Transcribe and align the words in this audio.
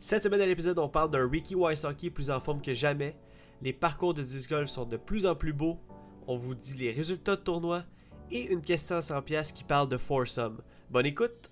Cette 0.00 0.22
semaine 0.22 0.40
à 0.40 0.46
l'épisode, 0.46 0.78
on 0.78 0.88
parle 0.88 1.10
d'un 1.10 1.28
Ricky 1.28 1.56
Wysocki 1.56 2.10
plus 2.10 2.30
en 2.30 2.38
forme 2.38 2.62
que 2.62 2.72
jamais. 2.72 3.16
Les 3.62 3.72
parcours 3.72 4.14
de 4.14 4.22
disc 4.22 4.48
golf 4.48 4.70
sont 4.70 4.84
de 4.84 4.96
plus 4.96 5.26
en 5.26 5.34
plus 5.34 5.52
beaux. 5.52 5.76
On 6.28 6.36
vous 6.36 6.54
dit 6.54 6.76
les 6.76 6.92
résultats 6.92 7.34
de 7.34 7.40
tournoi 7.40 7.82
et 8.30 8.44
une 8.44 8.60
question 8.60 8.94
à 8.94 9.02
100 9.02 9.22
pièces 9.22 9.50
qui 9.50 9.64
parle 9.64 9.88
de 9.88 9.96
foursome. 9.96 10.60
Bonne 10.88 11.06
écoute. 11.06 11.50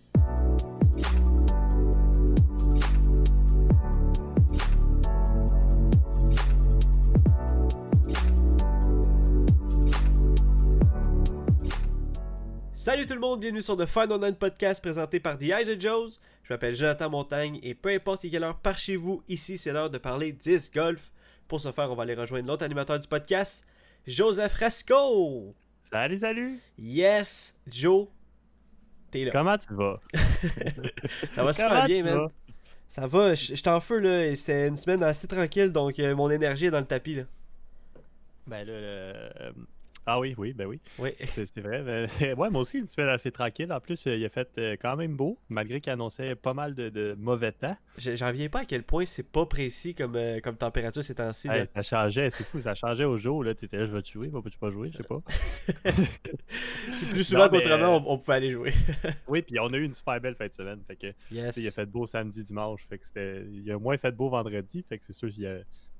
Salut 12.72 13.06
tout 13.06 13.14
le 13.14 13.20
monde, 13.20 13.40
bienvenue 13.40 13.63
sur 13.63 13.76
The 13.76 13.86
Fun 13.86 14.08
Online 14.13 14.36
Podcast 14.36 14.81
présenté 14.81 15.18
par 15.18 15.36
The 15.36 15.43
Eyes 15.43 15.72
of 15.72 15.81
Joes. 15.81 16.21
Je 16.46 16.53
m'appelle 16.55 16.77
Jonathan 16.77 17.11
Montagne 17.11 17.59
et 17.64 17.75
peu 17.75 17.89
importe 17.89 18.23
quelle 18.31 18.45
heure 18.45 18.59
par 18.61 18.79
chez 18.79 18.95
vous, 18.95 19.21
ici 19.29 19.59
c'est 19.59 19.73
l'heure 19.73 19.91
de 19.91 19.99
parler 19.99 20.32
disc 20.32 20.72
golf. 20.72 21.11
Pour 21.49 21.61
ce 21.61 21.72
faire, 21.72 21.91
on 21.91 21.96
va 21.96 22.05
aller 22.05 22.14
rejoindre 22.14 22.46
l'autre 22.46 22.64
animateur 22.64 22.99
du 23.00 23.09
podcast, 23.09 23.64
Joseph 24.07 24.55
Rasco. 24.55 25.55
Salut, 25.82 26.19
salut. 26.19 26.61
Yes, 26.79 27.57
Joe, 27.67 28.07
t'es 29.11 29.25
là. 29.25 29.32
Comment 29.32 29.59
tu 29.59 29.75
vas? 29.75 30.00
Ça 31.35 31.43
va 31.43 31.53
super 31.53 31.69
Comment 31.71 31.85
bien, 31.86 32.05
man. 32.05 32.14
vas? 32.17 32.31
Ça 32.89 33.06
va, 33.08 33.34
je 33.34 33.55
j'étais 33.56 33.70
en 33.70 33.81
feu 33.81 33.98
là, 33.98 34.27
et 34.27 34.36
c'était 34.36 34.69
une 34.69 34.77
semaine 34.77 35.03
assez 35.03 35.27
tranquille, 35.27 35.72
donc 35.72 35.98
euh, 35.98 36.14
mon 36.14 36.31
énergie 36.31 36.67
est 36.67 36.70
dans 36.70 36.78
le 36.78 36.84
tapis 36.86 37.17
là. 37.17 37.22
Ben 38.47 38.64
là, 38.64 38.72
le- 38.81 39.53
Ah 40.08 40.20
oui, 40.20 40.34
oui, 40.38 40.52
ben 40.52 40.66
oui, 40.66 40.80
Oui. 41.00 41.10
c'est 41.27 41.58
vrai. 41.58 41.83
Ben, 41.83 42.08
ouais, 42.38 42.48
moi 42.50 42.60
aussi, 42.60 42.78
une 42.78 42.88
semaine 42.88 43.08
assez 43.08 43.33
tranquille. 43.33 43.72
En 43.72 43.80
plus, 43.80 44.06
il 44.06 44.24
a 44.24 44.28
fait 44.28 44.48
euh, 44.58 44.77
quand 44.80 44.96
même 44.96 45.16
beau, 45.16 45.36
malgré 45.48 45.80
qu'il 45.80 45.92
annonçait 45.92 46.36
pas 46.36 46.54
mal 46.54 46.74
de, 46.76 46.88
de 46.90 47.16
mauvais 47.18 47.50
temps. 47.52 47.76
Je- 47.98 48.14
J'en 48.14 48.28
reviens 48.28 48.48
pas 48.48 48.60
à 48.60 48.64
quel 48.64 48.84
point 48.84 49.04
c'est 49.04 49.28
pas 49.28 49.46
précis 49.46 49.94
comme, 49.96 50.14
euh, 50.14 50.38
comme 50.40 50.56
température 50.56 51.02
ces 51.02 51.16
temps-ci. 51.16 51.48
Hey, 51.48 51.64
ça 51.74 51.82
changeait, 51.82 52.30
c'est 52.30 52.44
fou, 52.44 52.60
ça 52.60 52.74
changeait 52.74 53.04
au 53.04 53.18
jour. 53.18 53.42
Là, 53.42 53.54
t'étais 53.54 53.78
là, 53.78 53.84
je 53.84 53.92
vais 53.92 54.02
te 54.02 54.08
jouer, 54.10 54.28
vas-tu 54.28 54.58
pas 54.58 54.70
jouer, 54.70 54.90
je 54.92 54.98
sais 54.98 55.02
pas. 55.02 55.20
Plus 57.10 57.24
souvent 57.24 57.48
mais, 57.50 57.58
qu'autrement, 57.60 57.96
euh, 57.96 58.00
on, 58.06 58.12
on 58.12 58.18
pouvait 58.18 58.34
aller 58.34 58.50
jouer. 58.50 58.72
Oui, 59.28 59.42
puis 59.42 59.58
on 59.60 59.72
a 59.72 59.76
eu 59.76 59.84
une 59.84 59.94
super 59.94 60.20
belle 60.20 60.34
fin 60.36 60.46
de 60.46 60.52
semaine. 60.52 60.80
Fait 60.86 60.96
que, 60.96 61.08
tu 61.28 61.34
yes. 61.34 61.56
il 61.56 61.66
a 61.66 61.70
fait 61.70 61.86
beau 61.86 62.06
samedi, 62.06 62.42
dimanche. 62.44 62.86
Fait 62.88 62.98
que 62.98 63.06
c'était. 63.06 63.44
Il 63.50 63.70
a 63.70 63.78
moins 63.78 63.96
fait 63.98 64.12
beau 64.12 64.28
vendredi. 64.28 64.84
Fait 64.88 64.98
que 64.98 65.04
c'est 65.04 65.12
sûr 65.12 65.28
qu'il 65.28 65.42
y 65.42 65.46
a- 65.46 65.58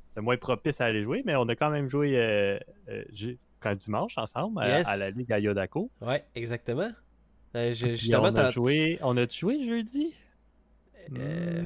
c'était 0.09 0.21
moins 0.25 0.37
propice 0.37 0.81
à 0.81 0.87
aller 0.87 1.03
jouer, 1.03 1.23
mais 1.27 1.37
on 1.37 1.47
a 1.49 1.55
quand 1.57 1.71
même 1.71 1.89
joué 1.89 2.13
euh, 2.17 2.59
euh, 2.89 3.05
quand 3.71 3.77
dimanche 3.77 4.17
ensemble 4.19 4.61
à- 4.63 4.79
Yes. 4.79 4.87
à 4.89 4.97
la 4.97 5.11
Ligue 5.11 5.33
à 5.33 5.39
Yodako. 5.39 5.91
Ouais, 6.01 6.25
exactement. 6.35 6.91
Euh, 7.55 7.73
je- 7.73 7.87
Puis 7.87 7.97
justement, 7.97 8.23
on 8.25 8.37
a 8.37 8.51
joué. 8.51 8.99
On 9.03 9.17
a 9.17 9.27
joué 9.29 9.63
jeudi? 9.67 10.15
Euh, 11.17 11.61
Hmm. 11.63 11.65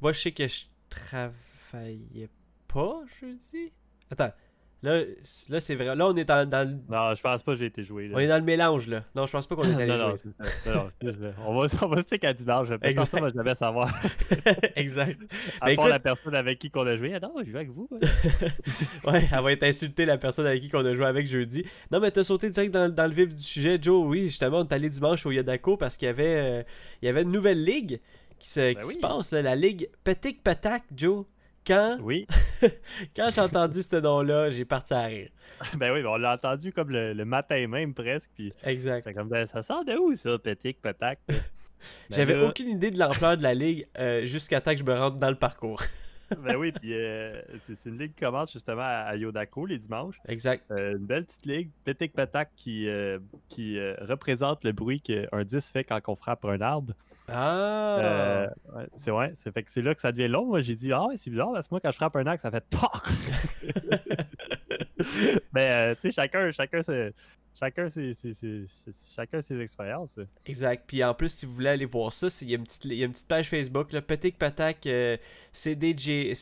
Moi, 0.00 0.12
je 0.12 0.20
sais 0.20 0.32
que 0.32 0.46
je 0.48 0.64
travaillais 0.90 2.28
pas 2.68 3.00
jeudi. 3.20 3.72
Attends. 4.10 4.32
Là, 4.82 5.00
là 5.48 5.60
c'est 5.60 5.74
vrai. 5.74 5.96
Là, 5.96 6.06
on 6.06 6.14
est 6.16 6.24
dans, 6.24 6.48
dans 6.48 6.68
le... 6.68 6.76
Non, 6.94 7.14
je 7.14 7.20
pense 7.22 7.42
pas 7.42 7.52
que 7.52 7.58
j'ai 7.58 7.66
été 7.66 7.82
joué. 7.82 8.10
on 8.12 8.18
est 8.18 8.28
dans 8.28 8.36
le 8.36 8.44
mélange, 8.44 8.86
là. 8.88 9.04
Non, 9.14 9.26
je 9.26 9.32
pense 9.32 9.46
pas 9.46 9.56
qu'on 9.56 9.64
est 9.64 9.74
allé 9.82 9.86
non, 9.86 10.10
jouer. 10.16 10.30
non. 10.66 10.72
Non, 10.74 10.90
on 11.46 11.58
va, 11.60 11.66
on 11.82 11.88
va 11.88 11.96
se 11.96 12.02
stick 12.02 12.24
à 12.24 12.32
dimanche. 12.34 12.68
Moi, 12.68 12.78
je 13.30 13.34
devais 13.38 13.54
savoir. 13.54 13.90
exact. 14.76 15.18
À 15.60 15.66
Ben, 15.66 15.76
part 15.76 15.86
écoute- 15.86 15.88
la 15.88 15.98
personne 15.98 16.34
avec 16.34 16.58
qui 16.58 16.70
qu'on 16.70 16.86
a 16.86 16.96
joué. 16.96 17.14
Ah 17.14 17.20
non, 17.20 17.32
je 17.44 17.50
joue 17.50 17.56
avec 17.56 17.70
vous. 17.70 17.88
Ouais, 19.06 19.28
elle 19.32 19.42
va 19.42 19.52
être 19.52 19.62
insultée, 19.62 20.04
la 20.04 20.18
personne 20.18 20.46
avec 20.46 20.62
qui 20.62 20.74
on 20.74 20.84
a 20.84 20.94
joué 20.94 21.06
avec 21.06 21.26
jeudi. 21.26 21.64
Non, 21.90 22.00
mais 22.00 22.10
t'as 22.10 22.24
sauté 22.24 22.50
direct 22.50 22.72
dans, 22.72 22.92
dans 22.92 23.06
le 23.06 23.14
vif 23.14 23.34
du 23.34 23.42
sujet, 23.42 23.78
Joe. 23.80 24.04
Oui, 24.06 24.24
justement, 24.24 24.58
on 24.60 24.64
est 24.64 24.72
allé 24.72 24.90
dimanche 24.90 25.24
au 25.26 25.30
Yodako 25.30 25.76
parce 25.76 25.96
qu'il 25.96 26.06
y 26.06 26.08
avait, 26.10 26.36
euh, 26.36 26.62
il 27.02 27.06
y 27.06 27.08
avait 27.08 27.22
une 27.22 27.30
nouvelle 27.32 27.64
ligue 27.64 28.00
qui 28.38 28.50
se, 28.50 28.70
qui 28.70 28.74
Ben 28.76 28.86
oui. 28.86 28.94
se 28.94 28.98
passe, 28.98 29.30
là, 29.32 29.42
la 29.42 29.54
ligue 29.56 29.88
Petit 30.04 30.34
Patac, 30.34 30.82
Joe. 30.94 31.24
Quand, 31.66 31.98
Oui. 32.00 32.26
quand 33.16 33.30
j'ai 33.34 33.40
entendu 33.40 33.82
ce 33.82 33.96
nom-là, 33.96 34.50
j'ai 34.50 34.64
parti 34.64 34.94
à 34.94 35.02
rire. 35.06 35.30
Ben 35.78 35.92
oui, 35.92 36.02
ben 36.02 36.08
on 36.10 36.16
l'a 36.16 36.34
entendu 36.34 36.72
comme 36.72 36.90
le, 36.90 37.12
le 37.14 37.24
matin 37.24 37.66
même 37.66 37.94
presque. 37.94 38.30
Puis 38.34 38.52
Exact. 38.62 39.02
c'est 39.04 39.14
comme, 39.14 39.28
ben, 39.28 39.46
ça 39.46 39.62
sort 39.62 39.84
de 39.84 39.94
où 39.94 40.14
ça, 40.14 40.38
petit 40.38 40.74
patac? 40.74 41.18
Ben 41.28 41.34
J'avais 42.10 42.34
là- 42.34 42.44
aucune 42.46 42.68
idée 42.68 42.90
de 42.90 42.98
l'ampleur 42.98 43.36
de 43.36 43.42
la 43.42 43.52
ligue 43.54 43.86
euh, 43.98 44.24
jusqu'à 44.26 44.60
temps 44.60 44.72
que 44.72 44.78
je 44.78 44.84
me 44.84 44.94
rentre 44.98 45.16
dans 45.18 45.28
le 45.28 45.36
parcours. 45.36 45.82
Ben 46.42 46.56
oui, 46.56 46.72
puis 46.72 46.92
euh, 46.94 47.40
c'est 47.58 47.76
c'est 47.76 47.90
une 47.90 47.98
ligue 47.98 48.14
qui 48.14 48.24
commence 48.24 48.52
justement 48.52 48.82
à, 48.82 49.04
à 49.06 49.16
Yodako 49.16 49.66
les 49.66 49.78
dimanches. 49.78 50.18
Exact. 50.26 50.64
Euh, 50.70 50.96
une 50.96 51.06
belle 51.06 51.24
petite 51.24 51.46
ligue, 51.46 51.70
Petit 51.84 52.08
Patac 52.08 52.50
qui, 52.56 52.88
euh, 52.88 53.18
qui 53.48 53.78
représente 54.00 54.64
le 54.64 54.72
bruit 54.72 55.00
qu'un 55.00 55.44
10 55.44 55.68
fait 55.70 55.84
quand 55.84 56.00
on 56.08 56.16
frappe 56.16 56.44
un 56.44 56.60
arbre. 56.60 56.94
Ah! 57.28 58.48
Ouais, 58.74 58.86
c'est 58.96 59.10
ouais, 59.10 59.32
c'est 59.34 59.52
fait 59.52 59.62
que 59.62 59.70
c'est 59.70 59.82
là 59.82 59.94
que 59.94 60.00
ça 60.00 60.12
devient 60.12 60.28
long. 60.28 60.46
Moi, 60.46 60.60
j'ai 60.60 60.76
dit 60.76 60.92
ah 60.92 61.06
c'est 61.16 61.30
bizarre 61.30 61.52
parce 61.52 61.68
que 61.68 61.74
moi 61.74 61.80
quand 61.80 61.90
je 61.90 61.96
frappe 61.96 62.16
un 62.16 62.26
axe, 62.26 62.42
ça 62.42 62.50
fait 62.50 62.64
toc. 62.70 63.02
Mais 65.52 65.70
euh, 65.70 65.94
tu 65.94 66.00
sais 66.02 66.10
chacun 66.12 66.50
chacun 66.52 66.82
ses 66.82 67.12
chacun 67.58 67.88
ses, 67.88 68.12
chacun 69.14 69.40
ses 69.40 69.60
expériences. 69.60 70.18
Exact. 70.46 70.84
Puis 70.86 71.02
en 71.02 71.14
plus, 71.14 71.28
si 71.30 71.46
vous 71.46 71.54
voulez 71.54 71.68
aller 71.70 71.84
voir 71.84 72.12
ça, 72.12 72.28
il 72.42 72.50
y, 72.50 72.54
a 72.54 72.58
une 72.58 72.64
petite- 72.64 72.84
y 72.84 73.02
a 73.02 73.06
une 73.06 73.12
petite 73.12 73.28
page 73.28 73.48
Facebook, 73.48 73.92
là, 73.92 74.02
Petit 74.02 74.32
Patac 74.32 74.86
euh, 74.86 75.16
CDG, 75.52 76.34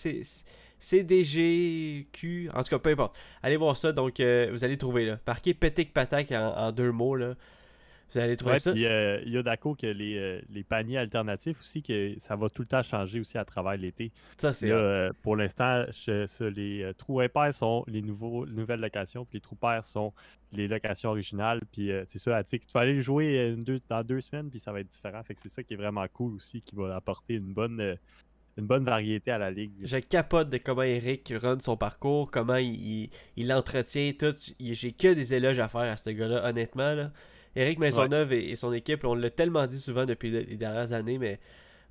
CDGQ, 0.79 2.51
en 2.55 2.63
tout 2.63 2.69
cas, 2.71 2.79
peu 2.79 2.91
importe. 2.91 3.17
Allez 3.43 3.57
voir 3.57 3.77
ça, 3.77 3.93
donc 3.93 4.21
euh, 4.21 4.49
vous 4.53 4.65
allez 4.65 4.77
trouver 4.77 5.07
là. 5.07 5.19
Marquez 5.27 5.55
Petit 5.55 5.87
Patac 5.87 6.33
en, 6.33 6.55
en 6.57 6.73
deux 6.73 6.93
mots, 6.93 7.17
là. 7.17 7.35
Vous 8.15 8.21
allez 8.21 8.37
trouver 8.37 8.53
Ouais, 8.55 8.59
ça? 8.59 8.73
puis 8.73 8.87
euh, 8.87 9.21
Yodako 9.27 9.75
que 9.75 9.87
les, 9.87 10.17
euh, 10.17 10.41
les 10.51 10.65
paniers 10.65 10.99
alternatifs 10.99 11.61
aussi 11.61 11.83
que 11.83 12.15
ça 12.19 12.37
va 12.37 12.49
tout 12.49 12.63
le 12.63 12.69
temps 12.69 12.83
changer 12.83 13.21
aussi 13.21 13.37
à 13.39 13.45
travers 13.45 13.77
l'été. 13.77 14.13
Ça, 14.39 14.53
c'est. 14.53 14.69
Là, 14.69 14.75
euh, 14.77 15.13
pour 15.23 15.37
l'instant, 15.37 15.85
les 16.41 16.91
trous 16.97 17.21
impairs 17.21 17.55
sont 17.55 17.85
les 17.89 18.03
nouveaux, 18.03 18.47
nouvelles 18.47 18.81
locations, 18.81 19.25
puis 19.25 19.39
les 19.39 19.41
trous 19.41 19.57
pairs 19.57 19.85
sont 19.85 20.13
les 20.53 20.69
locations 20.69 21.11
originales. 21.11 21.61
Puis 21.73 21.91
c'est 22.07 22.19
ça, 22.19 22.43
tu 22.45 22.59
vas 22.73 22.81
aller 22.81 23.01
jouer 23.01 23.49
une 23.51 23.65
deux- 23.65 23.81
dans 23.89 24.03
deux 24.05 24.21
semaines, 24.21 24.51
puis 24.51 24.59
ça 24.59 24.73
va 24.73 24.81
être 24.81 24.91
différent. 24.91 25.23
Fait 25.23 25.35
que 25.35 25.41
c'est 25.41 25.49
ça 25.49 25.63
qui 25.63 25.75
est 25.75 25.77
vraiment 25.77 26.07
cool 26.13 26.35
aussi, 26.35 26.63
qui 26.63 26.75
va 26.77 26.95
apporter 26.95 27.35
une 27.35 27.53
bonne, 27.53 27.97
une 28.57 28.67
bonne 28.67 28.85
variété 28.85 29.33
à 29.33 29.39
la 29.39 29.51
ligue. 29.51 29.73
Je 29.83 29.97
capote 29.97 30.49
de 30.51 30.59
comment 30.59 30.83
Eric 30.83 31.33
run 31.43 31.59
son 31.59 31.77
parcours, 31.77 32.31
comment 32.31 32.57
il, 32.57 32.75
il, 32.75 33.11
il 33.37 33.49
l'entretient, 33.49 34.13
tout. 34.17 34.35
J'ai 34.61 34.93
que 34.93 35.13
des 35.13 35.35
éloges 35.35 35.59
à 35.59 35.69
faire 35.69 35.81
à 35.93 35.97
ce 35.97 36.11
gars-là, 36.11 36.49
honnêtement. 36.49 36.95
Là. 36.95 37.11
Eric 37.57 37.79
Maisonneuve 37.79 38.33
et, 38.33 38.51
et 38.51 38.57
son 38.57 38.73
équipe, 38.73 39.05
on 39.05 39.15
l'a 39.15 39.31
tellement 39.31 39.67
dit 39.67 39.79
souvent 39.81 40.07
depuis 40.07 40.31
le- 40.31 40.41
les 40.41 40.57
dernières 40.57 40.93
années, 40.93 41.19
mais 41.19 41.39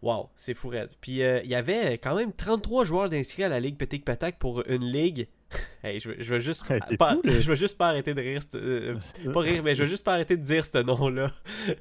waouh, 0.01 0.27
c'est 0.35 0.53
fou 0.53 0.69
raide. 0.69 0.89
Puis 1.01 1.23
euh, 1.23 1.41
il 1.43 1.49
y 1.49 1.55
avait 1.55 1.97
quand 1.97 2.15
même 2.15 2.33
33 2.33 2.83
joueurs 2.85 3.09
d'inscrits 3.09 3.43
à 3.43 3.49
la 3.49 3.59
Ligue 3.59 3.77
Petit 3.77 3.99
Patac 3.99 4.37
pour 4.39 4.63
une 4.67 4.83
ligue. 4.83 5.27
Hey, 5.85 5.99
je, 5.99 6.07
veux- 6.09 6.15
je 6.17 6.33
veux 6.35 6.39
juste 6.39 6.63
Hey, 6.89 6.95
pas, 6.97 7.17
je 7.25 7.45
veux 7.49 7.55
juste 7.55 7.77
pas 7.77 7.89
arrêter 7.89 8.13
de 8.13 8.21
rire. 8.21 8.39
euh, 8.55 8.95
pas 9.33 9.41
rire, 9.41 9.61
mais 9.63 9.75
je 9.75 9.83
veux 9.83 9.89
juste 9.89 10.05
pas 10.05 10.13
arrêter 10.13 10.37
de 10.37 10.41
dire 10.41 10.65
ce 10.65 10.77
nom-là. 10.77 11.29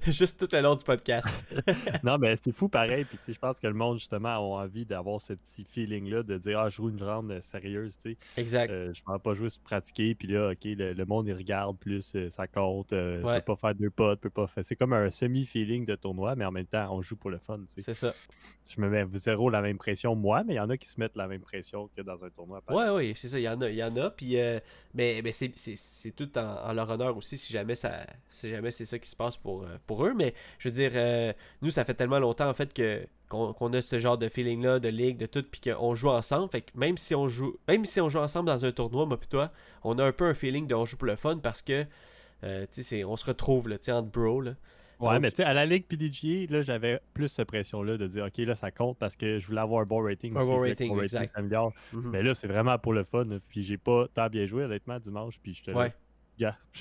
juste 0.09 0.41
tout 0.41 0.49
le 0.57 0.61
long 0.61 0.75
du 0.75 0.83
podcast. 0.85 1.29
non, 2.03 2.19
mais 2.19 2.35
c'est 2.37 2.51
fou 2.51 2.69
pareil. 2.69 3.05
Puis 3.05 3.19
je 3.33 3.39
pense 3.39 3.61
que 3.61 3.67
le 3.69 3.75
monde, 3.75 3.99
justement, 3.99 4.31
a 4.31 4.65
envie 4.65 4.85
d'avoir 4.85 5.21
ce 5.21 5.35
petit 5.35 5.65
feeling-là 5.65 6.25
de 6.25 6.37
dire 6.39 6.59
Ah, 6.59 6.69
je 6.69 6.77
joue 6.77 6.89
une 6.91 7.01
ronde 7.03 7.31
euh, 7.31 7.41
sérieuse, 7.41 7.95
sais. 7.99 8.17
Exact. 8.37 8.71
Euh, 8.73 8.93
je 8.93 9.03
ne 9.09 9.19
pas 9.19 9.35
juste 9.35 9.63
pratiquer, 9.63 10.17
puis 10.17 10.27
là, 10.29 10.51
OK, 10.51 10.65
le, 10.65 10.95
le 10.95 11.05
monde, 11.05 11.29
il 11.29 11.35
regarde 11.35 11.79
plus, 11.79 12.17
ça 12.31 12.49
compte, 12.49 12.93
euh, 12.93 13.23
Ouais. 13.23 13.39
peut 13.41 13.55
pas 13.55 13.69
faire 13.69 13.75
deux 13.77 13.91
potes, 13.91 14.21
peut 14.21 14.31
pas 14.31 14.49
faire... 14.49 14.65
C'est 14.65 14.75
comme 14.75 14.95
un 14.95 15.11
semi-feeling 15.11 15.87
de 15.87 15.95
tournoi, 15.95 16.35
mais 16.35 16.45
en 16.45 16.51
même 16.51 16.67
temps, 16.67 16.89
on 16.93 17.03
joue 17.03 17.15
pour 17.15 17.31
le 17.31 17.39
fun, 17.39 17.61
c'est 17.69 17.95
ça. 17.95 18.13
Je 18.69 18.81
me 18.81 18.89
mets 18.89 19.07
zéro 19.15 19.49
la 19.49 19.63
même 19.63 19.79
pression, 19.79 20.17
moi, 20.17 20.43
mais 20.45 20.55
il 20.55 20.57
y 20.57 20.61
en 20.61 20.71
a 20.71 20.77
qui 20.77 20.89
se 20.89 20.99
mettent 20.99 21.17
la 21.17 21.29
même 21.29 21.41
pression 21.43 21.89
que 21.97 22.03
dans 22.03 22.25
un 22.25 22.31
tournoi. 22.31 22.61
pareil. 22.63 22.91
Ouais, 22.91 22.97
ouais, 22.97 23.13
c'est 23.15 23.29
ça, 23.29 23.39
il 23.39 23.43
y 23.45 23.49
en 23.49 23.61
il 23.69 23.77
y 23.77 23.83
en 23.83 23.97
a, 23.97 24.11
puis 24.11 24.39
euh, 24.39 24.59
mais, 24.95 25.21
mais 25.23 25.33
c'est, 25.33 26.11
tout 26.17 26.39
en, 26.39 26.73
leur 26.73 26.91
honneur 26.91 27.17
aussi 27.17 27.37
si 27.37 27.53
jamais 27.53 27.75
ça 27.75 28.07
si 28.29 28.51
jamais 28.51 28.71
c'est 28.71 28.85
ça 28.85 28.99
qui 28.99 29.09
se 29.09 29.17
passe 29.17 29.37
pour, 29.37 29.63
euh, 29.63 29.79
pour 29.87 30.05
eux, 30.07 30.15
mais 30.15 30.35
je 30.59 30.69
veux 30.69 30.75
dire, 30.75 30.93
euh, 30.95 31.33
nous 31.63 31.71
ça 31.71 31.85
fait 31.85 31.95
tellement 31.95 32.19
longtemps 32.19 32.49
en 32.49 32.55
fait 32.55 32.73
que 32.73 33.07
qu'on, 33.29 33.73
a 33.73 33.81
ce 33.81 33.99
genre 33.99 34.19
de 34.19 34.29
feeling 34.29 34.63
là, 34.63 34.79
de 34.79 34.89
ligue, 34.89 35.17
de 35.17 35.25
tout, 35.25 35.43
puis 35.43 35.61
qu'on 35.63 35.95
joue 35.95 36.11
ensemble, 36.11 36.51
fait 36.51 36.61
que 36.63 36.71
même 36.75 36.99
si 36.99 37.15
on 37.15 37.29
joue 37.29 37.57
même 37.67 37.85
si 37.85 38.01
on 38.01 38.09
joue 38.09 38.19
ensemble 38.19 38.47
dans 38.47 38.65
un 38.65 38.73
tournoi, 38.73 39.07
moi 39.07 39.19
puis 39.19 39.29
toi, 39.29 39.51
on 39.85 39.99
a 39.99 40.05
un 40.05 40.13
peu 40.13 40.27
un 40.27 40.35
feeling 40.35 40.67
de 40.67 40.75
on 40.75 40.85
joue 40.85 40.97
pour 40.97 41.07
le 41.07 41.17
fun 41.17 41.39
parce 41.39 41.63
que 41.63 41.87
on 42.43 43.17
se 43.17 43.25
retrouve 43.25 43.69
là, 43.69 43.77
entre 43.89 44.09
bros 44.09 44.41
là. 44.41 44.55
Ouais, 45.01 45.15
Donc- 45.15 45.23
mais 45.23 45.31
tu 45.31 45.37
sais, 45.39 45.45
à 45.45 45.53
la 45.55 45.67
Ligue 45.67 45.85
PDGA, 45.87 46.53
là, 46.53 46.63
j'avais 46.63 47.01
plus 47.15 47.29
cette 47.29 47.49
pression-là 47.49 47.97
de 47.97 48.07
dire, 48.07 48.25
OK, 48.27 48.39
là, 48.39 48.55
ça 48.55 48.71
compte 48.71 48.99
parce 48.99 49.17
que 49.17 49.39
je 49.39 49.47
voulais 49.49 49.61
avoir 49.61 49.83
un 49.83 49.87
bon 49.87 50.03
rating. 50.03 50.37
Un 50.37 50.41
aussi, 50.41 50.51
bon 50.51 50.59
rating, 50.61 51.01
exact. 51.03 51.33
s'améliore. 51.35 51.73
Mhm. 51.93 52.11
Mais 52.11 52.23
là, 52.23 52.35
c'est 52.35 52.47
vraiment 52.49 52.79
pour 52.79 52.93
le 52.93 53.03
fun. 53.05 53.27
Puis 53.49 53.63
j'ai 53.63 53.79
pas 53.79 54.07
tant 54.15 54.29
bien 54.29 54.47
joué, 54.47 54.65
honnêtement, 54.65 54.99
dimanche. 55.01 55.39
Puis 55.43 55.55
je 55.55 55.63
te 55.65 55.71
Ouais. 55.73 55.93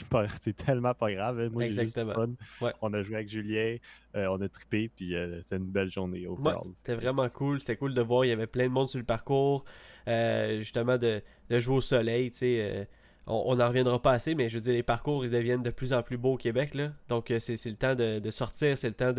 Pas- 0.10 0.26
c'est 0.40 0.54
tellement 0.56 0.94
pas 0.96 1.12
grave. 1.12 1.40
hein. 1.40 1.50
Moi, 1.52 1.70
j'ai 1.70 1.84
juste 1.84 2.00
du 2.00 2.06
fun. 2.14 2.30
Ouais. 2.62 2.72
On 2.82 2.92
a 2.94 3.04
joué 3.04 3.16
avec 3.16 3.30
Julien, 3.30 3.76
euh, 4.16 4.26
on 4.32 4.42
a 4.42 4.50
trippé, 4.50 4.90
puis 4.96 5.14
euh, 5.16 5.40
c'est 5.42 5.58
une 5.58 5.66
belle 5.70 5.92
journée 5.92 6.26
au 6.26 6.36
Ouais, 6.40 6.54
c'était 6.64 6.96
vraiment 6.96 7.30
cool. 7.30 7.60
C'était 7.60 7.76
cool 7.76 7.94
de 7.94 8.02
voir. 8.02 8.26
Il 8.26 8.30
y 8.30 8.32
avait 8.32 8.48
plein 8.48 8.64
de 8.68 8.72
monde 8.74 8.90
sur 8.90 8.98
le 8.98 9.06
parcours. 9.06 9.64
Euh, 10.08 10.58
justement, 10.60 10.98
de, 10.98 11.22
de 11.50 11.60
jouer 11.60 11.76
au 11.76 11.82
soleil. 11.82 12.32
tu 12.32 12.38
sais, 12.40 12.58
euh, 12.60 12.86
on 13.28 13.56
n'en 13.56 13.68
reviendra 13.68 14.02
pas 14.02 14.12
assez, 14.12 14.36
mais 14.36 14.50
je 14.50 14.56
veux 14.56 14.62
dire, 14.62 14.74
les 14.74 14.84
parcours, 14.84 15.24
ils 15.24 15.32
deviennent 15.32 15.64
de 15.64 15.70
plus 15.70 15.94
en 15.94 16.02
plus 16.02 16.18
beaux 16.18 16.34
au 16.34 16.38
Québec. 16.38 16.74
Là. 16.74 16.92
Donc, 17.08 17.32
euh, 17.32 17.40
c'est 17.40 17.64
le 17.66 17.76
temps 17.76 17.96
de, 17.96 18.32
sortir. 18.32 18.78
C'est 18.78 18.90
le 18.90 18.96
temps 18.96 19.14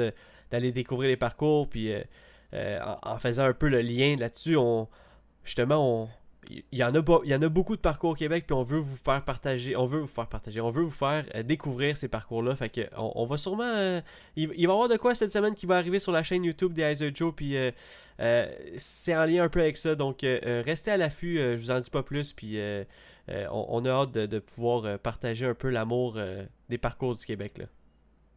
d'aller 0.51 0.73
découvrir 0.73 1.09
les 1.09 1.17
parcours. 1.17 1.69
Puis, 1.69 1.93
euh, 1.93 2.03
euh, 2.55 2.79
en, 3.03 3.13
en 3.15 3.19
faisant 3.19 3.45
un 3.45 3.55
peu 3.55 3.69
le 3.69 3.81
lien 3.81 4.17
là-dessus, 4.17 4.57
on 4.57 4.89
justement, 5.45 6.03
on, 6.03 6.09
il 6.51 6.65
y 6.73 6.83
en 6.83 6.95
a 6.95 7.03
il 7.25 7.31
y 7.31 7.35
en 7.35 7.43
a 7.43 7.49
beaucoup 7.49 7.77
de 7.77 7.81
parcours 7.81 8.11
au 8.11 8.15
Québec 8.15 8.45
puis 8.47 8.55
on 8.55 8.63
veut 8.63 8.79
vous 8.79 8.97
faire 8.97 9.25
partager 9.25 9.77
on 9.77 9.87
veut 9.87 10.01
vous 10.01 10.07
faire 10.07 10.27
partager 10.27 10.61
on 10.61 10.71
veut 10.71 10.83
vous 10.83 10.91
faire 10.91 11.25
euh, 11.35 11.43
découvrir 11.43 11.97
ces 11.97 12.09
parcours 12.09 12.43
là 12.43 12.57
fait 12.57 12.69
que 12.69 12.81
on, 12.97 13.13
on 13.15 13.27
va 13.27 13.37
sûrement 13.37 13.63
euh, 13.65 14.01
il, 14.37 14.51
il 14.57 14.67
va 14.67 14.73
y 14.73 14.75
avoir 14.75 14.89
de 14.89 14.97
quoi 14.97 15.15
cette 15.15 15.33
semaine 15.33 15.55
qui 15.55 15.67
va 15.67 15.77
arriver 15.77 16.01
sur 16.01 16.13
la 16.13 16.23
chaîne 16.23 16.45
YouTube 16.45 16.73
des 16.73 16.83
Heiser 16.83 17.13
Joe 17.15 17.33
puis 17.35 17.57
euh, 17.57 17.71
c'est 18.77 19.17
en 19.17 19.25
lien 19.25 19.45
un 19.45 19.49
peu 19.49 19.61
avec 19.61 19.77
ça 19.77 19.95
donc 19.95 20.21
restez 20.23 20.91
à 20.91 20.97
l'affût 20.97 21.37
je 21.39 21.57
vous 21.57 21.71
en 21.71 21.81
dis 21.81 21.91
pas 21.91 22.03
plus 22.03 22.33
puis 22.33 22.59
on, 23.29 23.67
on 23.69 23.85
a 23.85 23.91
hâte 23.91 24.13
de, 24.13 24.27
de 24.27 24.39
pouvoir 24.39 24.99
partager 24.99 25.47
un 25.47 25.55
peu 25.55 25.71
l'amour 25.71 26.19
des 26.69 26.79
parcours 26.79 27.15
du 27.15 27.25
Québec 27.25 27.59
là. 27.59 27.67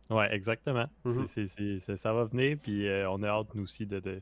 Ouais, 0.10 0.34
exactement. 0.34 0.86
C'est- 1.28 1.48
c'est- 1.48 1.80
c'est- 1.80 1.96
ça 1.96 2.14
va 2.14 2.26
venir, 2.26 2.58
puis 2.62 2.88
euh, 2.88 3.10
on 3.10 3.22
a 3.24 3.28
hâte, 3.30 3.48
nous 3.56 3.64
aussi, 3.64 3.86
de, 3.86 4.00
de, 4.00 4.22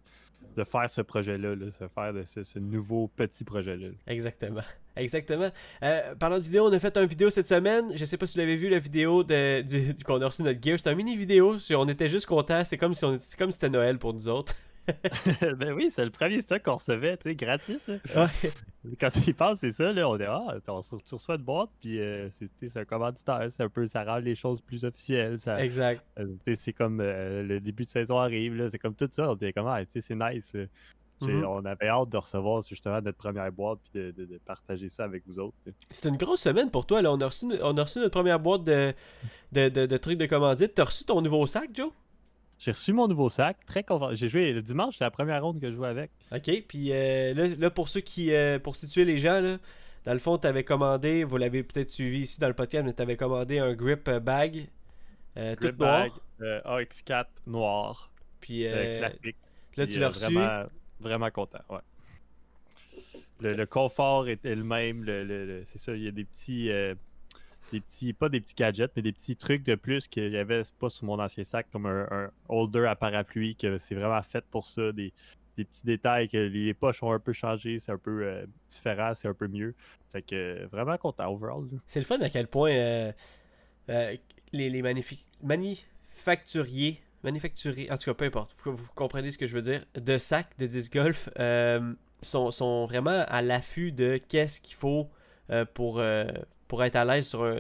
de 0.56 0.63
faire 0.63 0.89
ce 0.89 1.01
projet-là, 1.01 1.56
là, 1.56 1.65
de 1.65 1.88
faire 1.88 2.13
de 2.13 2.24
ce, 2.25 2.44
ce 2.44 2.59
nouveau 2.59 3.07
petit 3.15 3.44
projet-là. 3.44 3.88
là. 3.88 3.94
Exactement. 4.07 4.62
Exactement. 4.95 5.50
Euh, 5.83 6.13
parlant 6.15 6.38
de 6.38 6.44
vidéo, 6.44 6.68
on 6.68 6.71
a 6.71 6.80
fait 6.80 6.95
une 6.97 7.06
vidéo 7.07 7.30
cette 7.31 7.47
semaine. 7.47 7.91
Je 7.95 8.06
sais 8.06 8.15
pas 8.18 8.27
si 8.27 8.35
vous 8.35 8.41
l'avez 8.41 8.56
vu, 8.56 8.69
la 8.69 8.77
vidéo 8.80 9.24
de, 9.24 9.62
du, 9.62 9.95
qu'on 10.06 10.21
a 10.21 10.27
reçu 10.27 10.44
notre 10.44 10.62
gear. 10.63 10.77
C'est 10.80 10.89
un 10.89 10.95
mini 10.95 11.18
vidéo. 11.18 11.57
On 11.75 11.88
était 11.88 12.09
juste 12.09 12.27
contents. 12.27 12.63
C'est 12.63 12.77
comme 12.77 12.94
si 12.94 13.03
on, 13.03 13.18
c'est 13.18 13.38
comme 13.38 13.51
si 13.51 13.56
c'était 13.56 13.69
Noël 13.69 13.97
pour 13.97 14.13
nous 14.13 14.27
autres. 14.27 14.53
ben 15.57 15.74
oui, 15.74 15.89
c'est 15.89 16.03
le 16.03 16.12
premier 16.12 16.41
stock 16.41 16.62
qu'on 16.63 16.75
recevait, 16.75 17.15
tu 17.18 17.30
sais, 17.30 17.35
gratis. 17.35 17.88
Ouais. 17.88 18.51
Quand 19.00 19.09
tu 19.12 19.30
y 19.30 19.33
penses, 19.33 19.59
c'est 19.59 19.71
ça, 19.71 19.94
là, 19.94 20.09
on 20.09 20.18
est 20.19 20.25
ah, 20.25 20.57
on 20.68 20.77
reçoit- 20.77 21.00
tu 21.06 21.15
reçois 21.15 21.35
une 21.35 21.44
boîte, 21.44 21.69
puis 21.80 22.00
euh, 22.01 22.30
c'est 22.31 22.77
un 22.77 22.85
commanditaire, 22.85 23.45
c'est 23.50 23.63
un 23.63 23.69
peu, 23.69 23.88
ça 23.88 24.03
rend 24.03 24.18
les 24.18 24.35
choses 24.35 24.59
plus 24.62 24.83
officielles. 24.83 25.39
Ça, 25.39 25.63
Exact. 25.63 26.03
euh, 26.19 26.27
c'est 26.56 26.74
comme 26.74 27.00
euh, 27.00 27.44
le 27.44 27.59
début 27.62 27.85
de 27.85 27.89
saison 27.89 28.18
arrive, 28.19 28.56
là, 28.56 28.69
c'est 28.69 28.80
comme 28.80 28.95
tout 28.95 29.07
ça, 29.12 29.30
on 29.31 29.35
était 29.35 29.53
comme, 29.53 29.68
ah, 29.68 29.83
tu 29.85 29.91
sais, 29.91 30.01
c'est 30.01 30.15
nice. 30.15 30.53
Mhm. 31.21 31.45
On 31.45 31.63
avait 31.63 31.88
hâte 31.88 32.09
de 32.09 32.18
recevoir 32.18 32.62
justement 32.63 33.00
notre 33.00 33.18
première 33.18 33.50
boîte, 33.53 33.80
puis 33.83 34.01
de, 34.01 34.12
de- 34.12 34.25
de 34.25 34.38
partager 34.39 34.89
ça 34.89 35.06
avec 35.06 35.24
vous 35.25 35.39
autres. 35.39 35.56
C'était 35.89 36.09
une 36.09 36.18
grosse 36.18 36.41
semaine 36.41 36.69
pour 36.69 36.85
toi. 36.85 37.01
Là. 37.01 37.13
On, 37.13 37.21
a 37.21 37.27
reçu, 37.27 37.45
on 37.62 37.77
a 37.77 37.83
reçu 37.83 38.00
notre 38.00 38.12
première 38.12 38.39
boîte 38.41 38.65
de, 38.65 38.94
de, 39.53 39.69
de, 39.69 39.85
de 39.85 39.97
trucs 39.97 40.18
de 40.18 40.25
commandite. 40.25 40.74
T'as 40.75 40.83
reçu 40.83 41.06
ton 41.06 41.21
nouveau 41.21 41.47
sac, 41.47 41.69
Joe? 41.74 41.91
J'ai 42.63 42.71
reçu 42.71 42.94
mon 42.94 43.07
nouveau 43.10 43.27
sac, 43.30 43.57
très 43.65 43.83
content. 43.83 44.15
J'ai 44.15 44.30
joué 44.30 44.54
le 44.54 44.62
dimanche, 44.62 44.94
c'était 44.94 45.04
la 45.06 45.12
première 45.12 45.44
ronde 45.44 45.60
que 45.60 45.69
je 45.69 45.75
jouais 45.75 45.89
avec. 45.89 46.12
OK. 46.31 46.50
Puis 46.68 46.92
euh, 46.94 47.33
là, 47.33 47.48
là, 47.57 47.69
pour 47.69 47.89
ceux 47.89 48.00
qui. 48.01 48.33
euh, 48.33 48.57
pour 48.60 48.75
situer 48.77 49.04
les 49.04 49.18
gens, 49.19 49.42
là, 49.42 49.57
dans 50.06 50.13
le 50.13 50.19
fond, 50.19 50.38
t'avais 50.38 50.63
commandé. 50.63 51.24
Vous 51.25 51.36
l'avez 51.38 51.63
peut-être 51.63 51.89
suivi 51.89 52.19
ici 52.21 52.39
dans 52.39 52.48
le 52.48 52.54
podcast, 52.54 52.86
mais 52.86 52.94
t'avais 52.94 53.18
commandé 53.18 53.60
un 53.60 53.74
grip 53.74 54.07
euh, 54.07 54.19
bag. 54.21 54.68
Euh, 55.36 55.56
tout 55.56 55.63
Grip 55.63 55.80
noir. 55.80 56.01
bag, 56.04 56.12
euh, 56.42 56.62
AX4 56.83 57.25
noir, 57.48 58.12
Puis 58.39 58.63
classique. 58.63 59.36
là, 59.75 59.86
Puis, 59.86 59.88
tu 59.88 60.00
l'as 60.00 60.09
reçu. 60.09 60.33
Vraiment, 60.33 60.63
vraiment 61.01 61.31
content, 61.31 61.59
ouais. 61.69 61.80
Le, 63.42 63.56
le 63.56 63.66
confort 63.66 64.27
est, 64.30 64.45
est 64.45 64.56
le 64.56 64.63
même. 64.63 65.04
Le, 65.04 65.24
le- 65.25 65.45
le- 65.45 65.63
c'est 65.66 65.80
ça, 65.80 65.94
il 65.94 66.04
y 66.04 66.07
a 66.07 66.12
des 66.12 66.24
petits, 66.24 66.69
des 67.71 67.80
petits, 67.80 68.13
pas 68.13 68.30
des 68.30 68.42
petits 68.42 68.56
gadgets, 68.56 68.92
mais 68.95 69.01
des 69.01 69.12
petits 69.12 69.36
trucs 69.36 69.63
de 69.63 69.75
plus 69.75 70.07
qu'il 70.07 70.31
y 70.31 70.38
avait 70.38 70.62
pas 70.80 70.89
sur 70.89 71.06
mon 71.06 71.19
ancien 71.19 71.44
sac, 71.44 71.68
comme 71.71 71.86
un, 71.86 72.30
holder 72.50 72.86
à 72.86 72.95
parapluie, 72.95 73.56
que 73.56 73.77
c'est 73.77 73.95
vraiment 73.95 74.21
fait 74.21 74.44
pour 74.51 74.68
ça. 74.68 74.92
Des, 74.92 75.13
des 75.57 75.65
petits 75.65 75.86
détails 75.86 76.30
que 76.30 76.38
les 76.38 76.74
poches 76.74 77.04
ont 77.04 77.12
un 77.12 77.19
peu 77.19 77.33
changé, 77.33 77.80
c'est 77.80 77.92
un 77.92 77.98
peu 77.98 78.24
euh, 78.24 78.45
différent, 78.69 79.13
c'est 79.13 79.27
un 79.27 79.33
peu 79.33 79.48
mieux. 79.48 79.75
Fait 80.12 80.21
que 80.21 80.65
vraiment 80.71 80.98
content 80.98 81.30
overall. 81.31 81.65
C'est 81.86 82.00
le 82.00 82.06
fun 82.06 82.19
à 82.21 82.30
quel 82.30 82.48
point 82.48 82.71
euh, 82.71 83.12
euh, 83.89 84.16
les, 84.51 84.69
les 84.69 84.81
manufacturiers, 84.81 87.00
en 87.92 87.98
tout 87.98 88.06
cas 88.06 88.13
peu 88.13 88.25
importe, 88.25 88.56
vous, 88.63 88.75
vous 88.75 88.88
comprenez 88.95 89.31
ce 89.31 89.38
que 89.38 89.48
je 89.48 89.54
veux 89.54 89.62
dire, 89.62 89.83
de 89.95 90.18
sacs 90.18 90.57
de 90.57 90.66
disc 90.66 90.94
golf 90.94 91.30
sont, 92.21 92.51
sont 92.51 92.86
vraiment 92.86 93.25
à 93.27 93.42
l'affût 93.42 93.92
de 93.92 94.18
qu'est-ce 94.30 94.62
qu'il 94.62 94.75
faut 94.75 95.09
pour, 95.74 96.01
pour 96.74 96.84
être 96.84 96.96
à 96.96 97.06
l'aise 97.06 97.28
sur 97.28 97.44
un, 97.44 97.58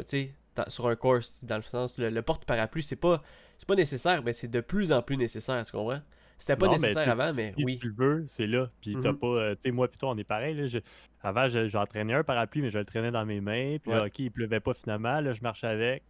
sur 0.69 0.87
un 0.87 0.95
course. 0.95 1.43
Dans 1.45 1.57
le 1.57 1.61
sens, 1.61 1.99
le, 1.99 2.09
le 2.09 2.21
porte-parapluie, 2.23 2.81
c'est 2.81 2.95
pas, 2.95 3.21
c'est 3.59 3.67
pas 3.67 3.75
nécessaire, 3.75 4.23
mais 4.23 4.33
c'est 4.33 4.47
de 4.47 4.59
plus 4.59 4.91
en 4.91 5.03
plus 5.03 5.17
nécessaire, 5.17 5.63
tu 5.63 5.71
comprends? 5.71 5.99
C'était 6.39 6.55
pas 6.55 6.65
Non, 6.65 6.71
nécessaire 6.71 7.07
avant, 7.11 7.31
mais 7.31 7.53
si 7.55 7.63
oui. 7.63 7.77
tu 7.77 7.89
le 7.89 7.93
veux, 7.95 8.25
c'est 8.27 8.47
là. 8.47 8.71
Puis 8.81 8.97
t'as 8.99 9.11
Mhm. 9.11 9.19
pas. 9.19 9.27
euh, 9.27 9.51
tu 9.53 9.57
sais, 9.65 9.71
moi, 9.71 9.87
plutôt, 9.87 10.07
on 10.09 10.17
est 10.17 10.23
pareil. 10.23 10.55
Là, 10.55 10.65
je- 10.65 10.79
avant, 11.21 11.47
je- 11.47 11.69
j'entraînais 11.69 12.15
un 12.15 12.23
parapluie, 12.23 12.63
mais 12.63 12.71
je 12.71 12.79
le 12.79 12.85
traînais 12.85 13.11
dans 13.11 13.23
mes 13.23 13.39
mains. 13.39 13.77
Puis 13.83 13.91
là, 13.91 14.05
ok, 14.07 14.17
il 14.17 14.31
pleuvait 14.31 14.59
pas 14.59 14.73
finalement. 14.73 15.21
Là, 15.21 15.31
je 15.33 15.41
marchais 15.43 15.67
avec. 15.67 16.01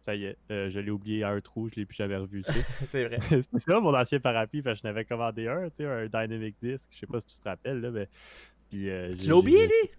Ça 0.00 0.14
y 0.14 0.24
est, 0.24 0.38
euh, 0.50 0.70
je 0.70 0.80
l'ai 0.80 0.90
oublié 0.90 1.22
à 1.22 1.28
un 1.28 1.40
trou, 1.42 1.68
je 1.68 1.76
l'ai 1.78 1.84
plus 1.84 1.96
jamais 1.96 2.16
revu. 2.16 2.42
c'est 2.86 3.04
vrai. 3.04 3.18
c'est 3.52 3.58
ça 3.58 3.78
mon 3.78 3.94
ancien 3.94 4.20
parapluie, 4.20 4.62
parce 4.62 4.80
que 4.80 4.84
je 4.84 4.88
n'avais 4.88 5.04
commandé 5.04 5.48
un, 5.48 5.68
tu 5.68 5.76
sais, 5.76 5.84
un 5.84 6.06
Dynamic 6.06 6.56
Disc. 6.62 6.88
Je 6.94 6.98
sais 7.00 7.06
pas 7.06 7.20
si 7.20 7.26
tu 7.26 7.38
te 7.42 7.46
rappelles, 7.46 7.82
là, 7.82 7.90
mais. 7.90 8.08
Puis, 8.70 8.88
euh, 8.88 9.14
Tu 9.16 9.28
l'as 9.28 9.36
oublié, 9.36 9.66
lui? 9.66 9.90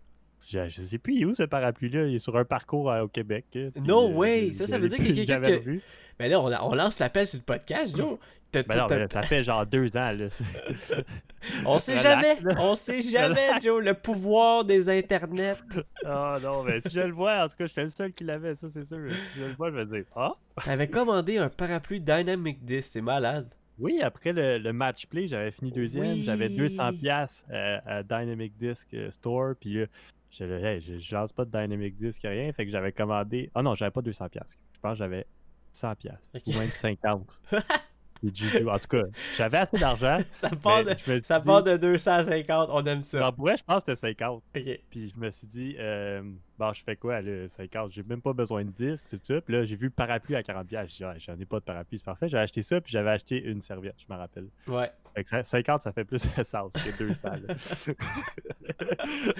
Je, 0.46 0.68
je 0.68 0.82
sais 0.82 0.98
plus, 0.98 1.16
il 1.16 1.22
est 1.22 1.26
où 1.26 1.34
ce 1.34 1.44
parapluie-là? 1.44 2.08
Il 2.08 2.16
est 2.16 2.20
sur 2.20 2.36
un 2.36 2.44
parcours 2.46 2.92
euh, 2.92 3.04
au 3.04 3.08
Québec. 3.08 3.46
euh, 3.56 3.72
puis, 3.72 3.84
No 3.84 4.10
euh, 4.10 4.14
way! 4.14 4.54
Ça, 4.54 4.68
ça 4.68 4.78
veut 4.78 4.90
dire 4.90 4.98
qu'il 4.98 5.18
y 5.18 5.32
a 5.32 5.40
quelqu'un. 5.40 5.78
Mais 6.20 6.30
là, 6.30 6.40
on, 6.42 6.52
on 6.72 6.76
lance 6.76 7.00
l'appel 7.00 7.26
sur 7.26 7.40
le 7.40 7.44
podcast, 7.44 7.96
Joe. 7.96 8.18
Ben 8.52 8.64
non, 8.78 8.88
ça 9.10 9.24
fait 9.24 9.42
genre 9.44 9.66
deux 9.66 9.98
ans, 9.98 10.12
là. 10.12 10.28
On 11.66 11.80
sait 11.80 11.98
Relax, 11.98 12.04
jamais, 12.08 12.40
là. 12.42 12.56
on 12.60 12.76
sait 12.76 13.02
jamais, 13.12 13.50
Joe, 13.62 13.84
le 13.84 13.94
pouvoir 13.96 14.64
des 14.64 14.88
internets. 14.90 15.56
Ah 16.06 16.38
non, 16.42 16.64
mais 16.64 16.80
si 16.82 16.90
je 16.92 17.00
le 17.02 17.12
vois, 17.12 17.44
en 17.44 17.48
tout 17.48 17.56
cas, 17.58 17.66
j'étais 17.66 17.84
le 17.84 17.90
seul 17.90 18.14
qui 18.14 18.24
l'avait, 18.24 18.54
ça 18.56 18.68
c'est 18.70 18.84
sûr. 18.84 19.00
Si 19.34 19.40
je 19.40 19.46
le 19.46 19.54
vois, 19.54 19.72
je 19.72 19.76
vais 19.78 19.86
dire 19.86 20.06
Ah 20.16 20.34
T'avais 20.64 20.88
commandé 20.88 21.38
un 21.38 21.50
parapluie 21.50 22.00
Dynamic 22.00 22.64
Disc, 22.64 22.90
c'est 22.94 23.02
malade. 23.02 23.50
Oui, 23.80 24.02
après 24.02 24.34
le, 24.34 24.58
le 24.60 24.72
match 24.74 25.08
play, 25.08 25.28
j'avais 25.28 25.52
fini 25.52 25.72
deuxième, 25.72 26.04
Oui. 26.06 26.24
j'avais 26.26 26.48
200$ 26.48 27.00
piastres, 27.00 27.46
euh, 27.52 27.78
à 27.86 28.04
Dynamic 28.04 28.56
Disc 28.58 28.88
euh, 28.94 29.10
Store, 29.12 29.56
puis 29.60 29.74
là, 29.74 29.86
je, 30.34 30.44
hey, 30.46 30.82
je, 30.82 30.98
je 30.98 31.16
lance 31.16 31.32
pas 31.32 31.46
de 31.46 31.52
Dynamic 31.52 31.96
Disc, 31.96 32.22
rien, 32.24 32.52
fait 32.54 32.66
que 32.66 32.72
j'avais 32.72 32.92
commandé. 32.92 33.52
Ah 33.56 33.62
non, 33.62 33.76
j'avais 33.76 33.92
pas 33.92 34.02
200$, 34.02 34.30
piastres. 34.30 34.58
je 34.74 34.80
pense 34.80 34.94
que 34.94 34.98
j'avais 35.00 35.26
100$, 35.74 35.96
piastres, 35.96 36.36
Ok. 36.36 36.44
ou 36.48 36.52
même 36.60 36.70
50$. 36.70 37.22
Juju, 38.34 38.68
en 38.70 38.80
tout 38.80 38.88
cas, 38.88 39.04
j'avais 39.36 39.58
assez 39.58 39.78
d'argent. 39.78 40.18
Ça 40.32 40.50
part, 40.50 40.84
de, 40.84 40.94
je 41.06 41.22
ça 41.24 41.40
part 41.40 41.64
de 41.64 41.78
250, 41.78 42.70
on 42.72 42.84
aime 42.86 43.04
ça. 43.04 43.28
En 43.28 43.32
vrai, 43.32 43.58
je 43.58 43.64
pense 43.64 43.84
que 43.84 43.94
c'était 43.96 44.14
50$. 44.24 44.42
Ok. 44.56 44.80
Puis 44.90 45.10
je 45.10 45.20
me 45.20 45.30
suis 45.30 45.48
dit, 45.48 45.76
euh, 45.80 46.22
bon, 46.58 46.72
je 46.74 46.84
fais 46.84 46.96
quoi, 46.96 47.22
là, 47.22 47.48
50, 47.48 47.92
j'ai 47.92 48.04
même 48.04 48.22
pas 48.22 48.34
besoin 48.34 48.64
de 48.64 48.70
disque, 48.72 49.06
c'est 49.10 49.24
ça. 49.26 49.42
Puis 49.42 49.54
là, 49.56 49.64
j'ai 49.66 49.76
vu 49.76 49.86
le 49.88 49.92
parapluie 49.92 50.36
à 50.36 50.42
40$. 50.42 50.66
piastres. 50.66 50.96
J'ai 50.98 51.06
dit, 51.06 51.12
Ouais, 51.12 51.20
j'en 51.20 51.40
ai 51.40 51.46
pas 51.46 51.60
de 51.60 51.66
parapluie, 51.66 51.98
c'est 51.98 52.06
parfait. 52.06 52.28
J'ai 52.30 52.38
acheté 52.38 52.62
ça, 52.62 52.80
puis 52.82 52.92
j'avais 52.92 53.10
acheté 53.12 53.42
une 53.44 53.62
serviette, 53.62 53.96
je 53.98 54.14
me 54.14 54.18
rappelle. 54.18 54.48
Ouais. 54.68 54.92
Fait 55.16 55.24
que 55.24 55.30
ça- 55.30 55.44
50, 55.44 55.82
ça 55.84 55.92
fait 55.92 56.06
plus 56.06 56.24
de 56.38 56.44
sens 56.44 56.74
que 56.74 56.98
200. 56.98 57.30
là. 57.30 57.56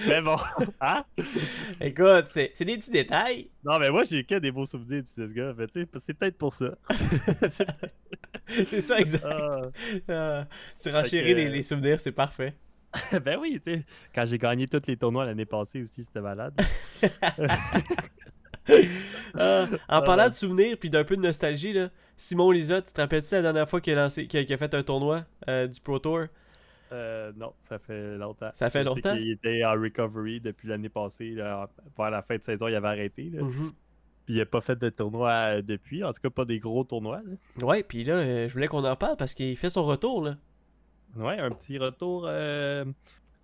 mais 0.06 0.20
bon, 0.22 0.36
hein? 0.80 1.04
Écoute, 1.80 2.26
c'est 2.28 2.52
des 2.64 2.76
petits 2.76 2.90
détails. 2.92 3.48
Non, 3.64 3.78
mais 3.78 3.90
moi, 3.90 4.04
j'ai 4.04 4.22
que 4.24 4.36
des 4.36 4.52
beaux 4.52 4.66
souvenirs 4.66 5.02
de 5.02 5.06
ce 5.08 5.32
gars. 5.32 5.52
Mais 5.56 5.66
tu 5.66 5.82
sais, 5.82 5.88
c'est 5.98 6.14
peut-être 6.14 6.38
pour 6.38 6.52
ça. 6.52 6.76
c'est 8.68 8.80
ça, 8.80 8.98
exact. 8.98 9.24
Ah. 9.24 9.62
Ah, 10.08 10.46
tu 10.80 10.90
renchéris 10.90 11.30
que- 11.32 11.36
les, 11.36 11.48
les 11.48 11.62
souvenirs, 11.62 12.00
c'est 12.00 12.12
parfait. 12.12 12.54
ben 13.24 13.38
oui, 13.40 13.60
tu 13.64 13.74
sais, 13.74 13.84
quand 14.14 14.24
j'ai 14.26 14.38
gagné 14.38 14.68
tous 14.68 14.82
les 14.86 14.96
tournois 14.96 15.24
l'année 15.24 15.46
passée 15.46 15.82
aussi, 15.82 16.04
c'était 16.04 16.20
malade. 16.20 16.54
Ah, 19.36 19.66
en 19.88 20.02
parlant 20.02 20.28
de 20.28 20.32
souvenirs 20.34 20.76
puis 20.78 20.88
d'un 20.88 21.04
peu 21.04 21.16
de 21.16 21.20
nostalgie, 21.20 21.72
là, 21.72 21.90
Simon 22.16 22.50
Lisa, 22.50 22.80
tu 22.80 22.92
te 22.92 23.00
rappelles-tu 23.00 23.34
la 23.34 23.42
dernière 23.42 23.68
fois 23.68 23.80
qu'il 23.80 23.92
a, 23.92 24.02
lancé, 24.02 24.26
qu'il 24.26 24.40
a, 24.40 24.44
qu'il 24.44 24.54
a 24.54 24.58
fait 24.58 24.72
un 24.74 24.82
tournoi 24.82 25.24
euh, 25.48 25.66
du 25.66 25.80
Pro 25.80 25.98
Tour? 25.98 26.26
Euh, 26.92 27.32
non, 27.36 27.52
ça 27.60 27.78
fait 27.78 28.16
longtemps. 28.16 28.50
Ça 28.54 28.70
fait 28.70 28.84
longtemps? 28.84 29.12
qu'il 29.14 29.32
était 29.32 29.64
en 29.64 29.72
recovery 29.72 30.40
depuis 30.40 30.68
l'année 30.68 30.88
passée. 30.88 31.30
Là, 31.30 31.68
vers 31.98 32.10
la 32.10 32.22
fin 32.22 32.36
de 32.36 32.42
saison, 32.42 32.68
il 32.68 32.74
avait 32.74 32.88
arrêté. 32.88 33.30
Là. 33.32 33.42
Mhm. 33.42 33.72
Puis 34.24 34.34
il 34.34 34.38
n'a 34.38 34.46
pas 34.46 34.60
fait 34.60 34.76
de 34.78 34.88
tournoi 34.88 35.30
euh, 35.30 35.62
depuis. 35.62 36.02
En 36.04 36.12
tout 36.12 36.20
cas, 36.22 36.30
pas 36.30 36.44
des 36.44 36.58
gros 36.58 36.84
tournois. 36.84 37.20
là. 37.24 37.66
Ouais, 37.66 37.82
puis 37.82 38.04
là, 38.04 38.14
euh, 38.14 38.48
je 38.48 38.52
voulais 38.54 38.68
qu'on 38.68 38.84
en 38.84 38.96
parle 38.96 39.16
parce 39.16 39.34
qu'il 39.34 39.56
fait 39.56 39.70
son 39.70 39.84
retour, 39.84 40.22
là. 40.22 40.36
Ouais, 41.16 41.38
un 41.38 41.50
petit 41.50 41.78
retour. 41.78 42.24
euh, 42.26 42.84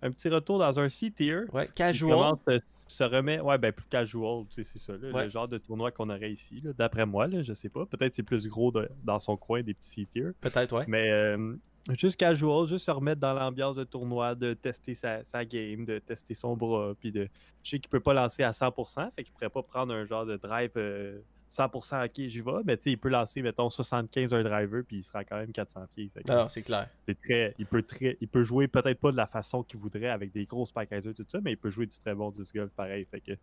un 0.01 0.11
petit 0.11 0.29
retour 0.29 0.57
dans 0.59 0.79
un 0.79 0.89
C-tier. 0.89 1.41
Ouais, 1.53 1.65
Il 1.67 1.73
casual. 1.73 2.09
commence 2.11 2.39
se 2.87 3.03
remet. 3.05 3.39
Ouais, 3.39 3.57
ben 3.57 3.71
plus 3.71 3.85
casual, 3.85 4.43
tu 4.49 4.55
sais, 4.55 4.63
c'est 4.73 4.79
ça. 4.79 4.93
là, 4.97 5.11
Ouais. 5.13 5.23
Le 5.25 5.29
genre 5.29 5.47
de 5.47 5.57
tournoi 5.59 5.91
qu'on 5.91 6.09
aurait 6.09 6.31
ici. 6.31 6.61
D'après 6.77 7.05
moi, 7.05 7.27
là, 7.27 7.41
je 7.41 7.53
sais 7.53 7.69
pas. 7.69 7.85
Peut-être 7.85 8.13
c'est 8.15 8.23
plus 8.23 8.47
gros 8.49 8.69
de- 8.71 8.89
dans 9.05 9.17
son 9.19 9.37
coin 9.37 9.61
des 9.63 9.73
petits 9.73 9.89
C-tier. 10.01 10.25
Peut-être, 10.41 10.75
ouais. 10.77 10.83
Mais 10.89 11.09
euh, 11.11 11.55
juste 11.97 12.17
casual, 12.17 12.67
juste 12.67 12.85
se 12.85 12.91
remettre 12.91 13.21
dans 13.21 13.33
l'ambiance 13.33 13.75
de 13.75 13.83
tournoi, 13.83 14.35
de 14.35 14.53
tester 14.53 14.95
sa, 14.95 15.23
sa 15.23 15.45
game, 15.45 15.85
de 15.85 15.99
tester 15.99 16.33
son 16.33 16.55
bras, 16.55 16.93
puis 16.99 17.11
de. 17.11 17.27
Je 17.63 17.69
sais 17.71 17.79
qu'il 17.79 17.89
peut 17.89 17.99
pas 17.99 18.13
lancer 18.13 18.43
à 18.43 18.51
100%, 18.51 19.11
fait 19.15 19.23
qu'il 19.23 19.33
pourrait 19.33 19.49
pas 19.49 19.63
prendre 19.63 19.93
un 19.93 20.05
genre 20.05 20.25
de 20.25 20.37
drive 20.37 20.71
euh, 20.77 21.19
100% 21.51 22.05
ok, 22.05 22.27
j'y 22.27 22.41
vais, 22.41 22.51
mais 22.63 22.77
tu 22.77 22.83
sais, 22.83 22.91
il 22.91 22.97
peut 22.97 23.09
lancer, 23.09 23.41
mettons, 23.41 23.69
75 23.69 24.33
un 24.33 24.41
driver, 24.41 24.83
puis 24.87 24.97
il 24.97 25.03
sera 25.03 25.25
quand 25.25 25.35
même 25.35 25.51
400 25.51 25.85
pieds. 25.93 26.09
Fait 26.13 26.23
que 26.23 26.31
Non, 26.31 26.43
non, 26.43 26.49
c'est 26.49 26.61
clair. 26.61 26.87
c'est 27.05 27.19
très, 27.19 27.53
il 27.59 27.65
peut 27.65 27.83
très, 27.83 28.17
il 28.21 28.27
peut 28.29 28.43
jouer 28.43 28.69
peut-être 28.69 28.99
pas 28.99 29.11
de 29.11 29.17
la 29.17 29.27
façon 29.27 29.61
qu'il 29.61 29.79
voudrait 29.79 30.09
avec 30.09 30.31
des 30.31 30.45
grosses 30.45 30.71
packagers 30.71 31.13
tout 31.13 31.25
ça, 31.27 31.39
mais 31.41 31.51
il 31.51 31.57
peut 31.57 31.69
jouer 31.69 31.85
du 31.85 31.97
très 31.99 32.15
bon 32.15 32.29
disc 32.31 32.55
golf 32.55 32.71
pareil. 32.71 33.05
Fait 33.05 33.19
que 33.19 33.33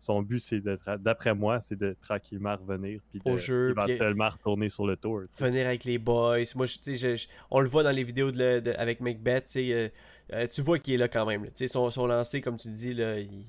son 0.00 0.22
but, 0.22 0.40
c'est 0.40 0.60
de, 0.60 0.74
tra- 0.76 0.98
d'après 0.98 1.34
moi, 1.34 1.60
c'est 1.60 1.78
de 1.78 1.94
tranquillement 2.00 2.56
revenir 2.56 3.00
puis 3.10 3.20
Au 3.24 3.32
de 3.32 3.36
jeu, 3.36 3.74
puis- 3.76 3.92
éventuellement 3.92 4.28
retourner 4.30 4.68
sur 4.68 4.86
le 4.86 4.96
tour. 4.96 5.20
venir 5.38 5.66
avec 5.66 5.84
les 5.84 5.98
boys. 5.98 6.38
Moi, 6.56 6.66
je- 6.66 6.78
je- 6.96 7.16
je- 7.16 7.28
on 7.50 7.60
le 7.60 7.68
voit 7.68 7.82
dans 7.84 7.90
les 7.92 8.02
vidéos 8.02 8.30
de, 8.32 8.38
le- 8.38 8.60
de- 8.60 8.72
avec 8.72 9.00
Macbeth. 9.00 9.52
euh, 9.56 9.88
euh, 10.32 10.46
tu 10.48 10.62
vois 10.62 10.78
qu'il 10.78 10.94
est 10.94 10.96
là 10.96 11.08
quand 11.08 11.26
même. 11.26 11.48
son, 11.68 11.90
son 11.90 12.06
lancer, 12.06 12.40
comme 12.40 12.56
tu 12.56 12.68
dis, 12.70 12.94
là, 12.94 13.18
il, 13.20 13.44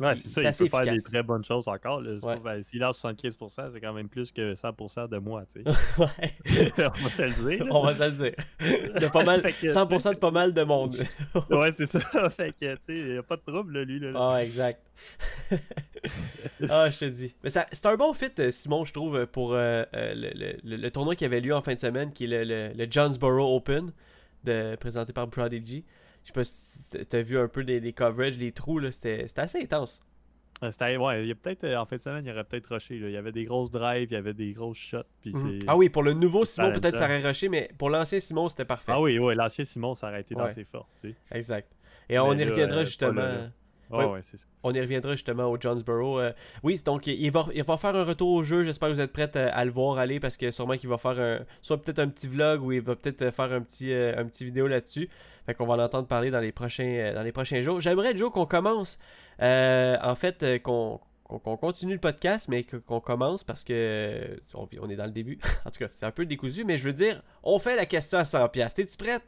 Ouais, 0.00 0.14
c'est 0.16 0.28
ça, 0.28 0.42
il 0.42 0.70
peut 0.70 0.76
faire 0.76 0.92
des 0.94 1.00
très 1.00 1.22
bonnes 1.22 1.44
choses 1.44 1.66
encore. 1.68 2.00
là. 2.00 2.16
C'est 2.20 2.26
Ouais. 2.26 2.38
ben, 2.42 2.62
S'il 2.62 2.80
lance 2.80 2.98
75%, 3.02 3.70
c'est 3.72 3.80
quand 3.80 3.92
même 3.92 4.08
plus 4.08 4.30
que 4.32 4.54
100% 4.54 5.08
de 5.08 5.18
moi, 5.18 5.44
tu 5.52 5.62
sais. 5.62 5.70
Ouais. 5.98 6.34
On 6.78 7.02
va 7.02 7.10
se 7.14 7.22
le 7.22 7.48
dire. 7.48 7.64
là. 7.64 7.70
On 7.74 7.82
va 7.84 7.94
se 7.94 8.02
le 8.02 8.10
dire. 8.10 9.00
De 9.00 9.06
pas 9.10 9.24
mal, 9.24 9.42
que- 9.42 9.66
100% 9.72 10.10
de 10.14 10.18
pas 10.18 10.30
mal 10.30 10.52
de 10.52 10.62
monde. 10.62 10.96
Ouais, 11.50 11.72
c'est 11.72 11.86
ça. 11.86 12.00
fait 12.30 12.52
que, 12.52 12.74
tu 12.76 12.80
sais, 12.82 12.94
il 12.98 13.12
n'y 13.12 13.18
a 13.18 13.22
pas 13.22 13.36
de 13.36 13.42
trouble, 13.46 13.72
là, 13.78 13.84
lui. 13.84 13.98
Là, 14.00 14.12
Ah, 14.14 14.44
exact. 14.44 14.80
ah, 16.68 16.90
je 16.90 16.98
te 16.98 17.04
dis. 17.06 17.34
Mais 17.42 17.50
c'est 17.50 17.86
un 17.86 17.96
bon 17.96 18.12
fit, 18.12 18.30
euh, 18.38 18.50
Simon, 18.50 18.84
je 18.84 18.92
trouve, 18.92 19.26
pour 19.26 19.54
euh, 19.54 19.84
euh, 19.94 20.14
le, 20.14 20.30
le- 20.34 20.56
le- 20.64 20.76
le 20.76 20.90
tournoi 20.90 21.14
qui 21.16 21.24
avait 21.24 21.40
lieu 21.40 21.54
en 21.54 21.62
fin 21.62 21.74
de 21.74 21.78
semaine, 21.78 22.12
qui 22.12 22.24
est 22.24 22.44
le, 22.44 22.86
Jonesboro 22.90 23.56
Open, 23.56 23.92
de, 24.44 24.76
présenté 24.76 25.12
par 25.12 25.28
Prodigy. 25.28 25.84
Je 26.26 26.32
sais 26.32 26.32
pas 26.34 26.42
si 26.44 26.80
t'as 27.08 27.22
vu 27.22 27.38
un 27.38 27.46
peu 27.46 27.60
les, 27.60 27.78
les 27.78 27.92
coverages, 27.92 28.36
les 28.36 28.50
trous, 28.50 28.80
là, 28.80 28.90
c'était 28.90 29.28
c'était 29.28 29.42
assez 29.42 29.62
intense. 29.62 30.02
Euh, 30.64 30.70
c'était- 30.72 30.96
ouais, 30.96 31.22
il 31.22 31.28
y 31.28 31.30
a 31.30 31.34
peut-être, 31.36 31.62
euh, 31.64 31.76
en 31.76 31.86
fin 31.86 31.96
de 31.96 32.00
semaine, 32.00 32.24
il 32.24 32.28
y 32.28 32.32
aurait 32.32 32.42
peut-être 32.44 32.66
rushé. 32.72 32.98
là. 32.98 33.08
Il 33.08 33.12
y 33.12 33.16
avait 33.16 33.30
des 33.30 33.44
grosses 33.44 33.70
drives, 33.70 34.08
il 34.10 34.14
y 34.14 34.16
avait 34.16 34.34
des 34.34 34.52
grosses 34.52 34.78
shots. 34.78 35.02
Puis 35.20 35.32
Mhm. 35.32 35.58
c'est... 35.60 35.66
Ah 35.68 35.76
oui, 35.76 35.88
pour 35.88 36.02
le 36.02 36.14
nouveau 36.14 36.44
Simon, 36.44 36.72
peut-être 36.72 36.96
ça 36.96 37.04
aurait 37.04 37.20
rushé, 37.26 37.48
mais 37.48 37.70
pour 37.78 37.90
l'ancien 37.90 38.18
Simon, 38.20 38.48
c'était 38.48 38.64
parfait. 38.64 38.90
Ah 38.94 39.00
oui, 39.00 39.18
ouais, 39.20 39.34
l'ancien 39.36 39.64
Simon, 39.64 39.94
ça 39.94 40.08
aurait 40.08 40.22
été 40.22 40.34
dans 40.34 40.44
Ouais. 40.44 40.52
ses 40.52 40.64
forces, 40.64 40.90
tu 41.00 41.10
sais. 41.10 41.16
Exact. 41.30 41.70
Et 42.08 42.18
on 42.18 42.32
y 42.32 42.44
reviendra 42.44 42.78
euh, 42.80 42.84
justement. 42.84 43.50
Ouais, 43.90 44.04
Ouais. 44.04 44.22
ça. 44.22 44.36
On 44.62 44.72
y 44.72 44.80
reviendra 44.80 45.12
justement 45.12 45.44
au 45.46 45.60
Jonesboro. 45.60 46.18
Euh, 46.20 46.32
oui, 46.62 46.80
donc 46.84 47.06
il 47.06 47.30
va, 47.30 47.46
il 47.54 47.62
va 47.62 47.76
faire 47.76 47.94
un 47.94 48.04
retour 48.04 48.30
au 48.30 48.42
jeu. 48.42 48.64
J'espère 48.64 48.88
que 48.88 48.94
vous 48.94 49.00
êtes 49.00 49.12
prêts 49.12 49.30
à, 49.36 49.56
à 49.56 49.64
le 49.64 49.70
voir 49.70 49.98
aller 49.98 50.18
parce 50.20 50.36
que 50.36 50.50
sûrement 50.50 50.76
qu'il 50.76 50.88
va 50.88 50.98
faire 50.98 51.18
un, 51.18 51.38
soit 51.62 51.80
peut-être 51.80 51.98
un 52.00 52.08
petit 52.08 52.26
vlog 52.26 52.62
ou 52.62 52.72
il 52.72 52.80
va 52.80 52.96
peut-être 52.96 53.30
faire 53.32 53.52
un 53.52 53.60
petit, 53.60 53.92
euh, 53.92 54.14
un 54.18 54.24
petit 54.24 54.44
vidéo 54.44 54.66
là-dessus. 54.66 55.08
Fait 55.46 55.54
qu'on 55.54 55.66
va 55.66 55.74
en 55.74 55.78
entendre 55.78 56.08
parler 56.08 56.30
dans 56.32 56.40
les 56.40 56.50
prochains, 56.52 56.84
euh, 56.84 57.14
dans 57.14 57.22
les 57.22 57.30
prochains 57.32 57.62
jours. 57.62 57.80
J'aimerais, 57.80 58.16
Joe, 58.16 58.32
qu'on 58.32 58.46
commence. 58.46 58.98
euh, 59.40 59.96
en 60.02 60.14
fait, 60.16 60.42
euh, 60.42 60.58
qu'on 60.58 60.98
continue 61.56 61.92
le 61.92 62.00
podcast, 62.00 62.48
mais 62.48 62.64
qu'on 62.64 63.00
commence 63.00 63.44
parce 63.44 63.62
que 63.62 63.72
euh, 63.72 64.36
on, 64.54 64.68
on 64.80 64.88
est 64.90 64.96
dans 64.96 65.04
le 65.06 65.10
début. 65.12 65.38
en 65.64 65.70
tout 65.70 65.78
cas, 65.78 65.86
c'est 65.90 66.06
un 66.06 66.10
peu 66.10 66.26
décousu, 66.26 66.64
mais 66.64 66.76
je 66.76 66.84
veux 66.84 66.92
dire, 66.92 67.22
on 67.44 67.58
fait 67.60 67.76
la 67.76 67.86
question 67.86 68.18
à 68.18 68.22
100$. 68.24 68.72
T'es-tu 68.74 68.96
prête? 68.96 69.22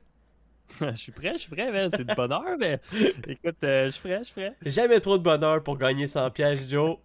je 0.80 0.96
suis 0.96 1.12
prêt, 1.12 1.32
je 1.32 1.38
suis 1.38 1.50
prêt. 1.50 1.70
C'est 1.90 2.04
de 2.04 2.14
bonheur, 2.14 2.56
mais 2.58 2.80
écoute, 3.26 3.56
euh, 3.64 3.87
je 3.87 3.90
suis 3.90 4.00
prêt, 4.00 4.18
je 4.18 4.25
suis 4.25 4.34
prêt. 4.34 4.54
Jamais 4.64 5.00
trop 5.00 5.18
de 5.18 5.22
bonheur 5.22 5.62
pour 5.62 5.76
gagner 5.76 6.06
100 6.06 6.30
pièces, 6.30 6.68
Joe. 6.68 6.98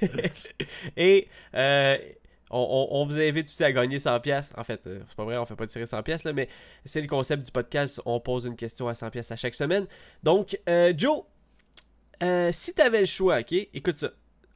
Et 0.96 1.28
euh, 1.54 1.96
on, 2.50 3.06
vous 3.06 3.18
invite 3.18 3.48
aussi 3.48 3.64
à 3.64 3.72
gagner 3.72 3.98
100 3.98 4.20
pièces. 4.20 4.52
En 4.56 4.64
fait, 4.64 4.86
euh, 4.86 5.00
c'est 5.08 5.16
pas 5.16 5.24
vrai, 5.24 5.36
on 5.36 5.44
fait 5.44 5.56
pas 5.56 5.66
tirer 5.66 5.86
100 5.86 6.02
pièces 6.02 6.24
mais 6.24 6.48
c'est 6.84 7.00
le 7.00 7.08
concept 7.08 7.44
du 7.44 7.50
podcast. 7.50 8.00
On 8.04 8.20
pose 8.20 8.46
une 8.46 8.56
question 8.56 8.88
à 8.88 8.94
100 8.94 9.10
pièces 9.10 9.30
à 9.30 9.36
chaque 9.36 9.54
semaine. 9.54 9.86
Donc, 10.22 10.58
Joe, 10.96 11.22
si 12.52 12.74
t'avais 12.74 13.00
le 13.00 13.06
choix, 13.06 13.40
ok, 13.40 13.52
écoute 13.52 13.96
ça. 13.96 14.10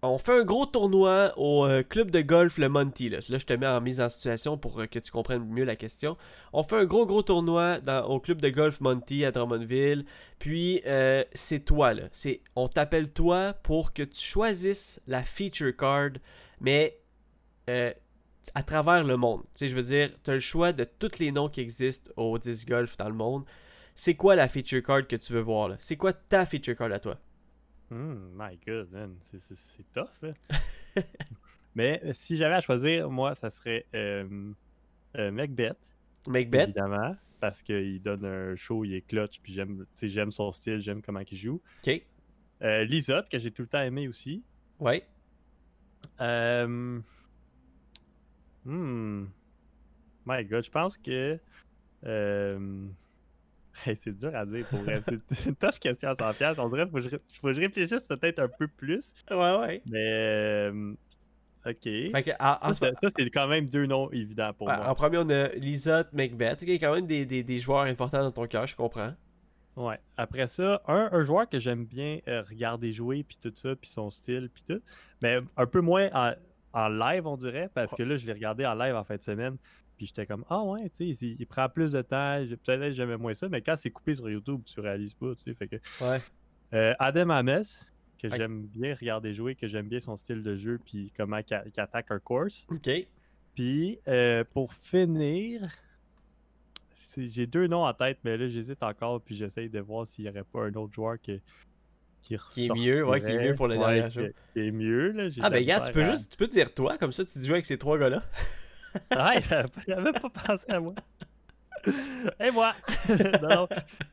On 0.04 0.18
fait 0.18 0.32
un 0.32 0.42
gros 0.42 0.66
tournoi 0.66 1.32
au 1.36 1.64
euh, 1.64 1.84
club 1.84 2.10
de 2.10 2.22
golf 2.22 2.58
le 2.58 2.68
Monty. 2.68 3.08
Là. 3.08 3.20
Je 3.20 3.36
te 3.36 3.52
mets 3.52 3.68
en 3.68 3.80
mise 3.80 4.00
en 4.00 4.08
situation 4.08 4.58
pour 4.58 4.80
euh, 4.80 4.86
que 4.86 4.98
tu 4.98 5.12
comprennes 5.12 5.46
mieux 5.46 5.62
la 5.62 5.76
question. 5.76 6.16
On 6.52 6.64
fait 6.64 6.74
un 6.74 6.86
gros 6.86 7.06
gros 7.06 7.22
tournoi 7.22 7.78
au 8.08 8.18
club 8.18 8.40
de 8.40 8.48
golf 8.48 8.80
Monty 8.80 9.24
à 9.24 9.30
Drummondville. 9.30 10.04
Puis 10.40 10.82
euh, 10.86 11.22
c'est 11.34 11.64
toi 11.64 11.94
là. 11.94 12.08
On 12.56 12.66
t'appelle 12.66 13.12
toi 13.12 13.52
pour 13.62 13.92
que 13.92 14.02
tu 14.02 14.20
choisisses 14.20 15.00
la 15.06 15.22
feature 15.22 15.76
card, 15.76 16.10
mais 16.60 16.98
à 17.68 18.62
travers 18.64 19.04
le 19.04 19.16
monde. 19.16 19.42
Tu 19.54 19.66
sais, 19.66 19.68
je 19.68 19.76
veux 19.76 19.84
dire, 19.84 20.10
tu 20.24 20.32
as 20.32 20.34
le 20.34 20.40
choix 20.40 20.72
de 20.72 20.82
tous 20.82 21.20
les 21.20 21.30
noms 21.30 21.48
qui 21.48 21.60
existent 21.60 22.10
au 22.16 22.36
disc 22.38 22.66
golf 22.66 22.96
dans 22.96 23.08
le 23.08 23.14
monde. 23.14 23.44
C'est 23.94 24.16
quoi 24.16 24.34
la 24.34 24.48
feature 24.48 24.82
card 24.82 25.06
que 25.06 25.14
tu 25.14 25.32
veux 25.32 25.40
voir 25.40 25.76
C'est 25.78 25.96
quoi 25.96 26.12
ta 26.12 26.44
feature 26.44 26.74
card 26.74 26.90
à 26.90 26.98
toi? 26.98 27.18
Hmm, 27.92 28.30
my 28.34 28.58
god, 28.66 28.90
man. 28.90 29.16
C'est, 29.20 29.38
c'est, 29.38 29.54
c'est 29.54 29.84
tough, 29.92 30.08
là. 30.22 30.32
mais 31.74 32.00
euh, 32.04 32.12
si 32.14 32.38
j'avais 32.38 32.54
à 32.54 32.60
choisir, 32.62 33.10
moi, 33.10 33.34
ça 33.34 33.50
serait 33.50 33.84
euh, 33.94 34.52
euh, 35.18 35.30
Macbeth. 35.30 35.76
Macbeth? 36.26 36.70
Évidemment. 36.70 37.14
Parce 37.38 37.60
qu'il 37.62 38.00
donne 38.00 38.24
un 38.24 38.56
show, 38.56 38.84
il 38.84 38.94
est 38.94 39.02
clutch, 39.02 39.40
puis 39.42 39.52
j'aime, 39.52 39.80
tu 39.80 39.86
sais, 39.94 40.08
j'aime 40.08 40.30
son 40.30 40.52
style, 40.52 40.80
j'aime 40.80 41.02
comment 41.02 41.20
il 41.30 41.36
joue. 41.36 41.60
Ok. 41.86 42.02
Euh, 42.62 42.84
Lisotte, 42.84 43.28
que 43.28 43.38
j'ai 43.38 43.50
tout 43.50 43.62
le 43.62 43.68
temps 43.68 43.82
aimé 43.82 44.08
aussi. 44.08 44.42
Ouais. 44.78 45.04
Euh... 46.20 46.98
Hmm. 48.64 49.26
My 50.24 50.44
God, 50.44 50.64
je 50.64 50.70
pense 50.70 50.96
que. 50.96 51.38
euh, 52.06 52.86
hey, 53.86 53.96
c'est 53.96 54.16
dur 54.16 54.34
à 54.34 54.44
dire 54.46 54.66
pour 54.66 54.80
vrai. 54.80 55.00
C'est 55.02 55.46
une 55.48 55.56
tough 55.56 55.78
question 55.80 56.10
à 56.10 56.14
100 56.14 56.34
pièces. 56.34 56.58
On 56.58 56.68
dirait 56.68 56.88
que 56.88 57.00
je 57.00 57.08
ré- 57.08 57.20
faut 57.40 57.48
que 57.48 57.54
je 57.54 57.60
réfléchisse 57.60 58.02
peut-être 58.02 58.38
un 58.38 58.48
peu 58.48 58.68
plus. 58.68 59.12
Ouais, 59.30 59.56
ouais. 59.58 59.82
Mais. 59.90 60.12
euh, 60.12 60.94
Ok. 61.64 61.82
Fait 61.84 62.22
que, 62.24 62.30
en, 62.40 62.56
en- 62.60 62.74
Ça, 62.74 62.88
c'est- 63.00 63.06
ça, 63.08 63.14
c'est 63.16 63.30
quand 63.30 63.46
même 63.46 63.68
deux 63.68 63.86
noms 63.86 64.10
évidents 64.10 64.52
pour 64.52 64.68
en- 64.68 64.76
moi. 64.76 64.88
en 64.88 64.94
premier, 64.96 65.18
on 65.18 65.30
a 65.30 65.46
Lisotte, 65.50 66.12
Macbeth. 66.12 66.60
Ok, 66.62 66.68
quand 66.70 66.92
même 66.92 67.06
des, 67.06 67.24
des- 67.24 67.44
des 67.44 67.58
joueurs 67.58 67.82
importants 67.82 68.20
dans 68.20 68.32
ton 68.32 68.46
cœur, 68.48 68.66
je 68.66 68.74
comprends. 68.74 69.12
Ouais. 69.76 69.98
Après 70.16 70.48
ça, 70.48 70.82
un, 70.88 71.08
un 71.12 71.22
joueur 71.22 71.48
que 71.48 71.60
j'aime 71.60 71.84
bien 71.84 72.18
euh, 72.26 72.42
regarder 72.42 72.92
jouer, 72.92 73.22
puis 73.22 73.38
tout 73.40 73.52
ça, 73.54 73.76
puis 73.76 73.88
son 73.88 74.10
style, 74.10 74.50
puis 74.52 74.64
tout. 74.68 74.82
Mais 75.22 75.38
un 75.56 75.66
peu 75.66 75.80
moins 75.80 76.10
en, 76.12 76.32
en 76.72 76.88
live, 76.88 77.28
on 77.28 77.36
dirait, 77.36 77.70
parce 77.72 77.94
que 77.94 78.02
là, 78.02 78.16
je 78.16 78.26
l'ai 78.26 78.32
regardé 78.32 78.66
en 78.66 78.74
live 78.74 78.96
en 78.96 79.04
fin 79.04 79.14
de 79.16 79.22
semaine, 79.22 79.56
puis 80.02 80.08
j'étais 80.08 80.26
comme, 80.26 80.44
ah 80.50 80.64
ouais, 80.64 80.90
tu 80.90 81.14
sais, 81.14 81.24
il, 81.24 81.36
il 81.38 81.46
prend 81.46 81.68
plus 81.68 81.92
de 81.92 82.02
temps, 82.02 82.44
peut-être 82.64 82.80
que 82.80 82.90
j'aimais 82.90 83.16
moins 83.16 83.34
ça, 83.34 83.48
mais 83.48 83.62
quand 83.62 83.76
c'est 83.76 83.90
coupé 83.90 84.16
sur 84.16 84.28
YouTube, 84.28 84.60
tu 84.64 84.80
réalises 84.80 85.14
pas, 85.14 85.32
tu 85.36 85.42
sais. 85.42 85.54
Fait 85.54 85.68
que. 85.68 85.76
Ouais. 86.00 86.18
Euh, 86.74 86.92
Adam 86.98 87.30
Ames, 87.30 87.62
que 88.18 88.28
j'aime 88.28 88.66
bien 88.66 88.96
regarder 88.98 89.32
jouer, 89.32 89.54
que 89.54 89.68
j'aime 89.68 89.86
bien 89.86 90.00
son 90.00 90.16
style 90.16 90.42
de 90.42 90.56
jeu, 90.56 90.80
puis 90.84 91.12
comment 91.16 91.36
il 91.36 91.62
il 91.72 91.80
attaque 91.80 92.10
un 92.10 92.18
course. 92.18 92.66
Ok. 92.68 92.90
Puis, 93.54 94.00
euh, 94.08 94.42
pour 94.52 94.74
finir, 94.74 95.70
j'ai 97.16 97.46
deux 97.46 97.68
noms 97.68 97.84
en 97.84 97.94
tête, 97.94 98.18
mais 98.24 98.36
là, 98.36 98.48
j'hésite 98.48 98.82
encore, 98.82 99.20
puis 99.20 99.36
j'essaye 99.36 99.70
de 99.70 99.78
voir 99.78 100.04
s'il 100.04 100.24
n'y 100.24 100.30
aurait 100.30 100.42
pas 100.42 100.64
un 100.64 100.74
autre 100.74 100.94
joueur 100.94 101.20
qui, 101.20 101.40
qui, 102.22 102.36
Qui 102.36 102.66
est 102.66 102.74
mieux, 102.74 103.06
ouais, 103.06 103.20
qui 103.20 103.28
est 103.28 103.38
mieux 103.38 103.54
pour 103.54 103.68
le 103.68 103.78
dernier 103.78 104.00
dernier 104.00 104.10
show. 104.10 104.34
Qui 104.52 104.66
est 104.66 104.72
mieux, 104.72 105.12
là. 105.12 105.28
Ah, 105.42 105.50
ben, 105.50 105.58
regarde, 105.58 105.86
tu 105.86 105.92
peux 105.92 106.02
à- 106.02 106.10
juste 106.10 106.32
tu 106.32 106.36
peux 106.36 106.48
dire 106.48 106.74
toi, 106.74 106.98
comme 106.98 107.12
ça, 107.12 107.24
tu 107.24 107.38
joues 107.38 107.52
avec 107.52 107.66
ces 107.66 107.78
trois 107.78 107.98
gars-là. 107.98 108.24
Ouais, 109.10 109.40
j'avais 109.86 110.12
pas- 110.12 110.30
pensé 110.30 110.70
à 110.70 110.80
moi. 110.80 110.94
Et 112.38 112.50
moi! 112.50 112.74
non, 113.42 113.66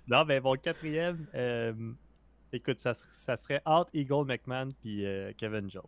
non. 0.07 0.25
mais 0.25 0.39
mon 0.39 0.55
quatrième, 0.55 1.27
euh, 1.36 1.74
écoute, 2.51 2.81
ça, 2.81 2.93
ser- 2.93 3.05
ça 3.12 3.36
serait 3.36 3.62
Art 3.65 3.86
Eagle 3.93 4.25
McMahon 4.25 4.69
puis 4.81 5.05
euh, 5.05 5.31
Kevin 5.38 5.69
Jones. 5.69 5.83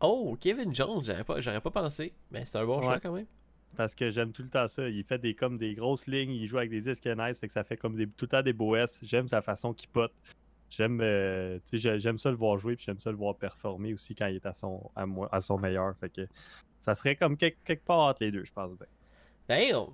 Oh, 0.00 0.36
Kevin 0.40 0.74
Jones, 0.74 1.02
j'aurais 1.04 1.24
pas, 1.24 1.40
j'aurais 1.40 1.60
pas 1.60 1.70
pensé. 1.70 2.12
Mais 2.30 2.44
c'est 2.46 2.58
un 2.58 2.66
bon 2.66 2.80
choix 2.82 3.00
quand 3.00 3.12
même. 3.12 3.26
Parce 3.76 3.94
que 3.94 4.10
j'aime 4.10 4.30
tout 4.32 4.42
le 4.44 4.48
temps 4.50 4.68
ça. 4.68 4.88
Il 4.88 5.02
fait 5.02 5.18
des 5.18 5.34
comme 5.34 5.58
des 5.58 5.74
grosses 5.74 6.06
lignes, 6.06 6.30
il 6.30 6.46
joue 6.46 6.58
avec 6.58 6.70
des 6.70 6.80
disques 6.80 7.06
nice, 7.06 7.38
fait 7.40 7.48
que 7.48 7.52
ça 7.52 7.64
fait 7.64 7.76
comme 7.76 7.96
des, 7.96 8.06
tout 8.06 8.26
le 8.26 8.28
temps 8.28 8.42
des 8.42 8.52
beaux 8.52 8.76
S. 8.76 9.00
J'aime 9.02 9.26
sa 9.26 9.42
façon 9.42 9.72
qu'il 9.74 9.88
pote. 9.88 10.12
J'aime 10.70 11.00
euh, 11.00 11.58
j'aime 11.72 12.18
ça 12.18 12.30
le 12.30 12.36
voir 12.36 12.58
jouer, 12.58 12.76
puis 12.76 12.84
j'aime 12.84 13.00
ça 13.00 13.10
le 13.10 13.16
voir 13.16 13.34
performer 13.36 13.92
aussi 13.92 14.14
quand 14.14 14.26
il 14.26 14.36
est 14.36 14.46
à 14.46 14.52
son, 14.52 14.90
à, 14.94 15.06
moi- 15.06 15.28
à 15.32 15.40
son 15.40 15.58
meilleur. 15.58 15.96
Fait 15.96 16.10
que 16.10 16.28
ça 16.84 16.94
serait 16.94 17.16
comme 17.16 17.36
quelque, 17.36 17.56
quelque 17.64 17.84
part 17.84 18.00
entre 18.00 18.22
les 18.22 18.30
deux, 18.30 18.44
je 18.44 18.52
pense. 18.52 18.70
bien. 18.76 18.86
Damn! 19.48 19.86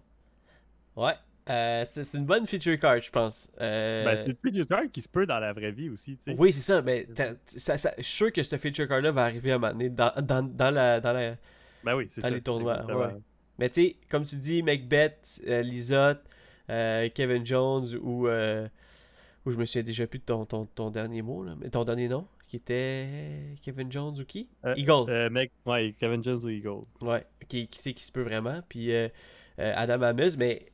Ouais. 0.96 1.12
Euh, 1.48 1.84
c'est 1.90 2.14
une 2.18 2.26
bonne 2.26 2.46
feature 2.46 2.78
card, 2.78 3.00
je 3.00 3.10
pense. 3.10 3.48
Euh, 3.60 4.04
Ben, 4.04 4.22
c'est 4.24 4.28
le 4.28 4.36
feature 4.50 4.68
card 4.68 4.82
qui 4.92 5.00
se 5.00 5.08
peut 5.08 5.26
dans 5.26 5.38
la 5.40 5.52
vraie 5.52 5.72
vie 5.72 5.88
aussi, 5.88 6.16
tu 6.16 6.24
sais. 6.24 6.36
oui, 6.38 6.52
c'est 6.52 6.60
ça, 6.60 6.80
mais 6.82 7.06
t'as- 7.14 7.34
ça, 7.46 7.76
ça- 7.76 7.94
je 7.98 8.02
suis 8.02 8.14
sûr 8.16 8.32
que 8.32 8.42
ce 8.42 8.56
feature 8.56 8.86
card-là 8.86 9.10
va 9.10 9.24
arriver 9.24 9.52
à 9.52 9.56
un 9.56 9.58
moment 9.58 9.72
donné 9.72 9.88
dans, 9.88 10.12
dans, 10.22 10.42
dans 10.42 10.70
la, 10.70 11.00
dans 11.00 11.12
la, 11.12 11.34
Ben 11.82 11.94
oui, 11.96 12.06
c'est 12.08 12.20
dans 12.20 12.28
ça. 12.28 12.34
les 12.34 12.40
tournois, 12.42 12.84
ouais. 12.86 13.14
Mais 13.58 13.68
tu 13.68 13.82
sais, 13.82 13.96
comme 14.08 14.24
tu 14.24 14.36
dis, 14.36 14.62
Macbeth, 14.62 15.40
euh, 15.46 15.62
Lisotte, 15.62 16.22
euh, 16.70 17.08
Kevin 17.14 17.44
Jones 17.44 17.86
ou, 18.02 18.26
ou 18.28 19.50
je 19.50 19.56
me 19.56 19.64
souviens 19.64 19.82
déjà 19.82 20.06
plus 20.06 20.18
de 20.20 20.24
ton, 20.24 20.44
ton, 20.46 20.66
ton 20.66 20.90
dernier 20.90 21.22
mot, 21.22 21.42
là, 21.42 21.54
mais 21.60 21.68
ton 21.70 21.84
dernier 21.84 22.08
nom, 22.08 22.26
qui 22.50 22.56
était 22.56 23.54
Kevin 23.62 23.92
Jones 23.92 24.18
ou 24.18 24.24
qui? 24.24 24.48
Euh, 24.64 24.74
Eagle. 24.76 25.08
Euh, 25.08 25.30
mec, 25.30 25.52
ouais, 25.66 25.94
Kevin 26.00 26.24
Jones 26.24 26.40
ou 26.42 26.48
Eagle. 26.48 26.82
Ouais, 27.00 27.24
qui, 27.48 27.68
qui 27.68 27.78
c'est 27.78 27.92
qui 27.92 28.02
se 28.02 28.10
peut 28.10 28.22
vraiment. 28.22 28.60
Puis 28.68 28.92
euh, 28.92 29.08
Adam 29.56 30.02
Amuse, 30.02 30.36
mais 30.36 30.66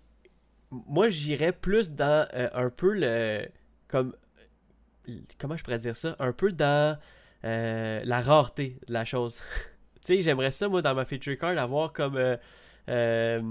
moi 0.71 1.11
j'irais 1.11 1.53
plus 1.53 1.93
dans 1.93 2.27
un 2.33 2.71
peu 2.71 2.95
le. 2.95 3.47
Comme. 3.89 4.17
Comment 5.39 5.59
je 5.59 5.65
pourrais 5.65 5.79
dire 5.79 5.97
ça? 5.97 6.17
Un 6.19 6.33
peu 6.33 6.51
dans 6.51 6.99
la 7.43 8.21
rareté 8.23 8.81
de 8.89 8.95
la 8.95 9.05
chose. 9.05 9.43
tu 10.01 10.15
sais, 10.15 10.23
j'aimerais 10.23 10.53
ça, 10.53 10.69
moi, 10.69 10.81
dans 10.81 10.95
ma 10.95 11.05
feature 11.05 11.37
card, 11.37 11.59
avoir 11.59 11.93
comme. 11.93 12.19
des 12.87 13.43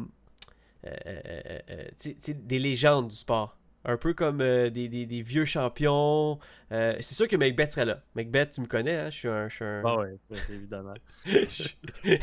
légendes 2.59 3.09
du 3.09 3.15
sport. 3.15 3.55
Un 3.87 3.97
peu 3.97 4.15
comme 4.15 4.41
euh, 4.41 4.71
des, 4.71 4.87
des- 4.89 5.05
des 5.05 5.21
vieux 5.21 5.45
champions. 5.45 6.39
Euh, 6.71 6.95
c'est 7.01 7.13
sûr 7.13 7.27
que 7.27 7.35
Macbeth 7.35 7.71
serait 7.71 7.85
là. 7.85 8.01
Macbeth, 8.15 8.49
tu 8.51 8.61
me 8.61 8.65
connais, 8.65 8.95
hein? 8.95 9.09
Je 9.11 9.15
suis 9.17 9.27
un. 9.27 9.47
je 9.47 9.55
suis 9.55 9.63
un- 9.65 9.83
Ah 9.85 9.97
ouais, 9.99 10.17
ouais, 10.31 10.37
évidemment. 10.49 10.95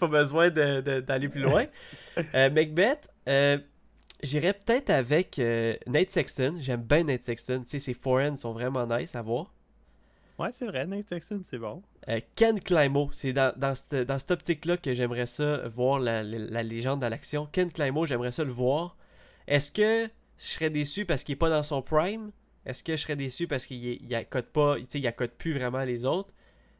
Pas 0.00 0.06
besoin 0.06 0.50
d'aller 0.50 1.28
plus 1.28 1.40
loin. 1.42 1.66
Euh, 2.34 2.50
Macbeth, 2.50 3.08
euh, 3.28 3.58
j'irais 4.22 4.54
peut-être 4.54 4.90
avec 4.90 5.40
Nate 5.86 6.10
Sexton. 6.10 6.56
J'aime 6.60 6.82
bien 6.82 7.04
Nate 7.04 7.22
Sexton. 7.22 7.60
Tu 7.64 7.70
sais, 7.70 7.78
ses 7.78 7.94
forehands 7.94 8.36
sont 8.36 8.52
vraiment 8.52 8.86
nice 8.86 9.14
à 9.14 9.22
voir. 9.22 9.52
Ouais, 10.38 10.48
c'est 10.50 10.66
vrai, 10.66 10.86
Nate 10.86 11.08
Sexton, 11.08 11.40
c'est 11.44 11.58
bon. 11.58 11.82
Ken 12.34 12.58
Climo, 12.58 13.10
c'est 13.12 13.32
dans, 13.32 13.52
dans 13.56 13.74
cette, 13.74 13.94
dans 14.06 14.18
cette 14.18 14.30
optique-là 14.30 14.76
que 14.76 14.92
j'aimerais 14.94 15.26
ça 15.26 15.68
voir 15.68 16.00
la, 16.00 16.22
la- 16.22 16.38
la 16.38 16.62
légende 16.62 17.04
à 17.04 17.08
l'action. 17.10 17.46
Ken 17.52 17.70
Climo, 17.70 18.06
j'aimerais 18.06 18.32
ça 18.32 18.42
le 18.44 18.50
voir. 18.50 18.96
Est-ce 19.46 19.70
que 19.70 20.08
je 20.42 20.46
serais 20.48 20.70
déçu 20.70 21.04
parce 21.06 21.22
qu'il 21.24 21.34
est 21.34 21.36
pas 21.36 21.50
dans 21.50 21.62
son 21.62 21.82
prime 21.82 22.30
Est-ce 22.66 22.82
que 22.84 22.92
je 22.96 23.02
serais 23.02 23.16
déçu 23.16 23.46
parce 23.48 23.66
qu'il 23.66 23.86
est- 23.86 23.98
il 24.02 24.14
accote 24.14 24.46
pas, 24.46 24.76
il 24.94 25.06
accote 25.06 25.32
plus 25.32 25.52
vraiment 25.54 25.82
les 25.84 26.04
autres? 26.04 26.30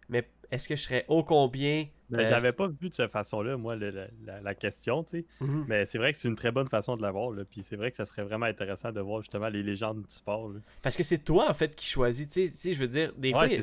Mais 0.09 0.28
est-ce 0.50 0.69
que 0.69 0.76
je 0.76 0.83
serais 0.83 1.04
ô 1.09 1.25
combien 1.25 1.87
Mais 2.11 2.25
euh, 2.25 2.28
j'avais 2.28 2.52
pas 2.52 2.69
vu 2.69 2.90
de 2.90 2.95
cette 2.95 3.11
façon-là, 3.11 3.57
moi, 3.57 3.75
le- 3.75 3.90
la, 3.90 4.07
la- 4.26 4.40
la 4.42 4.54
question, 4.54 5.02
tu 5.02 5.19
sais. 5.21 5.25
Mhm. 5.40 5.64
Mais 5.66 5.85
c'est 5.87 5.99
vrai 5.99 6.12
que 6.12 6.19
c'est 6.19 6.28
une 6.28 6.37
très 6.37 6.52
bonne 6.52 6.69
façon 6.69 6.97
de 6.97 7.02
l'avoir, 7.02 7.31
là. 7.31 7.42
Puis 7.50 7.62
c'est 7.62 7.75
vrai 7.76 7.90
que 7.90 7.97
ça 7.97 8.04
serait 8.04 8.23
vraiment 8.23 8.47
intéressant 8.47 8.92
de 8.92 9.00
voir 9.00 9.23
justement 9.23 9.49
les 9.49 9.62
légendes 9.62 10.02
du 10.02 10.14
sport, 10.14 10.50
là. 10.50 10.61
Parce 10.83 10.97
que 10.97 11.02
c'est 11.02 11.19
toi 11.25 11.49
en 11.50 11.54
fait 11.54 11.75
qui 11.75 11.87
choisis, 11.87 12.28
tu 12.28 12.49
sais, 12.49 12.75
je 12.75 12.78
veux 12.78 12.88
dire, 12.88 13.12
des 13.16 13.31
fois, 13.31 13.42
Ouais, 13.47 13.59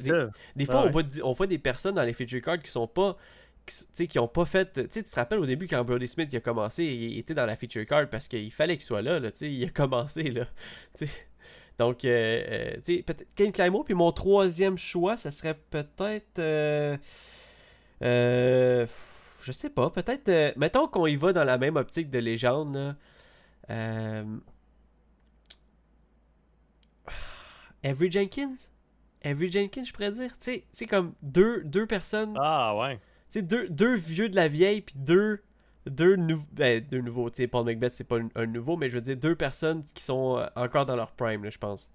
des, 0.55 0.65
fois 0.65 0.81
Ouais, 0.81 0.87
on, 0.87 0.89
voit, 0.89 1.03
on 1.23 1.31
voit 1.33 1.47
des 1.47 1.59
personnes 1.59 1.95
dans 1.95 2.03
les 2.03 2.13
feature 2.13 2.41
cards 2.41 2.59
qui 2.61 2.71
sont 2.71 2.87
pas 2.87 3.15
qui, 3.93 4.07
qui 4.07 4.19
ont 4.19 4.27
pas 4.27 4.45
fait 4.45 4.89
tu 4.89 5.03
te 5.03 5.15
rappelles 5.15 5.39
au 5.39 5.45
début 5.45 5.67
quand 5.67 5.83
Brody 5.83 6.07
Smith 6.07 6.33
a 6.33 6.39
commencé 6.39 6.83
il 6.83 7.17
était 7.17 7.33
dans 7.33 7.45
la 7.45 7.55
feature 7.55 7.85
card 7.85 8.09
parce 8.09 8.27
qu'il 8.27 8.51
fallait 8.51 8.75
qu'il 8.75 8.85
soit 8.85 9.01
là, 9.01 9.19
il 9.41 9.65
a 9.65 9.69
commencé 9.73 10.23
là 10.23 10.45
donc 11.77 12.03
euh, 12.03 12.43
euh, 12.49 13.01
peut-être 13.05 13.25
Ken 13.35 13.51
Climo 13.51 13.83
puis 13.83 13.93
mon 13.93 14.11
troisième 14.11 14.77
choix 14.77 15.17
ça 15.17 15.31
serait 15.31 15.57
peut-être 15.69 16.39
euh, 16.39 16.97
euh, 18.01 18.85
je 19.43 19.51
sais 19.51 19.69
pas 19.69 19.89
peut-être 19.89 20.57
mettons 20.57 20.87
qu'on 20.87 21.07
y 21.07 21.15
va 21.15 21.33
dans 21.33 21.43
la 21.45 21.57
même 21.57 21.75
optique 21.75 22.09
de 22.09 22.19
légende 22.19 22.75
là. 22.75 22.95
Avery 27.83 28.11
Jenkins? 28.11 28.55
Avery 29.23 29.51
Jenkins, 29.51 29.83
je 29.83 29.93
pourrais 29.93 30.11
dire. 30.11 30.37
Tu 30.39 30.63
sais, 30.71 30.85
comme 30.85 31.13
deux, 31.21 31.63
deux 31.63 31.85
personnes, 31.85 32.37
Ah 32.39 32.75
ouais. 32.75 32.99
Tu 33.31 33.39
sais, 33.39 33.41
deux, 33.41 33.67
deux 33.69 33.95
vieux 33.95 34.29
de 34.29 34.35
la 34.35 34.47
vieille, 34.47 34.81
puis 34.81 34.95
deux, 34.97 35.39
deux, 35.85 36.15
nou- 36.15 36.45
ben, 36.51 36.83
deux 36.89 37.01
nouveaux. 37.01 37.29
Tu 37.29 37.37
sais, 37.43 37.47
Paul 37.47 37.65
Macbeth, 37.65 37.93
c'est 37.93 38.03
pas 38.07 38.17
un, 38.19 38.29
un 38.35 38.45
nouveau, 38.45 38.75
mais 38.77 38.89
je 38.89 38.95
veux 38.95 39.01
dire 39.01 39.17
deux 39.17 39.35
personnes 39.35 39.83
qui 39.95 40.03
sont 40.03 40.37
euh, 40.37 40.45
encore 40.55 40.85
dans 40.85 40.95
leur 40.95 41.11
prime, 41.13 41.43
là, 41.43 41.49
je 41.49 41.57
pense. 41.57 41.89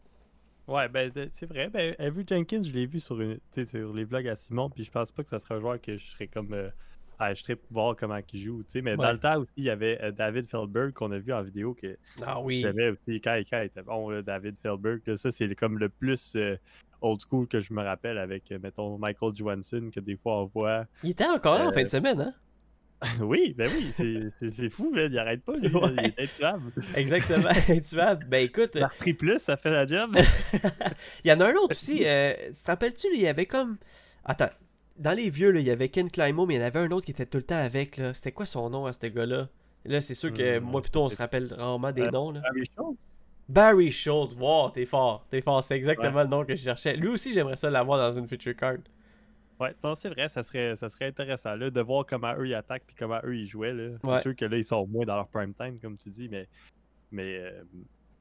Ouais, 0.67 0.89
ben 0.89 1.11
c'est- 1.31 1.45
vrai. 1.47 1.69
Ben, 1.69 1.95
Avery 1.99 2.25
Jenkins, 2.27 2.63
je 2.63 2.73
l'ai 2.73 2.87
vu 2.87 2.99
sur, 2.99 3.21
une, 3.21 3.39
sur 3.53 3.93
les 3.93 4.05
vlogs 4.05 4.27
à 4.29 4.35
Simon, 4.35 4.71
puis 4.71 4.83
je 4.85 4.91
pense 4.91 5.13
pas 5.13 5.23
que 5.23 5.29
ça 5.29 5.39
serait 5.39 5.57
un 5.57 5.61
joueur 5.61 5.81
que 5.81 5.97
je 5.99 6.07
serais 6.07 6.27
comme. 6.27 6.55
Euh, 6.55 6.71
ah, 7.19 7.33
je 7.35 7.43
serais 7.43 7.55
pour 7.57 7.71
voir 7.73 7.95
comment 7.97 8.19
il 8.33 8.41
joue. 8.41 8.63
tu 8.63 8.71
sais. 8.71 8.81
Mais 8.83 8.93
Ouais. 8.93 8.97
dans 8.97 9.13
le 9.13 9.19
temps 9.21 9.39
aussi, 9.41 9.53
il 9.59 9.65
y 9.65 9.71
avait 9.71 10.01
euh, 10.03 10.11
David 10.11 10.49
Feldberg 10.49 10.93
qu'on 10.95 11.13
a 11.13 11.19
vu 11.19 11.33
en 11.33 11.43
vidéo 11.43 11.75
que 11.75 11.97
Ah 12.23 12.41
oui. 12.41 12.61
j'aimais 12.61 12.89
aussi 12.89 13.21
quand, 13.21 13.39
quand 13.49 13.61
il 13.61 13.67
était 13.67 13.83
bon, 13.83 14.09
là, 14.09 14.23
David 14.23 14.57
Feldberg. 14.63 15.01
là, 15.07 15.17
ça, 15.17 15.31
c'est 15.31 15.55
comme 15.55 15.79
le 15.79 15.91
plus 15.91 16.35
euh, 16.37 16.57
old 17.05 17.21
school 17.21 17.47
que 17.47 17.61
je 17.61 17.73
me 17.73 17.83
rappelle 17.83 18.19
avec, 18.19 18.51
euh, 18.53 18.59
mettons, 18.63 18.99
Michael 18.99 19.35
Johansson, 19.35 19.91
que 19.95 20.01
des 20.01 20.17
fois 20.17 20.43
on 20.43 20.47
voit. 20.47 20.87
Il 21.03 21.11
était 21.11 21.27
encore 21.27 21.59
là 21.59 21.67
en 21.67 21.69
Euh, 21.69 21.73
fin 21.73 21.83
de 21.83 21.89
semaine, 21.89 22.21
hein? 22.21 22.33
oui, 23.21 23.55
ben 23.57 23.69
oui, 23.77 23.93
c'est- 23.95 24.71
fou, 24.71 24.93
là, 24.95 25.05
il 25.07 25.19
arrête 25.19 25.43
pas, 25.45 25.57
lui, 25.57 25.69
Ouais. 25.69 25.91
il 25.99 26.05
est 26.07 26.21
intuable. 26.21 26.73
Exactement. 26.97 27.51
tu 27.67 27.95
vois, 27.95 28.15
ben 28.15 28.45
écoute, 28.45 28.79
Par 28.81 28.95
plus, 28.95 29.39
ça 29.39 29.57
fait 29.57 29.71
la 29.71 29.85
job. 29.87 30.17
il 31.25 31.29
y 31.29 31.33
en 31.33 31.41
a 31.41 31.47
un 31.51 31.55
autre 31.55 31.77
aussi. 31.77 32.03
euh, 32.07 32.33
tu 32.47 32.53
te 32.63 32.67
rappelles-tu, 32.71 33.09
il 33.15 33.21
y 33.21 33.27
avait 33.27 33.47
comme. 33.47 33.77
Attends. 34.25 34.51
Dans 34.97 35.13
les 35.13 35.29
vieux, 35.29 35.51
là, 35.51 35.59
il 35.59 35.67
y 35.67 35.71
avait 35.73 35.89
Ken 35.89 36.09
Climo, 36.09 36.47
mais 36.47 36.55
il 36.55 36.61
y 36.61 36.63
en 36.63 36.67
avait 36.67 36.79
un 36.79 36.91
autre 36.93 37.05
qui 37.05 37.11
était 37.11 37.27
tout 37.27 37.39
le 37.39 37.43
temps 37.43 37.59
avec. 37.59 37.97
là. 37.97 38.15
C'était 38.15 38.31
quoi 38.33 38.47
son 38.47 38.71
nom 38.71 38.87
à 38.87 38.93
ce 38.93 39.05
gars-là? 39.07 39.49
Là, 39.87 40.01
c'est 40.01 40.15
sûr 40.15 40.33
que 40.33 40.61
Hmm, 40.61 40.65
moi, 40.65 40.81
plutôt, 40.81 41.03
on 41.03 41.11
se 41.11 41.17
rappelle 41.17 41.53
rarement 41.53 41.91
des 41.93 42.03
Euh, 42.03 42.11
noms. 42.13 42.31
Là. 42.31 42.41
Barry 43.49 43.91
Schultz, 43.91 44.35
wow, 44.39 44.71
t'es 44.71 44.87
fort, 44.87 45.27
t'es 45.31 45.41
fort, 45.43 45.63
c'est 45.63 45.77
exactement 45.77 46.23
le 46.23 46.29
nom 46.29 46.45
que 46.45 46.57
je 46.57 46.63
cherchais. 46.63 46.97
Lui 46.97 47.09
aussi, 47.09 47.33
j'aimerais 47.35 47.57
ça 47.57 47.71
l'avoir 47.71 47.99
dans 47.99 48.19
une 48.19 48.27
feature 48.27 48.57
card. 48.57 48.79
Ouais, 49.61 49.75
non, 49.85 49.95
c'est 49.95 50.09
vrai, 50.09 50.29
ça 50.29 50.43
serait, 50.43 50.75
ça 50.77 50.89
serait 50.89 51.07
intéressant 51.07 51.55
là, 51.55 51.71
de 51.71 51.81
voir 51.81 52.05
comment 52.07 52.35
eux 52.39 52.49
ils 52.49 52.55
attaquent 52.55 52.85
puis 52.87 52.97
comment 52.99 53.21
eux 53.25 53.37
ils 53.37 53.47
jouaient. 53.47 53.73
là. 53.73 53.91
C'est 54.03 54.11
Ouais. 54.11 54.21
sûr 54.23 54.35
que 54.35 54.45
là, 54.47 54.57
ils 54.57 54.65
sont 54.65 54.87
moins 54.87 55.05
dans 55.05 55.15
leur 55.17 55.29
prime 55.29 55.53
time, 55.55 55.79
comme 55.79 55.97
tu 55.97 56.09
dis, 56.09 56.29
mais, 56.29 56.49
mais 57.13 57.37
euh, 57.39 57.63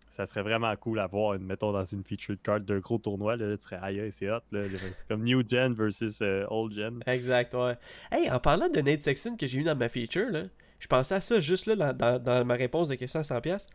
ça 0.09 0.25
serait 0.27 0.43
vraiment 0.43 0.75
cool 0.75 0.99
à 0.99 1.07
voir, 1.07 1.39
mettons, 1.39 1.71
dans 1.71 1.83
une 1.85 2.03
featured 2.03 2.39
card 2.43 2.59
d'un 2.59 2.77
gros 2.79 2.99
tournoi. 2.99 3.35
Là, 3.37 3.57
tu 3.57 3.63
serais 3.63 3.79
aïe, 3.81 4.11
c'est 4.11 4.29
hot. 4.29 4.41
là. 4.51 4.61
C'est 4.93 5.07
comme 5.07 5.23
New 5.23 5.41
Gen 5.49 5.73
versus 5.73 6.19
euh, 6.21 6.45
Old 6.51 6.73
Gen. 6.73 7.01
Exact, 7.07 7.53
ouais. 7.55 7.77
Hey, 8.11 8.29
en 8.29 8.39
parlant 8.39 8.69
de 8.69 8.81
Nate 8.81 9.01
Sexton 9.01 9.35
que 9.37 9.47
j'ai 9.47 9.59
eu 9.59 9.63
dans 9.63 9.75
ma 9.75 9.89
feature, 9.89 10.29
là, 10.29 10.43
je 10.79 10.87
pensais 10.87 11.15
à 11.15 11.21
ça 11.21 11.39
juste 11.39 11.65
là 11.65 11.75
dans, 11.77 11.93
dans- 11.97 12.21
dans 12.21 12.45
ma 12.45 12.53
réponse 12.55 12.89
de 12.89 12.95
question 12.95 13.21
à 13.21 13.23
100$. 13.23 13.65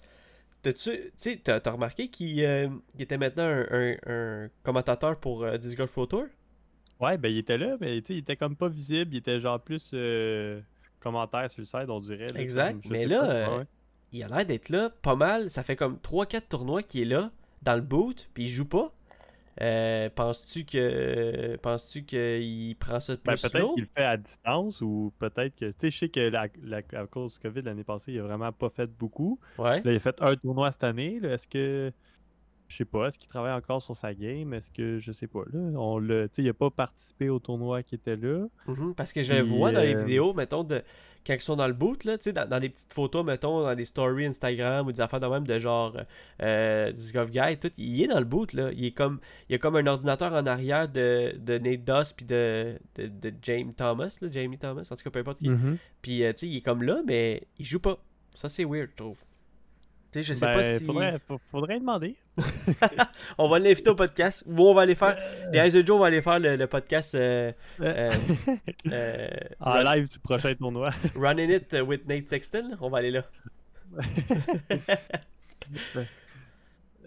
T'as-tu, 0.62 1.12
t'as, 1.44 1.60
t'as 1.60 1.70
remarqué 1.70 2.08
qu'il 2.08 2.42
euh, 2.44 2.68
était 2.98 3.16
maintenant 3.18 3.44
un, 3.44 3.66
un- 3.70 3.96
un 4.06 4.48
commentateur 4.62 5.18
pour 5.18 5.44
euh, 5.44 5.56
Disc 5.56 5.76
Golf 5.78 5.92
Pro 5.92 6.06
Tour? 6.06 6.24
Ouais, 7.00 7.16
ben 7.16 7.28
il 7.30 7.38
était 7.38 7.58
là, 7.58 7.76
mais 7.80 7.98
il 7.98 8.16
était 8.18 8.36
comme 8.36 8.56
pas 8.56 8.68
visible, 8.68 9.14
il 9.14 9.18
était 9.18 9.38
genre 9.40 9.60
plus 9.60 9.90
euh, 9.94 10.60
commentaire 10.98 11.48
sur 11.48 11.60
le 11.60 11.64
site, 11.66 11.88
on 11.88 12.00
dirait. 12.00 12.32
là, 12.32 12.40
Exact, 12.40 12.82
comme, 12.82 12.92
mais 12.92 13.06
là, 13.06 13.20
pas. 13.20 13.32
euh, 13.32 13.58
ouais. 13.58 13.64
Il 14.12 14.22
a 14.24 14.28
l'air 14.28 14.46
d'être 14.46 14.68
là 14.70 14.90
pas 14.90 15.14
mal. 15.14 15.48
Ça 15.50 15.62
fait 15.62 15.76
comme 15.76 15.96
3-4 16.02 16.42
tournois 16.48 16.82
qu'il 16.82 17.02
est 17.02 17.04
là, 17.14 17.30
dans 17.62 17.74
le 17.76 17.82
boot, 17.82 18.28
puis 18.34 18.44
il 18.44 18.48
joue 18.48 18.64
pas. 18.64 18.92
Euh, 19.60 20.08
penses-tu 20.10 20.64
que 20.64 21.56
penses-tu 21.56 22.04
qu'il 22.04 22.76
prend 22.78 23.00
ça 23.00 23.16
de 23.16 23.20
Ben, 23.24 23.36
plus 23.36 23.40
peut-être 23.40 23.56
slow? 23.56 23.74
qu'il 23.74 23.82
le 23.84 23.88
fait 23.96 24.04
à 24.04 24.16
distance 24.16 24.80
ou 24.80 25.12
peut-être 25.18 25.56
que. 25.56 25.66
Tu 25.70 25.74
sais, 25.78 25.90
je 25.90 25.98
sais 25.98 26.08
que 26.08 26.20
la, 26.20 26.46
la- 26.62 26.82
à 26.92 27.06
cause 27.06 27.34
du 27.34 27.40
COVID 27.40 27.62
l'année 27.62 27.84
passée, 27.84 28.12
il 28.12 28.20
a 28.20 28.22
vraiment 28.22 28.52
pas 28.52 28.70
fait 28.70 28.86
beaucoup. 28.86 29.40
Ouais. 29.58 29.82
Là, 29.82 29.92
il 29.92 29.96
a 29.96 30.00
fait 30.00 30.20
un 30.22 30.36
tournoi 30.36 30.70
cette 30.72 30.84
année. 30.84 31.16
Est-ce 31.22 31.46
que. 31.48 31.92
Je 32.68 32.76
sais 32.76 32.84
pas, 32.84 33.08
est-ce 33.08 33.18
qu'il 33.18 33.28
travaille 33.28 33.52
encore 33.52 33.80
sur 33.80 33.96
sa 33.96 34.14
game? 34.14 34.52
Est-ce 34.52 34.70
que. 34.70 34.98
Je 34.98 35.10
sais 35.10 35.26
pas. 35.26 35.40
Là, 35.52 35.58
on 35.78 35.98
le, 35.98 36.28
il 36.36 36.48
a 36.48 36.54
pas 36.54 36.70
participé 36.70 37.30
au 37.30 37.38
tournoi 37.38 37.82
qui 37.82 37.94
était 37.94 38.16
là. 38.16 38.46
Mhm, 38.66 38.94
parce 38.94 39.12
que 39.12 39.22
je 39.22 39.32
le 39.32 39.40
vois 39.40 39.72
dans 39.72 39.80
les 39.80 39.94
euh, 39.94 39.98
vidéos, 39.98 40.34
mettons, 40.34 40.64
de 40.64 40.82
quand 41.26 41.34
ils 41.34 41.40
sont 41.40 41.56
dans 41.56 41.66
le 41.66 41.72
boot, 41.72 42.04
là, 42.04 42.16
dans, 42.16 42.48
dans 42.48 42.58
les 42.58 42.68
petites 42.68 42.92
photos, 42.92 43.24
mettons, 43.24 43.62
dans 43.62 43.74
les 43.74 43.84
stories 43.84 44.26
Instagram 44.26 44.86
ou 44.86 44.92
des 44.92 45.00
affaires 45.00 45.20
de 45.20 45.26
même 45.26 45.46
de 45.46 45.58
genre 45.58 45.96
euh, 46.42 46.92
Disc 46.92 47.14
Golf 47.14 47.30
Guy, 47.30 47.58
tout, 47.58 47.70
il 47.76 48.02
est 48.02 48.06
dans 48.06 48.18
le 48.18 48.24
boot, 48.24 48.52
là. 48.52 48.70
Il 48.72 48.84
est 48.84 48.92
comme, 48.92 49.20
il 49.48 49.52
y 49.52 49.54
a 49.54 49.58
comme 49.58 49.76
un 49.76 49.86
ordinateur 49.86 50.32
en 50.32 50.46
arrière 50.46 50.88
de, 50.88 51.36
de 51.38 51.58
Nate 51.58 51.84
Doss 51.84 52.12
puis 52.12 52.24
de, 52.24 52.78
de, 52.96 53.06
de 53.06 53.32
Jamie 53.42 53.74
Thomas, 53.74 54.16
là, 54.20 54.28
Jamie 54.30 54.58
Thomas, 54.58 54.88
en 54.90 54.96
tout 54.96 55.02
cas, 55.02 55.10
peu 55.10 55.18
importe 55.18 55.38
qui. 55.38 55.50
Mm. 55.50 55.78
Puis, 56.02 56.24
euh, 56.24 56.32
tu 56.32 56.40
sais, 56.40 56.48
il 56.48 56.56
est 56.58 56.62
comme 56.62 56.82
là, 56.82 57.02
mais 57.06 57.42
il 57.58 57.66
joue 57.66 57.80
pas. 57.80 57.98
Ça, 58.34 58.48
c'est 58.48 58.64
weird, 58.64 58.90
je 58.92 58.96
trouve. 58.96 59.18
Tu 60.10 60.22
sais, 60.22 60.22
je 60.22 60.32
sais 60.38 60.46
Ben, 60.46 60.54
pas 60.54 60.64
si... 60.64 60.84
faudrait, 60.86 61.18
fa- 61.18 61.36
faudrait 61.50 61.78
demander. 61.80 62.16
On 63.38 63.48
va 63.48 63.58
l'inviter 63.58 63.90
au 63.90 63.94
podcast. 63.94 64.42
Ou 64.46 64.66
on 64.66 64.72
va 64.74 64.82
aller 64.82 64.94
faire... 64.94 65.18
Les 65.52 65.58
Eyes 65.58 65.84
Joe, 65.84 65.96
on 65.96 65.98
va 65.98 66.06
aller 66.06 66.22
faire 66.22 66.38
le, 66.38 66.56
le 66.56 66.66
podcast... 66.66 67.14
euh, 67.14 67.52
euh, 67.80 68.10
euh, 68.90 69.28
en 69.60 69.80
live 69.82 70.08
du 70.08 70.18
prochain 70.18 70.54
tournoi. 70.54 70.88
Running 71.14 71.50
It 71.50 71.76
with 71.86 72.06
Nate 72.08 72.26
Sexton. 72.28 72.76
On 72.80 72.88
va 72.88 72.98
aller 72.98 73.10
là. 73.10 73.24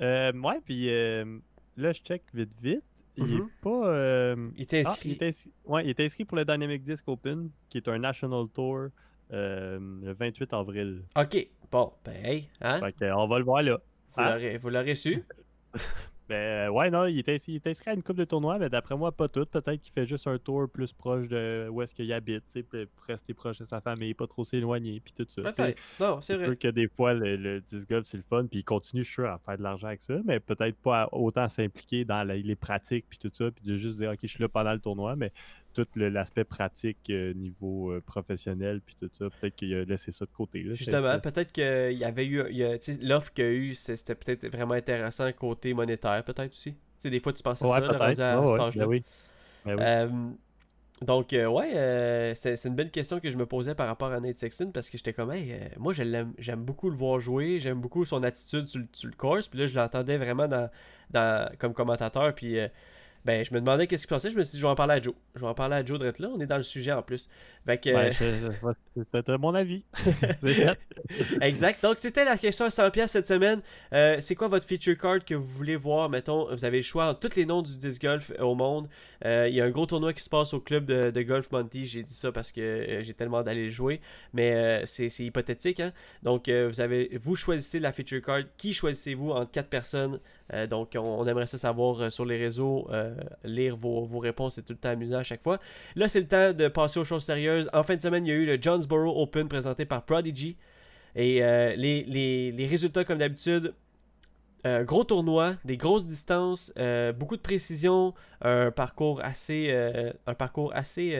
Euh, 0.02 0.32
ouais, 0.34 0.60
puis 0.66 0.90
euh, 0.90 1.40
là, 1.78 1.92
je 1.92 2.02
check 2.02 2.24
vite, 2.34 2.52
vite. 2.62 2.84
Il 3.18 3.24
Mhm. 3.26 3.38
est 3.42 3.62
pas. 3.62 3.88
euh, 3.88 4.50
Il 4.56 4.64
était 4.64 4.78
Ah, 4.78 4.82
il, 4.82 4.88
inscrit. 4.88 5.12
est 5.12 5.24
inscrit... 5.24 5.52
ouais, 5.66 5.84
il 5.86 5.90
est 5.90 6.00
inscrit 6.00 6.26
pour 6.26 6.38
le 6.38 6.46
Dynamic 6.46 6.84
Disc 6.84 7.04
Open, 7.08 7.50
qui 7.70 7.78
est 7.78 7.88
un 7.88 8.00
National 8.00 8.46
Tour 8.54 8.88
euh, 9.34 9.80
le 10.04 10.14
28 10.14 10.54
avril. 10.54 11.04
Ok. 11.16 11.48
Bon, 11.72 11.92
ben, 12.04 12.16
hey, 12.26 12.50
hein? 12.62 12.80
Fait 12.80 12.92
que, 12.94 13.12
on 13.14 13.28
va 13.28 13.40
le 13.40 13.46
voir 13.46 13.64
là. 13.64 13.80
Vous 14.14 14.22
Ah. 14.22 14.38
l'aurez- 14.38 14.96
su. 14.96 15.24
Ben 16.30 16.36
euh, 16.38 16.70
ouais, 16.70 16.90
non, 16.90 17.08
il 17.08 17.20
est, 17.20 17.28
inscrit, 17.28 17.52
il 17.52 17.56
est 17.58 17.68
inscrit 17.68 17.90
à 17.90 17.94
une 17.94 18.04
coupe 18.04 18.16
de 18.16 18.24
tournois, 18.24 18.58
mais 18.58 18.70
d'après 18.70 18.96
moi, 18.96 19.12
pas 19.12 19.28
tout. 19.28 19.44
Peut-être 19.46 19.82
qu'il 19.82 19.92
fait 19.92 20.06
juste 20.06 20.28
un 20.28 20.38
tour 20.38 20.70
plus 20.70 20.94
proche 20.94 21.28
de 21.28 21.68
où 21.70 21.82
est-ce 21.82 21.94
qu'il 21.94 22.14
habite, 22.14 22.46
pour 22.70 23.04
rester 23.06 23.34
proche 23.34 23.58
de 23.60 23.66
sa 23.66 23.82
famille, 23.82 24.14
pas 24.14 24.28
trop 24.28 24.46
s'éloigner, 24.46 25.02
puis 25.02 25.12
tout 25.14 25.26
ça. 25.28 25.42
Peut-être. 25.42 25.78
Non, 26.00 26.22
c'est 26.22 26.38
vrai. 26.38 26.56
que 26.56 26.70
des 26.70 26.88
fois, 26.88 27.14
le, 27.14 27.36
le 27.36 27.60
disc 27.60 27.90
golf, 27.90 28.06
c'est 28.06 28.16
le 28.16 28.24
fun, 28.24 28.46
puis 28.46 28.60
il 28.60 28.64
continue, 28.64 29.04
je 29.04 29.12
suis 29.12 29.24
à 29.26 29.40
faire 29.46 29.58
de 29.58 29.64
l'argent 29.64 29.88
avec 29.88 30.00
ça, 30.02 30.14
mais 30.24 30.40
peut-être 30.40 30.78
pas 30.78 31.10
autant 31.12 31.50
s'impliquer 31.50 32.06
dans 32.06 32.24
les 32.26 32.56
pratiques, 32.56 33.08
puis 33.10 33.20
tout 33.20 33.32
ça, 33.34 33.52
puis 33.52 33.66
de 33.66 33.76
juste 33.76 33.98
dire, 33.98 34.12
OK, 34.12 34.20
je 34.22 34.28
suis 34.28 34.42
là 34.42 34.48
pendant 34.48 34.72
le 34.72 34.80
tournoi, 34.80 35.18
mais 35.18 35.34
tout 35.74 35.88
l'aspect 35.96 36.44
pratique, 36.44 36.98
euh, 37.10 37.34
niveau 37.34 37.92
euh, 37.92 38.02
professionnel, 38.02 38.82
puis 38.86 38.96
tout 39.00 39.10
ça, 39.18 39.26
peut-être 39.40 39.56
qu'il 39.56 39.74
a 39.74 39.84
laissé 39.84 40.12
ça 40.12 40.26
de 40.26 40.32
côté. 40.32 40.64
là. 40.64 40.74
Justement, 40.74 41.20
peut-être 41.20 41.52
qu'il 41.52 41.98
y 41.98 42.04
avait 42.04 42.26
eu... 42.26 42.42
L'offre 43.02 43.32
qu'il 43.34 43.46
y 43.46 43.48
a 43.48 43.52
eu, 43.52 43.76
c'était 43.76 44.16
peut-être 44.16 44.48
vraiment 44.52 44.74
intéressant 44.74 45.32
côté 45.34 45.74
monétaire, 45.74 46.24
peut-être 46.24 46.52
aussi. 46.54 46.74
Tu 46.74 46.80
sais, 46.98 47.10
des 47.10 47.20
fois, 47.20 47.34
tu 47.34 47.44
penses 47.44 47.62
à 47.64 47.66
Ouais, 47.68 47.72
ça, 47.74 47.80
là, 47.92 47.98
rendu 47.98 48.22
à 48.22 48.40
Ouais, 48.42 48.48
cet 48.48 48.58
ouais, 48.58 48.64
âge-là. 48.66 48.84
ben 48.86 48.90
oui. 48.90 49.04
Ben 49.66 49.76
oui. 49.76 49.84
Euh, 49.86 50.30
Donc, 51.06 51.34
euh, 51.34 51.48
ouais, 51.48 51.72
euh, 51.76 52.36
c'est 52.36 52.64
une 52.66 52.76
belle 52.76 52.92
question 52.92 53.20
que 53.20 53.32
je 53.32 53.38
me 53.38 53.48
posais 53.48 53.74
par 53.74 53.88
rapport 53.88 54.12
à 54.12 54.20
Nate 54.20 54.36
Sexton 54.36 54.70
parce 54.72 54.88
que 54.88 55.00
j'étais 55.00 55.14
comme, 55.14 55.32
hey, 55.32 55.56
moi, 55.80 55.94
j'aime 55.94 56.64
beaucoup 56.64 56.92
le 56.92 56.96
voir 56.96 57.20
jouer, 57.20 57.60
j'aime 57.60 57.82
beaucoup 57.82 58.06
son 58.06 58.22
attitude 58.22 58.68
sur, 58.68 58.80
le- 58.80 58.86
sur 58.94 59.10
le 59.10 59.16
course. 59.16 59.48
Puis 59.48 59.58
là, 59.60 59.66
je 59.66 59.74
l'entendais 59.76 60.18
vraiment 60.18 60.48
dans, 60.48 60.70
dans, 61.10 61.52
comme 61.58 61.74
commentateur. 61.74 62.36
Puis, 62.36 62.60
euh, 62.60 62.68
ben, 63.26 63.46
je 63.46 63.54
me 63.54 63.60
demandais 63.60 63.88
qu'est-ce 63.88 64.08
qu'il 64.08 64.16
pensait. 64.16 64.30
Je 64.30 64.38
me 64.38 64.44
suis 64.44 64.54
dit, 64.54 64.58
je 64.60 64.66
vais 64.66 64.72
en 64.72 64.76
parler 64.76 64.96
à 64.96 65.02
Joe. 65.02 65.14
Je 65.36 65.42
vais 65.42 65.48
en 65.48 65.54
parler 65.54 65.76
à 65.76 65.86
Joe 65.86 66.00
Drette 66.00 66.20
là. 66.20 66.30
On 66.34 66.40
est 66.40 66.48
dans 66.48 66.58
le 66.58 66.64
sujet 66.64 66.92
en 66.92 67.02
plus. 67.02 67.30
Fait 67.66 67.78
que, 67.78 67.90
Ouais, 67.92 68.12
C'était 69.14 69.38
mon 69.38 69.54
avis. 69.54 69.84
Exact. 71.42 71.84
Donc, 71.84 71.98
c'était 72.00 72.26
la 72.26 72.38
question 72.38 72.66
à 72.66 72.70
100$ 72.70 73.08
cette 73.08 73.28
semaine. 73.28 73.62
Euh, 73.94 74.18
c'est 74.20 74.36
quoi 74.36 74.48
votre 74.48 74.66
feature 74.68 74.98
card 74.98 75.24
que 75.24 75.36
vous 75.36 75.46
voulez 75.48 75.76
voir? 75.76 76.10
Mettons, 76.10 76.48
vous 76.54 76.66
avez 76.66 76.78
le 76.78 76.84
choix 76.84 77.10
entre 77.10 77.20
tous 77.30 77.36
les 77.36 77.46
noms 77.46 77.62
du 77.62 77.78
disc 77.78 78.02
golf 78.02 78.32
au 78.40 78.56
monde. 78.56 78.88
Euh, 79.26 79.48
Il 79.48 79.56
y 79.56 79.62
a 79.62 79.66
un 79.66 79.70
gros 79.70 79.86
tournoi 79.86 80.14
qui 80.14 80.24
se 80.24 80.30
passe 80.30 80.54
au 80.54 80.60
club 80.60 80.86
de, 80.86 81.12
de 81.12 81.22
golf 81.22 81.52
Monty. 81.52 81.86
J'ai 81.86 82.04
dit 82.04 82.14
ça 82.14 82.32
parce 82.32 82.52
que 82.52 82.62
euh, 82.62 83.02
j'ai 83.04 83.14
tellement 83.14 83.44
d'aller 83.44 83.66
le 83.66 83.70
jouer. 83.70 84.02
Mais 84.34 84.54
euh, 84.56 84.86
c'est 84.86 85.08
hypothétique. 85.20 85.80
Hein? 85.80 85.92
Donc, 86.24 86.50
euh, 86.50 86.68
vous, 86.72 86.82
avez, 86.82 87.10
vous 87.22 87.36
choisissez 87.36 87.80
la 87.80 87.92
feature 87.92 88.22
card. 88.22 88.42
Qui 88.58 88.74
choisissez-vous 88.74 89.32
entre 89.32 89.52
quatre 89.52 89.70
personnes 89.70 90.20
Euh, 90.54 90.68
Donc, 90.68 90.98
on, 90.98 91.26
aimerait 91.28 91.46
ça 91.46 91.58
savoir 91.58 92.02
euh, 92.02 92.10
sur 92.10 92.26
les 92.26 92.38
réseaux. 92.38 92.88
euh, 92.92 93.16
lire 93.44 93.78
vos, 93.78 94.20
réponses. 94.20 94.56
C'est 94.56 94.64
tout 94.64 94.74
le 94.74 94.80
temps 94.80 94.90
amusant 94.90 95.18
à 95.18 95.24
chaque 95.24 95.44
fois. 95.44 95.60
Là, 95.96 96.08
c'est 96.08 96.20
le 96.20 96.28
temps 96.28 96.54
de 96.54 96.68
passer 96.68 97.00
aux 97.00 97.06
choses 97.06 97.24
sérieuses. 97.24 97.70
En 97.74 97.84
fin 97.84 97.96
de 97.96 98.02
semaine, 98.02 98.26
il 98.26 98.30
y 98.30 98.32
a 98.32 98.36
eu 98.36 98.46
le 98.46 98.62
Jonesboro 98.62 99.22
Open 99.22 99.48
présenté 99.48 99.86
par 99.86 100.04
Prodigy. 100.04 100.58
Et 101.16 101.40
les, 101.76 102.68
résultats, 102.70 103.04
comme 103.04 103.18
d'habitude, 103.18 103.74
gros 104.66 105.04
tournoi, 105.04 105.56
des 105.66 105.76
grosses 105.76 106.06
distances, 106.06 106.72
beaucoup 107.18 107.36
de 107.36 107.42
précision, 107.42 108.14
un 108.42 108.72
parcours 108.72 109.20
assez, 109.24 109.74
un 110.26 110.34
parcours 110.34 110.72
assez 110.74 111.20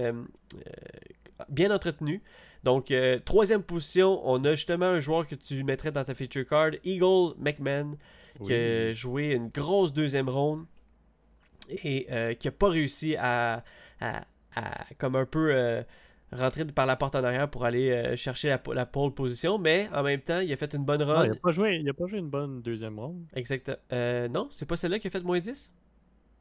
bien 1.50 1.72
entretenu. 1.72 2.22
Donc, 2.64 2.94
troisième 3.26 3.64
position, 3.64 4.22
on 4.24 4.44
a 4.46 4.52
justement 4.52 4.86
un 4.86 5.00
joueur 5.02 5.28
que 5.28 5.36
tu 5.36 5.64
mettrais 5.64 5.92
dans 5.92 6.06
ta 6.06 6.14
feature 6.14 6.46
card, 6.46 6.72
Eagle 6.86 7.34
McMahon, 7.38 7.98
qui 8.46 8.54
a 8.54 8.94
joué 8.94 9.32
une 9.32 9.50
grosse 9.50 9.94
deuxième 9.94 10.30
ronde 10.30 10.66
et 11.84 12.08
euh, 12.12 12.34
qui 12.34 12.48
n'a 12.48 12.52
pas 12.52 12.70
réussi 12.70 13.16
à, 13.18 13.64
à- 14.00 14.24
à 14.56 14.86
comme 14.98 15.16
un 15.16 15.26
peu 15.26 15.54
euh, 15.54 15.82
rentrer 16.34 16.66
par 16.66 16.86
la 16.86 16.96
porte 16.96 17.16
en 17.16 17.24
arrière 17.24 17.50
pour 17.50 17.64
aller 17.66 17.92
euh, 17.92 18.16
chercher 18.16 18.50
la, 18.50 18.62
la 18.74 18.86
pole 18.86 19.14
position, 19.14 19.58
mais 19.58 19.88
en 19.94 20.04
même 20.04 20.22
temps, 20.22 20.40
il 20.40 20.52
a 20.52 20.58
fait 20.58 20.74
une 20.74 20.84
bonne 20.86 21.02
Non, 21.02 21.08
run. 21.14 21.24
il 21.26 21.30
n'a 21.30 21.36
pas, 21.36 21.42
pas 21.42 21.52
joué 22.08 22.20
une 22.20 22.30
bonne 22.30 22.62
deuxième 22.62 23.00
ronde. 23.00 23.24
Exact. 23.34 23.72
Non, 23.92 24.48
c'est 24.52 24.66
pas 24.68 24.78
celle-là 24.78 25.00
qui 25.00 25.08
a 25.08 25.10
fait 25.10 25.24
moins 25.24 25.40
10 25.40 25.72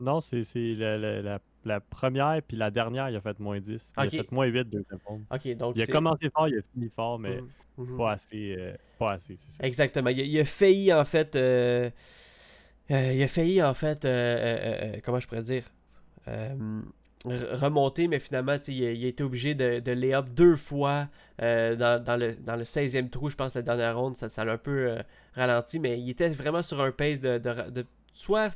Non, 0.00 0.20
c'est 0.20 0.42
la, 0.54 0.98
la- 0.98 1.38
la- 1.64 1.80
première 1.80 2.40
puis 2.42 2.56
la 2.56 2.70
dernière, 2.70 3.10
il 3.10 3.16
a 3.16 3.20
fait 3.20 3.38
moins 3.38 3.60
10. 3.60 3.92
puis 3.96 4.06
Ok. 4.06 4.12
Il 4.14 4.20
a 4.20 4.22
fait 4.24 4.32
moins 4.32 4.46
8 4.46 4.64
deuxième 4.64 4.98
ronde. 5.04 5.22
Donc 5.58 5.74
Il 5.76 5.82
a 5.82 5.86
commencé 5.86 6.30
fort, 6.30 6.48
il 6.48 6.58
a 6.58 6.62
fini 6.72 6.88
fort, 6.94 7.18
mais 7.18 7.40
Mhm, 7.76 7.86
mhm. 7.90 7.96
pas 7.98 8.12
assez. 8.12 8.56
euh, 8.58 8.74
pas 8.98 9.12
assez, 9.12 9.36
ça. 9.36 9.62
Exactement. 9.64 10.10
Il 10.10 10.20
a, 10.20 10.24
il 10.24 10.40
a 10.40 10.44
failli 10.44 10.92
en 10.92 11.04
fait. 11.04 11.36
euh, 11.36 11.90
euh, 12.90 13.12
il 13.12 13.22
a 13.22 13.28
failli 13.28 13.62
en 13.62 13.74
fait. 13.74 14.00
comment 15.04 15.20
je 15.20 15.28
pourrais 15.28 15.42
dire 15.42 15.64
re- 17.24 17.54
Remonter, 17.54 18.08
mais 18.08 18.18
finalement, 18.18 18.56
il 18.66 18.84
a, 18.84 18.92
il 18.92 19.04
a 19.04 19.08
été 19.08 19.22
obligé 19.22 19.54
de, 19.54 19.80
de 19.80 19.92
lay 19.92 20.14
up 20.14 20.28
deux 20.30 20.56
fois 20.56 21.08
euh, 21.42 21.76
dans, 21.76 22.02
dans 22.02 22.16
le, 22.16 22.34
dans 22.36 22.56
le 22.56 22.64
16e 22.64 23.10
trou, 23.10 23.28
je 23.30 23.36
pense, 23.36 23.54
la 23.54 23.62
dernière 23.62 23.98
ronde. 23.98 24.16
Ça, 24.16 24.28
ça 24.30 24.44
l'a 24.44 24.52
un 24.52 24.58
peu 24.58 24.88
euh, 24.90 25.02
ralenti, 25.34 25.78
mais 25.78 26.00
il 26.00 26.08
était 26.08 26.28
vraiment 26.28 26.62
sur 26.62 26.80
un 26.80 26.92
pace 26.92 27.20
de, 27.20 27.36
de, 27.38 27.50
ra- 27.50 27.70
de 27.70 27.84
soit 28.12 28.50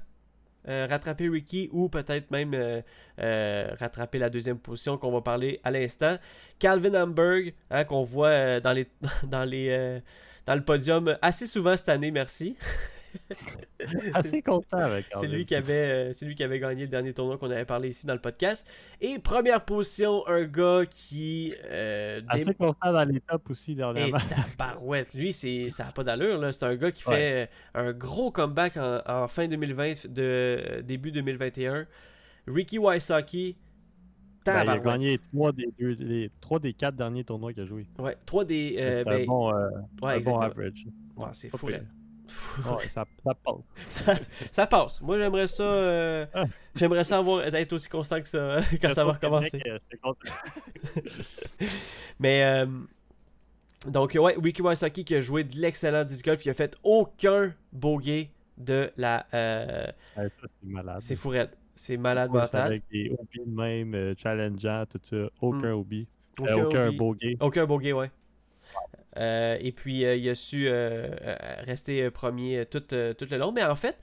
euh, 0.68 0.86
rattraper 0.88 1.28
Ricky 1.28 1.68
ou 1.72 1.88
peut-être 1.88 2.30
même 2.30 2.54
euh, 2.54 2.80
euh, 3.20 3.68
rattraper 3.78 4.18
la 4.18 4.30
deuxième 4.30 4.58
position 4.58 4.96
qu'on 4.96 5.12
va 5.12 5.20
parler 5.20 5.60
à 5.62 5.70
l'instant. 5.70 6.16
Calvin 6.58 7.02
Hamburg, 7.02 7.52
hein, 7.70 7.84
qu'on 7.84 8.02
voit 8.02 8.60
dans 8.60 8.72
les 8.72 8.86
dans 9.24 9.44
les 9.44 10.00
dans 10.46 10.54
le 10.54 10.64
podium 10.64 11.16
assez 11.22 11.46
souvent 11.46 11.76
cette 11.76 11.88
année, 11.88 12.10
merci. 12.10 12.56
Assez 14.14 14.42
content 14.42 14.78
avec 14.78 15.06
C'est 15.14 15.26
lui 15.26 15.44
qui 15.44 15.54
avait 15.54 15.72
euh, 15.72 16.12
c'est 16.12 16.26
lui 16.26 16.34
qui 16.34 16.42
avait 16.42 16.58
gagné 16.58 16.82
le 16.82 16.88
dernier 16.88 17.12
tournoi 17.12 17.36
qu'on 17.38 17.50
avait 17.50 17.64
parlé 17.64 17.90
ici 17.90 18.06
dans 18.06 18.14
le 18.14 18.20
podcast. 18.20 18.70
Et 19.00 19.18
première 19.18 19.64
position, 19.64 20.26
un 20.26 20.44
gars 20.44 20.82
qui 20.90 21.54
euh, 21.66 22.20
dé- 22.20 22.26
Assez 22.28 22.54
content 22.54 22.92
dans 22.92 23.04
les 23.08 23.20
tops 23.20 23.50
aussi 23.50 23.72
et 23.72 23.76
dernièrement. 23.76 24.18
tabarouette. 24.56 25.14
Lui, 25.14 25.32
c'est, 25.32 25.70
ça 25.70 25.84
n'a 25.84 25.92
pas 25.92 26.04
d'allure. 26.04 26.38
Là. 26.38 26.52
C'est 26.52 26.64
un 26.64 26.76
gars 26.76 26.90
qui 26.92 27.06
Ouais. 27.08 27.16
fait 27.16 27.50
euh, 27.76 27.88
un 27.88 27.92
gros 27.92 28.30
comeback 28.30 28.76
en, 28.76 29.00
en 29.06 29.28
fin 29.28 29.46
2020, 29.48 30.06
de, 30.08 30.80
début 30.82 31.12
2021. 31.12 31.86
Ricky 32.46 32.78
Wysocki, 32.78 33.56
Ben, 34.44 34.62
il 34.64 34.68
a 34.70 34.78
gagné 34.78 35.18
3 35.32 35.52
des, 35.52 35.68
deux, 35.78 35.96
les, 35.98 36.30
trois 36.40 36.58
des 36.58 36.72
4 36.74 36.94
derniers 36.94 37.24
tournois 37.24 37.52
qu'il 37.52 37.62
a 37.62 37.66
joué. 37.66 37.86
Ouais, 37.98 38.16
3 38.26 38.44
des. 38.44 38.76
euh, 38.78 38.98
c'est 38.98 39.04
ben, 39.04 39.22
un 39.22 39.24
bon, 39.26 39.48
euh, 39.54 39.68
ouais, 39.70 39.70
un 39.70 40.00
bon 40.00 40.08
exactement. 40.10 40.40
average. 40.40 40.86
Ouais, 41.16 41.28
c'est 41.32 41.48
fou. 41.56 41.68
là. 41.68 41.78
Ouais, 42.66 42.88
ça, 42.88 43.04
ça 43.24 43.34
passe. 43.34 43.54
ça, 43.88 44.14
ça 44.50 44.66
passe. 44.66 45.00
Moi, 45.02 45.18
j'aimerais 45.18 45.48
ça. 45.48 45.62
euh, 45.62 46.26
j'aimerais 46.74 47.04
ça 47.04 47.18
avoir, 47.18 47.42
être 47.42 47.72
aussi 47.72 47.88
constant 47.88 48.20
que 48.20 48.28
ça 48.28 48.60
quand 48.82 48.92
ça 48.92 49.04
va 49.04 49.12
recommencer. 49.12 49.60
Euh. 49.66 49.78
Mais 52.18 52.42
euh, 52.44 52.66
donc 53.88 54.14
ouais, 54.18 54.34
Ricky 54.42 54.62
Wysocki 54.62 55.04
qui 55.04 55.14
a 55.14 55.20
joué 55.20 55.44
de 55.44 55.56
l'excellent 55.58 56.04
disc 56.04 56.24
golf, 56.24 56.44
il 56.46 56.50
a 56.50 56.54
fait 56.54 56.76
aucun 56.82 57.52
bogey 57.72 58.30
de 58.56 58.90
la 58.96 59.26
euh, 59.34 59.86
Ouais, 60.16 60.28
c'est 60.40 60.68
malade. 60.68 60.98
c'est 61.00 61.16
fourette. 61.16 61.56
C'est 61.74 61.96
malade 61.96 62.30
Ouais, 62.30 62.40
mental. 62.40 62.66
Avec 62.66 62.84
des 62.90 63.10
même, 63.46 64.14
tout 64.86 65.00
ça. 65.02 65.16
Aucun 65.40 65.72
OB. 65.72 65.92
Euh, 65.92 66.04
Aucun 66.40 66.56
aucun 66.64 66.92
bogey. 66.92 67.36
Aucun 67.40 67.66
bogey, 67.66 67.92
ouais. 67.92 68.10
Euh, 69.16 69.56
et 69.60 69.70
puis 69.70 70.04
euh, 70.04 70.16
il 70.16 70.28
a 70.28 70.34
su 70.34 70.66
euh, 70.68 71.08
rester 71.60 72.10
premier 72.10 72.66
tout, 72.66 72.80
tout 72.80 73.26
le 73.30 73.36
long. 73.36 73.52
Mais 73.52 73.64
en 73.64 73.76
fait, 73.76 73.96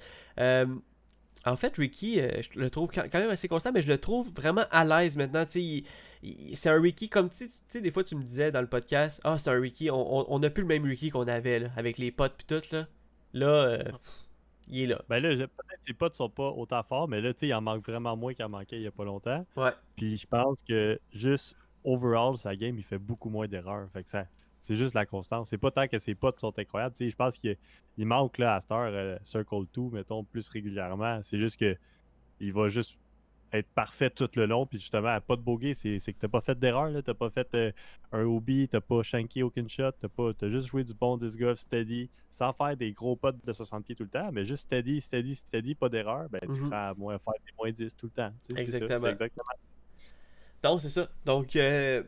en 1.44 1.56
fait, 1.56 1.76
Ricky, 1.76 2.20
je 2.20 2.60
le 2.60 2.70
trouve 2.70 2.92
quand 2.92 3.14
même 3.14 3.30
assez 3.30 3.48
constant, 3.48 3.72
mais 3.72 3.82
je 3.82 3.88
le 3.88 3.98
trouve 3.98 4.32
vraiment 4.36 4.66
à 4.70 4.86
l'aise 4.86 5.18
maintenant. 5.18 5.44
C'est 5.48 6.70
un 6.70 6.80
Ricky 6.82 7.10
comme 7.10 7.30
tu 7.30 7.48
sais, 7.68 7.82
des 7.82 7.92
fois 7.92 8.04
tu 8.04 8.16
me 8.16 8.22
disais 8.24 8.52
dans 8.52 8.62
le 8.62 8.68
podcast, 8.68 9.20
ah 9.24 9.38
c'est 9.38 9.50
un 9.50 9.60
Ricky, 9.60 9.90
on- 9.92 10.40
n'a 10.40 10.50
plus 10.50 10.62
le 10.62 10.68
même 10.68 10.84
Ricky 10.86 11.10
qu'on 11.10 11.28
avait 11.28 11.60
là, 11.60 11.70
avec 11.76 11.98
les 11.98 12.12
potes 12.12 12.36
puis 12.38 12.46
tout 12.48 12.64
là. 12.76 12.88
Là, 13.34 13.48
euh, 13.48 13.84
il 14.68 14.82
est 14.84 14.88
là. 14.88 15.02
Ben 15.10 15.20
là, 15.20 15.30
peut-être 15.36 15.80
que 15.80 15.86
ses 15.88 15.94
potes 15.94 16.16
sont 16.16 16.30
pas 16.30 16.50
autant 16.50 16.84
forts, 16.84 17.08
mais 17.08 17.22
là, 17.22 17.34
tu 17.34 17.40
sais, 17.40 17.48
il 17.48 17.54
en 17.54 17.62
manque 17.62 17.86
vraiment 17.86 18.16
moins 18.16 18.34
qu'il 18.34 18.46
en 18.46 18.50
manquait 18.50 18.76
il 18.78 18.84
y 18.84 18.88
a 18.88 18.92
pas 18.92 19.06
longtemps. 19.06 19.46
Ouais. 19.56 19.72
Puis 19.96 20.18
je 20.18 20.28
pense 20.28 20.62
que 20.62 21.00
juste 21.14 21.56
overall, 21.84 22.38
sa 22.38 22.56
game, 22.56 22.78
il 22.78 22.84
fait 22.84 22.98
beaucoup 23.00 23.30
moins 23.30 23.48
d'erreurs. 23.48 23.88
Fait 23.94 24.04
que 24.04 24.10
ça. 24.10 24.26
C'est 24.62 24.76
juste 24.76 24.93
la 24.93 25.06
constance. 25.06 25.50
C'est 25.50 25.58
pas 25.58 25.71
tant 25.71 25.88
que 25.88 25.97
ses 25.97 26.13
potes 26.15 26.39
sont 26.39 26.54
incroyables. 26.58 26.95
Je 27.00 27.15
pense 27.15 27.38
qu'il 27.38 27.58
il 27.97 28.06
manque 28.06 28.38
là, 28.38 28.56
à 28.56 28.60
cette 28.62 28.71
heure 28.71 28.91
euh, 28.93 29.17
Circle 29.24 29.65
2, 29.74 29.89
mettons, 29.91 30.24
plus 30.24 30.47
régulièrement. 30.50 31.19
C'est 31.24 31.39
juste 31.39 31.60
que 31.60 31.76
il 32.39 32.54
va 32.54 32.69
juste 32.69 33.00
être 33.54 33.67
parfait 33.76 34.10
tout 34.10 34.30
le 34.36 34.45
long. 34.45 34.65
Puis 34.65 34.78
justement, 34.80 35.19
pas 35.19 35.36
de 35.36 35.41
bogey, 35.41 35.74
c'est 35.74 35.97
c'est 36.00 36.13
que 36.13 36.19
t'as 36.19 36.28
pas 36.28 36.41
fait 36.41 36.58
d'erreur. 36.58 36.89
là. 36.89 37.02
T'as 37.02 37.13
pas 37.15 37.30
fait 37.32 37.47
euh, 37.56 37.71
un 38.12 38.24
OB, 38.24 38.50
t'as 38.69 38.80
pas 38.82 39.02
shanké 39.04 39.43
aucun 39.43 39.67
shot, 39.67 39.91
t'as 40.00 40.08
pas 40.08 40.32
t'as 40.34 40.50
juste 40.50 40.67
joué 40.67 40.84
du 40.84 40.93
bon 40.93 41.17
disc 41.17 41.38
golf 41.39 41.60
steady, 41.60 42.10
sans 42.30 42.54
faire 42.54 42.78
des 42.78 42.93
gros 42.93 43.15
potes 43.15 43.43
de 43.43 43.52
60 43.52 43.84
pieds 43.84 43.95
tout 43.95 44.04
le 44.04 44.10
temps, 44.10 44.32
mais 44.32 44.45
juste 44.45 44.63
steady, 44.67 45.02
steady, 45.02 45.36
steady, 45.36 45.76
pas 45.76 45.89
d'erreur, 45.89 46.30
ben 46.30 46.39
tu 46.43 46.47
Mhm. 46.62 46.65
feras 46.67 46.89
à 46.89 46.93
moins 46.93 47.17
faire 47.19 47.34
des 47.45 47.52
moins 47.58 47.71
10 47.71 47.95
tout 47.95 48.06
le 48.06 48.12
temps. 48.12 48.32
c'est 48.39 48.54
ça, 48.54 48.62
Exactement. 48.62 49.00
C'est 49.00 49.10
exactement. 49.10 49.45
Non, 50.63 50.78
c'est 50.80 50.89
ça. 50.89 51.10
Donc, 51.26 51.56
euh, 51.56 52.04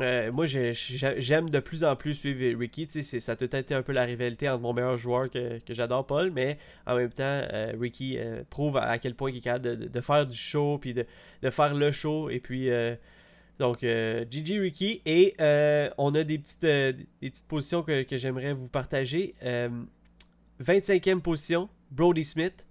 euh, 0.00 0.32
moi, 0.32 0.46
j'ai- 0.46 0.74
j'ai- 0.74 1.20
j'aime 1.20 1.48
de 1.50 1.60
plus 1.60 1.84
en 1.84 1.96
plus 1.96 2.14
suivre 2.14 2.58
Ricky. 2.58 2.86
Ça 3.02 3.32
a 3.32 3.36
tout 3.36 3.54
été 3.56 3.74
un 3.74 3.82
peu 3.82 3.92
la 3.92 4.04
rivalité 4.04 4.48
entre 4.48 4.62
mon 4.62 4.72
meilleur 4.72 4.96
joueur 4.96 5.30
que, 5.30 5.58
que 5.58 5.74
j'adore, 5.74 6.06
Paul, 6.06 6.30
mais 6.30 6.58
en 6.86 6.96
même 6.96 7.10
temps, 7.10 7.22
euh, 7.52 7.72
Ricky 7.80 8.16
euh, 8.18 8.42
prouve 8.48 8.76
à 8.76 8.98
quel 8.98 9.14
point 9.14 9.30
il 9.30 9.38
est 9.38 9.40
capable 9.40 9.90
de, 9.90 10.00
faire 10.00 10.26
du 10.26 10.36
show, 10.36 10.78
puis 10.78 10.94
de, 10.94 11.06
de 11.42 11.50
faire 11.50 11.74
le 11.74 11.92
show. 11.92 12.30
Et 12.30 12.40
puis, 12.40 12.68
donc, 13.58 13.80
GG 13.82 14.58
Ricky. 14.60 15.02
Et 15.06 15.34
on 15.98 16.14
a 16.14 16.24
des 16.24 16.38
petites, 16.38 16.62
des 16.62 17.06
petites 17.30 17.46
positions 17.46 17.82
que, 17.82 18.02
que 18.02 18.16
j'aimerais 18.16 18.52
vous 18.52 18.68
partager. 18.68 19.34
Euh, 19.42 19.68
25e 20.60 21.20
position, 21.20 21.68
Brody 21.90 22.24
Smith, 22.24 22.64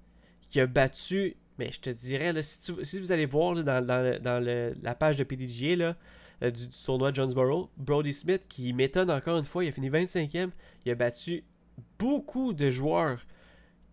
qui 0.49 0.59
a 0.59 0.67
battu, 0.67 1.35
mais 1.57 1.71
je 1.71 1.79
te 1.79 1.89
dirais, 1.89 2.33
là, 2.33 2.41
si, 2.43 2.99
vous 2.99 3.11
allez 3.11 3.25
voir 3.25 3.55
dans, 3.63 3.85
dans 3.85 4.21
dans 4.21 4.73
la 4.81 4.95
page 4.95 5.17
de 5.17 5.23
PDGA 5.23 5.75
là, 5.75 5.95
du, 6.41 6.51
du 6.67 6.83
tournoi 6.85 7.11
de 7.11 7.15
Jonesboro, 7.15 7.69
Brody 7.77 8.13
Smith, 8.13 8.43
qui 8.49 8.73
m'étonne 8.73 9.09
encore 9.11 9.37
une 9.37 9.45
fois, 9.45 9.63
il 9.63 9.69
a 9.69 9.71
fini 9.71 9.89
25e, 9.89 10.49
il 10.85 10.91
a 10.91 10.95
battu 10.95 11.43
beaucoup 11.99 12.53
de 12.53 12.69
joueurs 12.71 13.25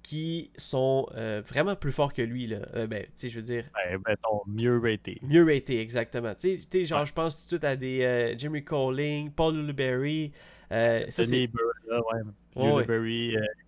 qui 0.03 0.51
sont 0.57 1.07
euh, 1.15 1.43
vraiment 1.47 1.77
plus 1.77 1.93
forts 1.93 2.13
que 2.13 2.23
lui. 2.23 2.49
Là. 2.49 2.59
Euh, 2.75 2.87
ben, 2.89 3.05
tu 3.05 3.11
sais, 3.15 3.29
je 3.29 3.37
veux 3.39 3.47
dire, 3.47 3.65
Ben, 4.05 4.17
mieux 4.49 4.79
raté. 4.81 5.19
mieux 5.23 5.45
raté, 5.45 5.81
exactement. 5.81 6.35
Tu 6.35 6.59
sais, 6.71 6.85
genre, 6.85 7.01
Ouais. 7.01 7.07
je 7.07 7.13
pense 7.13 7.37
tout 7.39 7.45
de 7.45 7.49
suite 7.61 7.65
à 7.65 7.77
des 7.77 8.03
euh, 8.03 8.35
Jimmy 8.37 8.65
Colling, 8.65 9.31
Paul 9.31 9.57
Luberry. 9.65 10.33
Euh, 10.73 11.05
ça, 11.09 11.23
c'est 11.23 11.49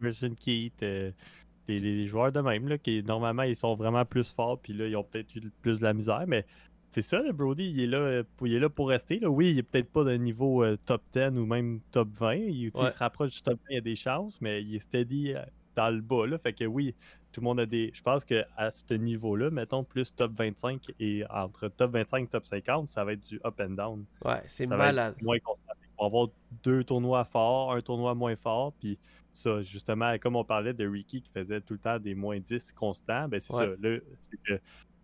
Emerson 0.01 0.35
Keith, 0.39 0.83
euh, 0.83 1.11
des, 1.67 1.81
des- 1.81 2.07
joueurs 2.07 2.33
de 2.33 2.41
même, 2.41 2.69
là, 2.69 2.79
qui 2.79 3.03
normalement 3.03 3.43
ils 3.43 3.57
sont 3.57 3.75
vraiment 3.75 4.05
plus 4.05 4.31
forts, 4.33 4.59
puis 4.61 4.73
là 4.73 4.87
ils 4.87 4.97
ont 4.97 5.05
peut-être 5.05 5.35
eu 5.37 5.41
plus 5.63 5.79
de 5.79 5.85
la 5.85 5.95
misère, 5.95 6.25
mais 6.27 6.45
c'est 6.95 7.03
ça, 7.03 7.21
le 7.21 7.33
Brody, 7.33 7.65
il 7.71 7.81
est 7.81 7.87
là, 7.89 7.99
euh, 7.99 8.23
pour- 8.37 8.47
il 8.47 8.55
est 8.55 8.61
là 8.61 8.69
pour 8.71 8.89
rester. 8.89 9.19
Là. 9.19 9.29
Oui, 9.29 9.51
il 9.51 9.59
est 9.59 9.65
peut-être 9.65 9.91
pas 9.91 10.05
d'un 10.05 10.17
niveau 10.17 10.63
euh, 10.63 10.77
top 10.87 11.03
10 11.13 11.37
ou 11.37 11.45
même 11.45 11.81
top 11.91 12.09
20. 12.11 12.35
Il, 12.35 12.71
se 12.73 12.97
rapproche 12.99 13.33
du 13.33 13.43
top 13.43 13.55
20, 13.55 13.61
il 13.71 13.75
y 13.75 13.79
a 13.79 13.81
des 13.81 13.97
chances, 13.97 14.41
mais 14.41 14.63
il 14.63 14.77
est 14.77 14.79
steady 14.79 15.35
euh, 15.35 15.43
dans 15.75 15.91
le 15.93 16.01
bas. 16.01 16.25
Là. 16.29 16.39
Fait 16.39 16.53
que 16.53 16.65
oui, 16.65 16.95
tout 17.33 17.41
le 17.41 17.47
monde 17.47 17.59
a 17.59 17.67
des. 17.67 17.91
Je 17.93 18.01
pense 18.01 18.25
qu'à 18.25 18.47
ce 18.71 18.95
niveau-là, 18.95 19.51
mettons 19.51 19.83
plus 19.83 20.15
top 20.15 20.31
25 20.35 20.93
et 21.01 21.25
entre 21.31 21.67
top 21.67 21.91
25 21.91 22.23
et 22.23 22.27
top 22.29 22.45
50, 22.47 22.89
ça 22.89 23.05
va 23.05 23.15
être 23.15 23.27
du 23.29 23.41
up 23.45 23.61
and 23.61 23.71
down. 23.71 24.05
Ouais, 24.25 24.43
c'est 24.47 24.67
malade. 24.67 25.17
moins 25.21 25.41
constant. 25.41 25.73
On 25.99 26.05
va 26.05 26.07
avoir 26.07 26.29
deux 26.63 26.85
tournois 26.85 27.25
forts, 27.25 27.73
un 27.73 27.81
tournoi 27.81 28.15
moins 28.15 28.37
fort, 28.37 28.73
puis 28.79 28.99
ça, 29.33 29.63
justement, 29.63 30.17
comme 30.19 30.37
on 30.37 30.45
parlait 30.45 30.75
de 30.75 30.87
Ricky 30.87 31.23
qui 31.23 31.31
faisait 31.33 31.61
tout 31.61 31.73
le 31.75 31.81
temps 31.81 31.99
des 31.99 32.15
moins 32.15 32.39
10 32.39 32.71
constants, 32.71 33.27
ben 33.29 33.41
c'est 33.41 33.53
Ouais. 33.53 33.67
ça. 33.67 33.73
Là, 33.81 33.99
c'est 34.21 34.41
que 34.45 34.61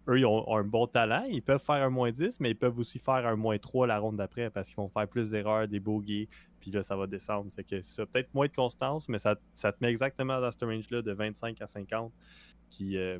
eux, 0.08 0.18
ils 0.18 0.26
ont, 0.26 0.56
un 0.56 0.64
bon 0.64 0.86
talent, 0.86 1.24
ils 1.28 1.42
peuvent 1.42 1.62
faire 1.62 1.82
un 1.82 1.90
moins 1.90 2.10
10, 2.10 2.40
mais 2.40 2.50
ils 2.50 2.56
peuvent 2.56 2.78
aussi 2.78 2.98
faire 2.98 3.26
un 3.26 3.36
moins 3.36 3.58
3 3.58 3.86
la 3.86 3.98
ronde 3.98 4.16
d'après 4.16 4.50
parce 4.50 4.68
qu'ils 4.68 4.76
vont 4.76 4.88
faire 4.88 5.08
plus 5.08 5.30
d'erreurs, 5.30 5.68
des 5.68 5.80
bogeys, 5.80 6.28
puis 6.60 6.70
là, 6.70 6.82
ça 6.82 6.96
va 6.96 7.06
descendre. 7.06 7.50
Fait 7.54 7.64
que 7.64 7.82
ça, 7.82 8.06
peut-être 8.06 8.32
moins 8.34 8.46
de 8.46 8.54
constance, 8.54 9.08
mais 9.08 9.18
ça, 9.18 9.36
ça 9.52 9.72
te 9.72 9.78
met 9.80 9.90
exactement 9.90 10.40
dans 10.40 10.50
ce 10.50 10.64
range-là 10.64 11.02
de 11.02 11.12
25 11.12 11.60
à 11.60 11.66
50 11.66 12.12
qui. 12.70 12.96
euh, 12.96 13.18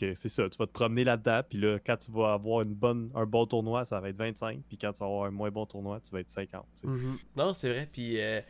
c'est 0.00 0.28
ça, 0.28 0.48
tu 0.48 0.56
vas 0.58 0.66
te 0.66 0.72
promener 0.72 1.04
là-dedans, 1.04 1.40
puis 1.48 1.58
là, 1.58 1.78
quand 1.84 1.96
tu 1.96 2.10
vas 2.12 2.32
avoir 2.32 2.62
une 2.62 2.74
bonne, 2.74 3.10
un 3.14 3.26
bon 3.26 3.46
tournoi, 3.46 3.84
ça 3.84 4.00
va 4.00 4.08
être 4.10 4.16
25, 4.16 4.60
puis 4.68 4.78
quand 4.78 4.92
tu 4.92 5.00
vas 5.00 5.06
avoir 5.06 5.24
un 5.24 5.30
moins 5.30 5.50
bon 5.50 5.66
tournoi, 5.66 6.00
tu 6.00 6.10
vas 6.10 6.20
être 6.20 6.30
50. 6.30 6.64
tu 6.74 6.80
sais. 6.80 6.86
Mhm. 6.86 7.18
Non, 7.36 7.54
c'est 7.54 7.68
vrai. 7.68 7.88
Puis 7.90 8.20
euh, 8.20 8.40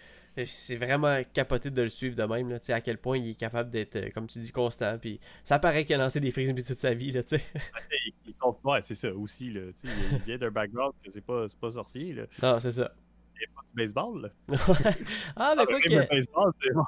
c'est 0.46 0.76
vraiment 0.76 1.20
capoté 1.32 1.70
de 1.70 1.82
le 1.82 1.88
suivre 1.88 2.16
de 2.16 2.22
même. 2.24 2.48
Là, 2.50 2.58
tu 2.58 2.66
sais, 2.66 2.72
à 2.72 2.80
quel 2.80 2.98
point 2.98 3.18
il 3.18 3.30
est 3.30 3.34
capable 3.34 3.70
d'être, 3.70 3.96
euh, 3.96 4.10
comme 4.14 4.26
tu 4.26 4.38
dis, 4.40 4.52
constant. 4.52 4.98
Puis 4.98 5.20
ça 5.44 5.58
paraît 5.58 5.84
qu'il 5.84 5.94
a 5.94 5.98
lancé 5.98 6.20
des 6.20 6.30
frisbees 6.30 6.62
toute 6.62 6.78
sa 6.78 6.94
vie. 6.94 7.12
Là, 7.12 7.22
tu 7.22 7.38
sais. 7.38 7.42
Il- 8.06 8.12
il 8.26 8.34
compte- 8.34 8.58
Ouais, 8.64 8.80
c'est 8.82 8.94
ça 8.94 9.12
aussi, 9.12 9.50
là. 9.50 9.62
il 9.84 10.18
vient 10.26 10.38
d'un 10.38 10.50
background 10.50 10.92
que 11.04 11.10
c'est 11.10 11.24
pas, 11.24 11.46
c'est 11.48 11.58
pas 11.58 11.70
sorcier, 11.70 12.12
là. 12.12 12.22
non, 12.42 12.58
c'est 12.60 12.72
ça. 12.72 12.92
Pas 13.54 13.62
du 13.62 13.74
baseball, 13.76 14.22
là. 14.22 14.28
ah, 15.36 15.54
mais 15.56 15.62
Ah, 15.62 15.66
quoi 15.66 15.66
même 15.66 15.80
le 15.84 16.04
que. 16.04 16.08
baseball, 16.10 16.52
c'est 16.60 16.72
bon. 16.72 16.84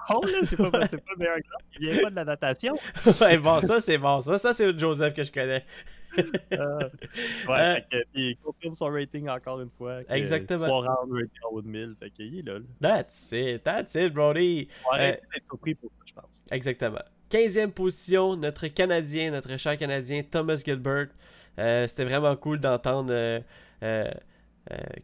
C'est 0.48 0.56
pas, 0.56 0.70
pas 0.70 0.86
le 0.86 1.16
meilleur 1.18 1.36
exemple. 1.36 1.64
Il 1.80 1.90
vient 1.90 2.02
pas 2.02 2.10
de 2.10 2.16
la 2.16 2.24
natation. 2.24 2.74
ouais, 3.20 3.38
bon, 3.38 3.60
ça, 3.60 3.80
c'est 3.80 3.98
bon. 3.98 4.20
Ça, 4.20 4.38
ça 4.38 4.54
c'est 4.54 4.78
Joseph 4.78 5.14
que 5.14 5.22
je 5.24 5.32
connais. 5.32 5.64
Euh, 6.18 6.24
ouais, 7.48 7.58
Euh, 7.58 7.74
fait 7.74 7.80
que, 7.90 7.96
puis 8.12 8.30
il 8.30 8.36
confirme 8.38 8.74
son 8.74 8.86
rating 8.90 9.28
encore 9.28 9.60
une 9.60 9.70
fois. 9.70 10.02
que 10.04 10.12
Exactement. 10.12 10.66
Trois 10.66 10.84
rounds 10.96 11.12
rating 11.14 11.40
en 11.48 11.54
haut 11.54 11.62
de 11.62 11.68
1000. 11.68 11.94
Fait 12.00 12.10
qu'il 12.10 12.38
est 12.38 12.42
là. 12.42 12.58
là. 12.58 12.64
That's 12.80 13.32
it. 13.32 13.62
That's 13.62 13.94
it, 13.94 14.12
Brody. 14.12 14.68
Va 14.90 14.98
Euh, 14.98 15.10
d'être 15.12 15.44
surpris 15.48 15.74
pour 15.74 15.90
ça, 15.90 16.04
je 16.06 16.12
pense. 16.14 16.44
Exactement. 16.50 17.02
15e 17.30 17.70
position, 17.70 18.34
notre 18.36 18.66
Canadien, 18.66 19.30
notre 19.30 19.56
cher 19.56 19.76
Canadien, 19.76 20.22
Thomas 20.28 20.56
Gilbert. 20.64 21.08
Euh, 21.58 21.86
C'était 21.86 22.04
vraiment 22.04 22.34
cool 22.36 22.58
d'entendre 22.58 23.12
euh, 23.12 23.40
euh, 23.84 24.10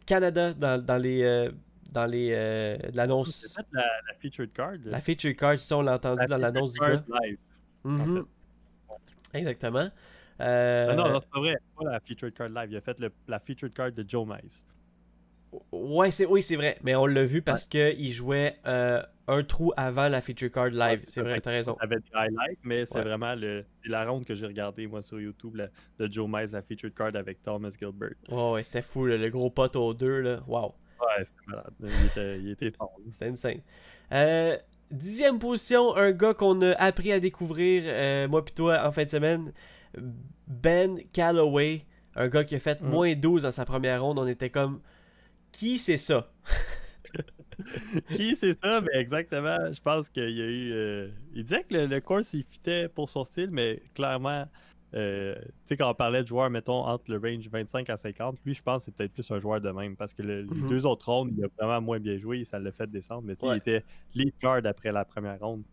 Canada 0.05 0.53
dans, 0.53 0.83
dans 0.83 0.97
les. 0.97 1.21
euh, 1.23 1.51
dans 1.93 2.05
les 2.05 2.31
euh, 2.33 2.77
l'annonce. 2.93 3.55
la, 3.71 3.81
la 3.81 4.13
featured 4.19 4.51
card. 4.51 4.73
La 4.85 4.99
feature 5.01 5.33
card, 5.35 5.57
si 5.57 5.73
on 5.73 5.81
l'a 5.81 5.95
entendu 5.95 6.19
La 6.19 6.27
dans 6.27 6.35
featured 6.35 6.53
l'annonce 6.53 6.73
du 6.73 6.79
gars. 6.79 7.03
live. 7.23 7.37
Mhm. 7.85 8.25
Exactement. 9.33 9.87
Euh, 10.39 10.87
Ah 10.91 10.95
non, 10.95 11.09
non, 11.09 11.19
c'est 11.19 11.29
pas 11.29 11.39
vrai. 11.39 11.55
Pas 11.77 11.89
la 11.91 11.99
featured 11.99 12.33
card 12.33 12.49
live. 12.49 12.71
Il 12.71 12.77
a 12.77 12.81
fait 12.81 12.99
le- 12.99 13.11
la 13.27 13.39
featured 13.39 13.73
card 13.73 13.91
de 13.93 14.05
Joe 14.07 14.27
Mize. 14.27 14.65
Ouais, 15.71 16.11
c'est, 16.11 16.25
oui, 16.25 16.41
c'est 16.43 16.55
vrai. 16.55 16.77
Mais 16.83 16.95
on 16.95 17.05
l'a 17.05 17.23
vu 17.25 17.41
parce 17.41 17.65
qu'il 17.65 18.11
jouait 18.11 18.55
euh, 18.65 19.01
un 19.27 19.43
trou 19.43 19.73
avant 19.77 20.07
la 20.07 20.21
feature 20.21 20.51
card 20.51 20.67
live. 20.69 20.99
Ouais, 20.99 21.05
c'est 21.07 21.21
vrai, 21.21 21.39
t'as 21.41 21.51
raison. 21.51 21.75
Avait 21.79 21.97
des 21.97 22.11
highlights, 22.13 22.59
mais 22.63 22.85
c'est 22.85 22.97
Ouais. 22.99 23.03
vraiment 23.03 23.35
le, 23.35 23.65
la 23.85 24.05
ronde 24.09 24.25
que 24.25 24.35
j'ai 24.35 24.45
regardée, 24.45 24.87
moi, 24.87 25.03
sur 25.03 25.19
YouTube, 25.19 25.55
la- 25.55 25.67
de 25.99 26.11
Joe 26.11 26.27
Mize, 26.31 26.53
la 26.53 26.61
featured 26.61 26.93
card 26.93 27.15
avec 27.15 27.41
Thomas 27.43 27.75
Gilbert. 27.79 28.11
Ouais, 28.29 28.51
ouais, 28.53 28.63
c'était 28.63 28.81
fou, 28.81 29.05
là, 29.05 29.17
le 29.17 29.29
gros 29.29 29.49
pote 29.49 29.75
aux 29.75 29.93
deux. 29.93 30.21
Là. 30.21 30.39
Wow. 30.47 30.73
Ouais, 30.99 31.23
c'était 31.23 31.39
malade. 31.47 31.73
Il 31.81 32.05
était, 32.07 32.39
il 32.39 32.49
était 32.51 32.71
fort. 32.71 32.91
C'était 33.11 33.27
insane. 33.27 33.59
Euh, 34.11 34.57
dixième 34.89 35.37
position, 35.39 35.95
un 35.95 36.11
gars 36.11 36.33
qu'on 36.33 36.61
a 36.63 36.71
appris 36.73 37.11
à 37.11 37.19
découvrir, 37.19 37.83
euh, 37.85 38.27
moi 38.27 38.43
puis 38.43 38.53
toi, 38.55 38.83
en 38.87 38.91
fin 38.91 39.03
de 39.03 39.09
semaine. 39.09 39.51
Ben 40.47 40.99
Calloway. 41.13 41.85
Un 42.15 42.29
gars 42.29 42.43
qui 42.43 42.55
a 42.55 42.59
fait 42.59 42.81
Mm. 42.81 42.87
moins 42.89 43.13
12 43.15 43.43
dans 43.43 43.51
sa 43.51 43.65
première 43.65 44.01
ronde. 44.03 44.17
On 44.19 44.27
était 44.27 44.49
comme. 44.49 44.79
Qui 45.57 45.79
c'est 45.79 45.97
ça? 45.97 46.31
Qui 48.11 48.35
c'est 48.35 48.53
ça? 48.59 48.81
Mais 48.81 48.99
exactement, 48.99 49.71
je 49.71 49.79
pense 49.81 50.09
qu'il 50.09 50.29
y 50.29 50.41
a 50.41 50.45
eu. 50.45 50.71
euh, 50.73 51.09
Il 51.33 51.43
disait 51.43 51.63
que 51.63 51.73
le, 51.73 51.87
le 51.87 52.01
course, 52.01 52.33
il 52.33 52.43
fitait 52.43 52.89
pour 52.89 53.09
son 53.09 53.23
style, 53.23 53.49
mais 53.51 53.81
clairement, 53.95 54.45
euh, 54.93 55.35
tu 55.41 55.51
sais, 55.65 55.77
quand 55.77 55.89
on 55.89 55.93
parlait 55.95 56.21
de 56.23 56.27
joueurs, 56.27 56.49
mettons, 56.49 56.85
entre 56.85 57.11
le 57.11 57.17
range 57.17 57.47
25 57.49 57.89
à 57.89 57.97
50, 57.97 58.37
lui, 58.45 58.53
je 58.53 58.61
pense 58.61 58.83
que 58.83 58.85
c'est 58.85 58.95
peut-être 58.95 59.13
plus 59.13 59.29
un 59.31 59.39
joueur 59.39 59.61
de 59.61 59.71
même, 59.71 59.97
parce 59.97 60.13
que 60.13 60.21
le- 60.23 60.41
les 60.43 60.61
Mhm. 60.61 60.67
deux 60.69 60.85
autres 60.85 61.09
rondes, 61.11 61.31
il 61.35 61.43
a 61.43 61.47
vraiment 61.59 61.81
moins 61.81 61.99
bien 61.99 62.17
joué, 62.17 62.43
ça 62.45 62.59
l'a 62.59 62.71
fait 62.71 62.87
descendre, 62.89 63.23
mais 63.23 63.35
Ouais. 63.41 63.55
il 63.55 63.57
était 63.57 63.83
lead 64.13 64.37
card 64.39 64.61
après 64.65 64.91
la 64.91 65.05
première 65.05 65.39
ronde. 65.39 65.63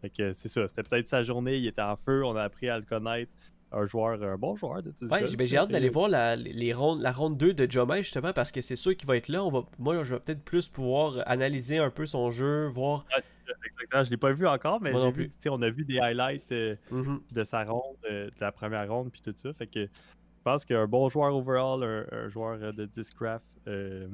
Fait 0.00 0.10
que 0.10 0.32
c'est 0.32 0.48
ça, 0.48 0.66
c'était 0.68 0.82
peut-être 0.82 1.08
sa 1.08 1.22
journée, 1.22 1.56
il 1.58 1.66
était 1.66 1.82
en 1.82 1.96
feu, 1.96 2.24
on 2.24 2.36
a 2.36 2.42
appris 2.44 2.68
à 2.68 2.78
le 2.78 2.84
connaître. 2.84 3.32
Un 3.72 3.86
joueur, 3.86 4.20
un 4.22 4.36
bon 4.36 4.56
joueur 4.56 4.82
de 4.82 4.90
Ouais, 5.10 5.26
j'ai 5.28 5.36
ben, 5.36 5.46
j'ai 5.46 5.56
hâte 5.56 5.70
d'aller 5.70 5.88
voir 5.90 6.08
la, 6.08 6.34
les 6.34 6.72
rondes, 6.72 7.00
la 7.02 7.12
ronde 7.12 7.36
2 7.38 7.54
de 7.54 7.70
Jomai 7.70 8.02
justement 8.02 8.32
parce 8.32 8.50
que 8.50 8.60
c'est 8.60 8.74
sûr 8.76 8.96
qu'il 8.96 9.06
va 9.06 9.16
être 9.16 9.28
là. 9.28 9.44
On 9.44 9.50
va, 9.50 9.62
moi, 9.78 10.02
je 10.02 10.14
vais 10.14 10.20
peut-être 10.20 10.42
plus 10.42 10.68
pouvoir 10.68 11.22
analyser 11.26 11.78
un 11.78 11.90
peu 11.90 12.04
son 12.06 12.30
jeu, 12.30 12.66
voir. 12.66 13.06
Exactement, 13.46 14.04
je 14.04 14.10
l'ai 14.10 14.16
pas 14.16 14.32
vu 14.32 14.46
encore, 14.48 14.80
mais 14.80 14.92
j'ai 14.92 15.06
vu, 15.06 15.12
plus. 15.12 15.28
tu 15.28 15.36
sais, 15.40 15.48
on 15.50 15.62
a 15.62 15.70
vu 15.70 15.84
des 15.84 15.98
highlights. 16.00 16.50
euh, 16.52 16.74
Mhm. 16.90 17.20
de 17.30 17.44
sa 17.44 17.62
ronde, 17.64 17.96
euh, 18.10 18.26
de 18.26 18.40
la 18.40 18.50
première 18.52 18.88
ronde, 18.90 19.10
puis 19.12 19.20
tout 19.22 19.34
ça. 19.36 19.52
Fait 19.54 19.66
que 19.68 19.82
je 19.84 20.42
pense 20.42 20.64
qu'un 20.64 20.86
bon 20.88 21.08
joueur 21.08 21.34
overall, 21.34 21.82
un, 21.84 22.06
un 22.16 22.28
joueur 22.28 22.58
euh, 22.62 22.72
de 22.72 22.86
Discraft, 22.86 23.44
euh, 23.68 24.08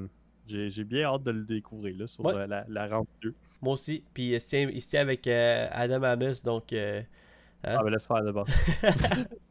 j'ai 0.47 0.69
j'ai 0.71 0.85
bien 0.85 1.05
hâte 1.05 1.23
de 1.23 1.31
le 1.31 1.45
découvrir 1.45 1.97
là, 1.99 2.07
sur 2.07 2.25
Ouais. 2.27 2.35
euh, 2.35 2.47
la, 2.47 2.65
la 2.69 2.89
ronde 2.95 3.07
2. 3.23 3.35
Moi 3.63 3.73
aussi. 3.73 4.05
Puis 4.13 4.33
il 4.35 4.41
se 4.41 4.49
tient, 4.49 4.69
il 4.71 4.83
se 4.83 4.91
tient 4.91 5.01
avec 5.01 5.27
euh, 5.27 5.67
Adam 5.73 6.03
Amos, 6.03 6.43
donc. 6.45 6.75
euh, 6.75 7.01
Hein? 7.65 7.77
Ah, 7.81 7.83
ben 7.83 7.91
laisse 7.91 8.07
faire 8.07 8.23
d'abord. 8.23 8.47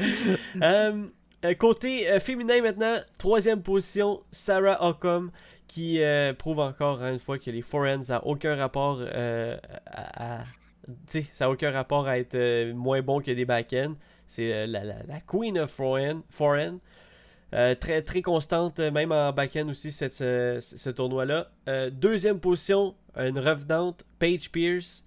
Euh, 1.42 1.54
côté 1.54 2.10
euh, 2.10 2.20
féminin 2.20 2.60
maintenant, 2.60 2.98
troisième 3.18 3.62
position, 3.62 4.20
Sarah 4.30 4.86
Ockham, 4.86 5.30
qui 5.66 6.02
euh, 6.02 6.34
prouve 6.34 6.58
encore 6.58 7.02
hein, 7.02 7.14
une 7.14 7.18
fois 7.18 7.38
que 7.38 7.50
les 7.50 7.62
forehands 7.62 8.10
n'a 8.10 8.26
aucun 8.26 8.56
rapport 8.56 9.00
à, 9.02 10.44
ça 11.32 11.48
aucun 11.48 11.70
rapport 11.70 12.08
à 12.08 12.18
être 12.18 12.72
moins 12.72 13.00
bon 13.00 13.20
que 13.20 13.30
des 13.30 13.44
backends. 13.44 13.94
C'est 14.26 14.66
la, 14.66 14.82
queen 15.26 15.58
of. 15.58 15.80
Euh, 17.52 17.74
très, 17.74 18.02
très 18.02 18.22
constante, 18.22 18.78
même 18.78 19.10
en 19.10 19.32
back-end 19.32 19.68
aussi, 19.68 19.90
cette, 19.90 20.14
ce, 20.14 20.58
ce 20.60 20.90
tournoi-là. 20.90 21.50
Deuxième 21.90 22.38
position, 22.38 22.94
une 23.16 23.38
revenante, 23.38 24.04
Paige 24.18 24.52
Pierce, 24.52 25.04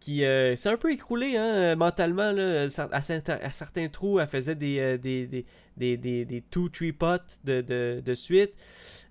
qui 0.00 0.24
euh, 0.24 0.54
s'est 0.56 0.68
un 0.68 0.76
peu 0.76 0.92
écroulée 0.92 1.36
hein, 1.36 1.54
euh, 1.54 1.76
mentalement. 1.76 2.30
Là, 2.32 2.62
à, 2.92 3.02
certains, 3.02 3.34
à 3.42 3.50
certains 3.50 3.88
trous, 3.88 4.20
elle 4.20 4.28
faisait 4.28 4.54
des, 4.54 4.78
euh, 4.78 4.98
des, 4.98 5.26
des, 5.26 5.44
des, 5.76 5.96
des, 5.96 6.24
des 6.24 6.40
two, 6.42 6.68
three 6.68 6.92
pots 6.92 7.16
de, 7.44 7.60
de, 7.60 8.00
de 8.04 8.14
suite. 8.14 8.52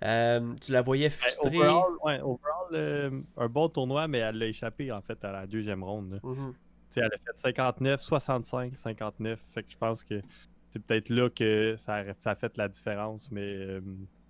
Euh, 0.03 0.53
tu 0.61 0.71
la 0.71 0.81
voyais 0.81 1.09
Ben, 1.09 1.15
frustrée. 1.15 1.57
overall, 1.57 1.91
ouais, 2.03 2.19
overall, 2.21 2.73
euh, 2.73 3.21
un 3.37 3.47
bon 3.49 3.67
tournoi, 3.69 4.07
mais 4.07 4.19
elle 4.19 4.37
l'a 4.37 4.45
échappé 4.47 4.91
en 4.91 5.01
fait 5.01 5.23
à 5.25 5.31
la 5.31 5.47
deuxième 5.47 5.83
ronde. 5.83 6.19
Mhm. 6.23 6.53
Sais, 6.89 7.01
elle 7.01 7.07
a 7.13 7.17
fait 7.17 7.37
59, 7.37 8.01
65, 8.01 8.77
59. 8.77 9.39
Fait 9.53 9.63
que 9.63 9.71
je 9.71 9.77
pense 9.77 10.03
que 10.05 10.21
c'est 10.69 10.81
peut-être 10.81 11.09
là 11.09 11.29
que 11.29 11.75
ça 11.77 11.95
a, 11.95 12.03
ça 12.19 12.31
a 12.31 12.35
fait 12.35 12.55
la 12.57 12.69
différence. 12.69 13.29
Mais 13.31 13.79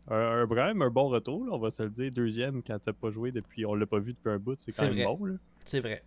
un, 0.10 0.42
un, 0.42 0.48
quand 0.48 0.56
même 0.56 0.82
un 0.82 0.90
bon 0.90 1.08
retour, 1.10 1.46
là, 1.46 1.52
on 1.54 1.60
va 1.60 1.70
se 1.70 1.84
le 1.84 1.90
dire. 1.92 2.12
Deuxième, 2.12 2.64
quand 2.64 2.80
t'as 2.80 2.94
pas 2.94 3.12
joué 3.12 3.32
depuis, 3.32 3.66
on 3.66 3.76
l'a 3.76 3.86
pas 3.86 4.00
vu 4.00 4.14
depuis 4.14 4.32
un 4.32 4.40
bout, 4.40 4.56
c'est 4.58 4.72
quand 4.72 4.86
même 4.86 4.94
vrai. 4.94 5.04
bon. 5.04 5.38
C'est 5.66 5.82
vrai. 5.82 6.04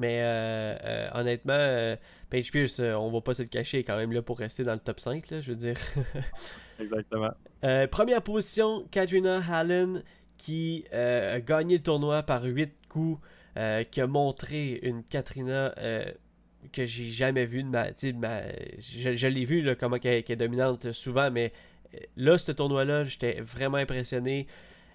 Mais 0.00 0.22
euh, 0.22 0.76
euh, 0.82 1.08
honnêtement, 1.12 1.52
euh, 1.52 1.94
Paige 2.30 2.50
Pierce, 2.50 2.80
on 2.80 3.10
va 3.10 3.20
pas 3.20 3.34
se 3.34 3.42
le 3.42 3.48
cacher, 3.48 3.80
est 3.80 3.84
quand 3.84 3.98
même 3.98 4.12
là 4.12 4.22
pour 4.22 4.38
rester 4.38 4.64
dans 4.64 4.72
le 4.72 4.80
top 4.80 4.98
5, 4.98 5.28
là, 5.30 5.42
je 5.42 5.50
veux 5.50 5.56
dire. 5.56 5.76
Exactement. 6.80 7.32
Première 7.90 8.22
position, 8.22 8.86
Katrina 8.90 9.42
Hallen, 9.46 10.02
qui 10.38 10.86
a 10.90 11.38
gagné 11.40 11.76
le 11.76 11.82
tournoi 11.82 12.22
par 12.22 12.44
8 12.44 12.72
coups, 12.88 13.20
qui 13.90 14.00
a 14.00 14.06
montré 14.06 14.80
une 14.82 15.04
Katrina 15.04 15.74
que 16.72 16.86
j'ai 16.86 17.06
jamais 17.06 17.44
vue. 17.44 17.62
De 17.62 17.68
ma, 17.68 17.90
de 17.90 18.12
ma, 18.12 18.40
je 18.78 19.14
je 19.14 19.26
l'ai 19.26 19.44
vu, 19.44 19.60
là, 19.60 19.74
comment 19.74 19.98
qu'elle 19.98 20.24
est 20.26 20.36
dominante 20.36 20.92
souvent, 20.92 21.30
mais 21.30 21.52
là, 22.16 22.38
ce 22.38 22.52
tournoi-là, 22.52 23.04
j'étais 23.04 23.38
vraiment 23.42 23.76
impressionné. 23.76 24.46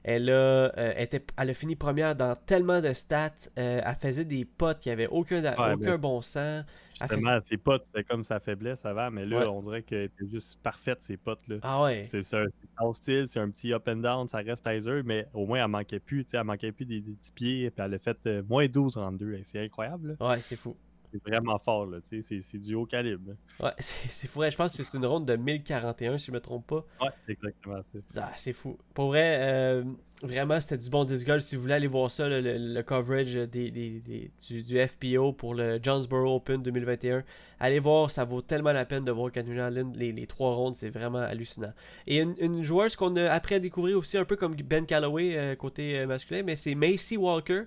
Elle 0.08 0.30
a, 0.30 0.34
euh, 0.78 0.94
était, 0.98 1.26
elle 1.36 1.50
a 1.50 1.54
fini 1.56 1.76
première 1.76 2.15
dans 2.15 2.36
tellement 2.36 2.80
de 2.80 2.94
stats. 2.94 3.32
Euh, 3.58 3.82
elle 3.84 3.96
faisait 3.96 4.24
des 4.24 4.46
potes 4.46 4.80
qui 4.80 4.91
avaient 4.91 5.08
aucun, 5.08 5.41
Ouais, 5.44 5.74
aucun 5.74 5.98
bon 5.98 6.22
sens. 6.22 6.63
Justement, 7.02 7.39
ses 7.44 7.58
potes, 7.58 7.84
c'était 7.88 8.04
comme 8.04 8.24
sa 8.24 8.39
faiblesse 8.39 8.86
avant, 8.86 9.10
mais 9.10 9.26
là, 9.26 9.39
Ouais. 9.39 9.46
on 9.48 9.62
dirait 9.62 9.82
qu'elle 9.82 10.04
était 10.04 10.28
juste 10.32 10.60
parfaite, 10.62 11.02
ses 11.02 11.18
potes. 11.18 11.46
Là. 11.48 11.56
Ah 11.63 11.82
ouais. 11.82 12.04
C'est 12.08 12.22
son 12.22 12.94
style, 12.94 13.28
c'est 13.28 13.39
un 13.39 13.50
petit 13.50 13.74
up 13.74 13.88
and 13.88 13.96
down, 13.98 14.28
ça 14.28 14.38
reste 14.38 14.63
taser, 14.63 15.02
mais 15.04 15.28
au 15.34 15.48
moins 15.48 15.63
elle 15.65 15.72
manquait 15.72 16.00
plus, 16.00 16.24
tu 16.24 16.30
sais, 16.32 16.38
elle 16.38 16.44
manquait 16.44 16.72
plus 16.72 16.86
des, 16.86 17.02
des 17.02 17.13
petits 17.13 17.32
pieds, 17.32 17.72
puis 17.72 17.84
elle 17.84 17.94
a 17.96 17.98
fait 17.98 18.18
euh, 18.28 18.44
moins 18.48 18.68
12 18.68 18.98
en 18.98 19.12
deux, 19.12 19.38
c'est 19.41 19.60
incroyable. 19.60 20.15
là. 20.20 20.30
Ouais, 20.30 20.41
c'est 20.41 20.56
fou. 20.56 20.78
C'est 21.23 21.30
vraiment 21.32 21.58
fort, 21.60 21.86
là. 21.86 21.97
C'est 22.04 22.58
du 22.60 22.75
haut 22.75 22.86
calibre. 22.86 23.34
Ouais, 23.60 23.71
c'est 23.80 24.28
fou. 24.28 24.43
Je 24.49 24.56
pense 24.56 24.75
que 24.75 24.84
c'est 24.84 24.97
une 24.97 25.06
ronde 25.06 25.25
de 25.25 25.36
1041, 25.36 26.17
si 26.17 26.28
je 26.28 26.32
me 26.32 26.39
trompe 26.39 26.67
pas. 26.67 26.86
Ouais, 27.01 27.10
c'est 27.25 27.34
exactement 27.34 27.82
ça. 27.82 27.99
Ah, 28.17 28.32
c'est 28.36 28.54
fou. 28.54 28.78
Pour 28.93 29.08
vrai, 29.08 29.38
euh, 29.41 29.84
vraiment, 30.21 30.60
c'était 30.60 30.78
du 30.78 30.89
bon 30.89 31.04
disc 31.04 31.25
golf. 31.25 31.43
Si 31.43 31.56
vous 31.56 31.62
voulez 31.62 31.73
aller 31.73 31.88
voir 31.88 32.12
ça, 32.12 32.28
le, 32.28 32.41
le- 32.41 32.58
le 32.73 32.84
coverage 32.84 33.34
des, 33.36 33.71
des- 33.71 33.99
des- 34.01 34.32
du, 34.47 34.63
du 34.63 34.78
FPO 34.88 35.34
pour 35.34 35.54
le 35.56 35.80
Jonesboro 35.82 36.36
Open 36.36 36.62
2021, 36.62 37.23
allez 37.60 37.80
voir, 37.80 38.12
ça 38.12 38.25
vaut 38.25 38.41
tellement 38.41 38.71
la 38.71 38.86
peine 38.86 39.06
de 39.06 39.12
voir 39.12 39.32
Canulan 39.32 39.69
Lynn, 39.69 39.93
les, 39.95 40.12
les 40.12 40.28
trois 40.28 40.54
rondes, 40.56 40.75
c'est 40.75 40.89
vraiment 40.89 41.19
hallucinant. 41.19 41.73
Et 42.08 42.17
une, 42.17 42.36
une 42.39 42.63
joueuse 42.63 42.95
qu'on 42.95 43.15
a 43.15 43.30
appris 43.30 43.56
à 43.56 43.60
découvrir 43.60 43.97
aussi, 43.97 44.17
un 44.17 44.25
peu 44.25 44.36
comme 44.36 44.56
Ben 44.56 44.86
Calloway 44.86 45.38
euh, 45.38 45.56
côté 45.56 45.99
euh, 45.99 46.08
masculin, 46.08 46.43
mais 46.43 46.56
c'est 46.56 46.75
Macy 46.75 47.17
Walker 47.17 47.63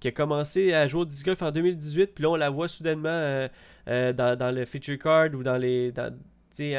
qui 0.00 0.08
a 0.08 0.12
commencé 0.12 0.72
à 0.72 0.86
jouer 0.86 1.02
au 1.02 1.04
disc 1.04 1.24
golf 1.24 1.42
en 1.42 1.50
2018, 1.50 2.14
puis 2.14 2.22
là 2.22 2.30
on 2.30 2.36
la 2.36 2.50
voit 2.50 2.68
soudainement 2.68 3.08
euh, 3.08 3.48
euh, 3.88 4.12
dans, 4.12 4.36
dans 4.36 4.50
le 4.50 4.64
feature 4.64 4.98
card 4.98 5.28
ou 5.34 5.42
dans 5.42 5.56
les, 5.56 5.92
dans, 5.92 6.12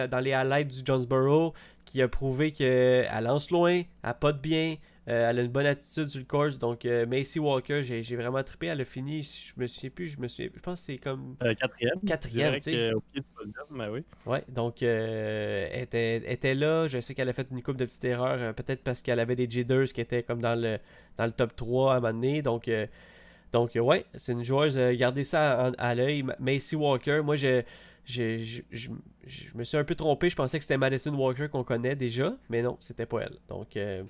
dans 0.10 0.20
les 0.20 0.34
highlights 0.34 0.68
du 0.68 0.82
Jonesboro, 0.86 1.54
qui 1.86 2.02
a 2.02 2.08
prouvé 2.08 2.52
qu'elle 2.52 3.08
lance 3.24 3.50
loin, 3.52 3.82
elle 4.04 4.14
pote 4.20 4.42
bien, 4.42 4.76
euh, 5.08 5.30
elle 5.30 5.40
a 5.40 5.42
une 5.42 5.48
bonne 5.52 5.66
attitude 5.66 6.10
sur 6.10 6.20
le 6.20 6.26
course. 6.26 6.58
Donc, 6.60 6.86
euh, 6.86 7.06
Macy 7.06 7.40
Walker, 7.40 7.82
j'ai 7.84 8.16
vraiment 8.16 8.44
trippé. 8.44 8.68
Elle 8.68 8.82
a 8.82 8.86
fini, 8.86 9.22
je 9.24 9.54
me 9.58 9.66
souviens 9.68 9.90
plus, 9.90 10.08
je 10.10 10.20
me 10.20 10.28
souviens, 10.28 10.50
je 10.54 10.60
pense 10.60 10.82
que 10.82 10.86
c'est 10.86 10.98
comme. 10.98 11.36
Euh, 11.44 11.54
quatrième. 11.56 12.00
Quatrième, 12.06 12.54
tu 12.56 12.60
sais. 12.62 12.72
dirais 12.72 12.90
que 12.90 12.96
Au 12.96 13.02
pied 13.02 13.22
du 13.22 13.28
podium, 13.36 13.66
ben 13.72 13.90
oui. 13.90 14.04
Ouais, 14.26 14.44
donc 14.50 14.82
elle, 14.84 15.82
était, 15.84 16.16
elle 16.26 16.32
était 16.32 16.54
là. 16.54 16.88
Je 16.88 17.00
sais 17.00 17.14
qu'elle 17.16 17.30
a 17.30 17.34
fait 17.34 17.48
une 17.52 17.62
couple 17.62 17.78
de 17.80 17.86
petites 17.86 18.04
erreurs, 18.06 18.54
peut-être 18.54 18.84
parce 18.84 19.02
qu'elle 19.02 19.20
avait 19.20 19.36
des 19.36 19.50
jitters 19.50 19.86
qui 19.94 20.02
étaient 20.02 20.24
comme 20.24 20.42
dans 20.42 20.60
le, 20.60 20.78
dans 21.18 21.26
le 21.26 21.32
top 21.32 21.56
3 21.56 21.94
à 21.94 21.98
un 21.98 22.00
moment 22.02 22.14
donné. 22.14 22.42
Donc, 22.42 22.70
donc 23.52 23.72
ouais, 23.76 24.06
c'est 24.16 24.34
une 24.34 24.44
joueuse. 24.44 24.78
gardez 24.98 25.24
ça 25.24 25.72
à 25.78 25.96
l'œil. 25.96 26.24
Ma- 26.24 26.36
Macy 26.40 26.76
Walker, 26.76 27.22
moi, 27.24 27.36
je, 27.36 27.62
je, 28.06 28.40
je, 28.44 28.62
je- 28.72 28.90
je 29.26 29.58
me 29.58 29.64
suis 29.64 29.78
un 29.78 29.84
peu 29.84 29.96
trompé. 29.96 30.30
Je 30.30 30.36
pensais 30.36 30.58
que 30.58 30.64
c'était 30.64 30.78
Madison 30.78 31.14
Walker 31.14 31.48
qu'on 31.50 31.64
connaît 31.64 31.96
déjà, 31.96 32.36
mais 32.50 32.62
non, 32.62 32.78
c'était 32.80 33.06
pas 33.06 33.22
elle. 33.22 33.38
Donc. 33.50 33.76
euh, 33.78 34.04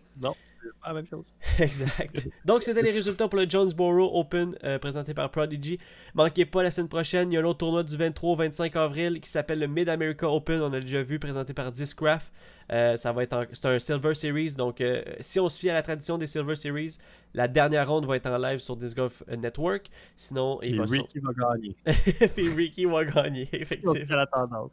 C'est 0.57 0.57
pas 0.82 0.90
la 0.90 0.94
même 0.96 1.08
chose. 1.08 1.26
Exact. 1.60 2.28
Donc, 2.46 2.64
c'était 2.64 2.82
les 2.82 2.92
résultats 2.92 3.28
pour 3.28 3.40
le 3.40 3.50
Jonesboro 3.50 4.20
Open 4.20 4.56
euh, 4.64 4.80
présenté 4.80 5.14
par 5.14 5.30
Prodigy. 5.32 5.80
Manquez 6.14 6.46
pas 6.46 6.64
la 6.64 6.72
semaine 6.72 6.90
prochaine, 6.90 7.32
il 7.32 7.36
y 7.36 7.38
a 7.38 7.42
un 7.42 7.46
autre 7.46 7.60
tournoi 7.60 7.84
du 7.84 7.96
23 7.98 8.32
au 8.32 8.36
25 8.36 8.76
avril 8.76 9.20
qui 9.22 9.30
s'appelle 9.30 9.60
le 9.60 9.68
Mid-America 9.68 10.30
Open. 10.30 10.62
On 10.62 10.74
a 10.74 10.80
déjà 10.80 11.02
vu 11.04 11.20
présenté 11.20 11.54
par 11.54 11.72
Discraft. 11.72 12.32
Euh, 12.70 12.98
ça 12.98 13.14
va 13.14 13.24
être 13.24 13.34
en- 13.34 13.46
c'est 13.54 13.66
un 13.68 13.80
Silver 13.80 14.14
Series. 14.14 14.56
Donc, 14.56 14.82
euh, 14.82 15.02
si 15.22 15.40
on 15.40 15.48
se 15.48 15.58
fie 15.60 15.70
à 15.70 15.74
la 15.74 15.82
tradition 15.84 16.18
des 16.18 16.28
Silver 16.28 16.56
Series, 16.58 16.98
la 17.34 17.48
dernière 17.48 17.88
ronde 17.90 18.06
va 18.06 18.18
être 18.18 18.28
en 18.28 18.38
live 18.38 18.60
sur 18.60 18.76
Disc 18.76 18.98
Golf 18.98 19.24
Network. 19.30 19.88
Sinon, 20.18 20.60
il 20.62 20.76
Et 20.76 20.78
va 20.78 20.88
sur- 20.88 21.02
Ricky 21.04 21.20
va 21.20 21.32
gagner. 21.34 21.76
Puis 22.36 22.50
Ricky 22.54 22.86
va 22.86 23.06
gagner, 23.06 23.48
effectivement. 23.54 23.94
La 24.10 24.26
tendance. 24.28 24.72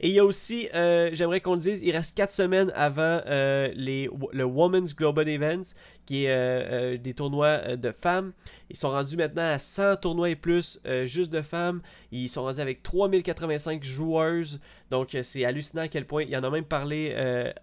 Et 0.00 0.08
il 0.08 0.12
y 0.12 0.18
a 0.18 0.24
aussi, 0.24 0.68
euh, 0.74 1.10
j'aimerais 1.12 1.40
qu'on 1.40 1.54
le 1.54 1.60
dise, 1.60 1.80
il 1.82 1.92
reste 1.92 2.16
4 2.16 2.32
semaines 2.32 2.72
avant 2.74 3.20
euh, 3.26 3.70
les, 3.76 4.08
le 4.32 4.44
Women's 4.64 4.94
Global 4.94 5.28
Events, 5.28 5.74
qui 6.06 6.24
est 6.24 6.30
euh, 6.30 6.34
euh, 6.94 6.96
des 6.98 7.14
tournois 7.14 7.46
euh, 7.66 7.76
de 7.76 7.92
femmes. 7.92 8.32
Ils 8.70 8.76
sont 8.76 8.90
rendus 8.90 9.16
maintenant 9.16 9.42
à 9.46 9.58
100 9.58 9.96
tournois 9.96 10.30
et 10.30 10.36
plus, 10.36 10.80
juste 11.04 11.30
de 11.32 11.42
femmes. 11.42 11.82
Ils 12.12 12.28
sont 12.28 12.42
rendus 12.42 12.60
avec 12.60 12.82
3085 12.82 13.84
joueuses. 13.84 14.58
Donc, 14.90 15.16
c'est 15.22 15.44
hallucinant 15.44 15.82
à 15.82 15.88
quel 15.88 16.06
point. 16.06 16.22
Il 16.22 16.30
y 16.30 16.36
en 16.36 16.42
a 16.42 16.50
même 16.50 16.64
parlé 16.64 17.14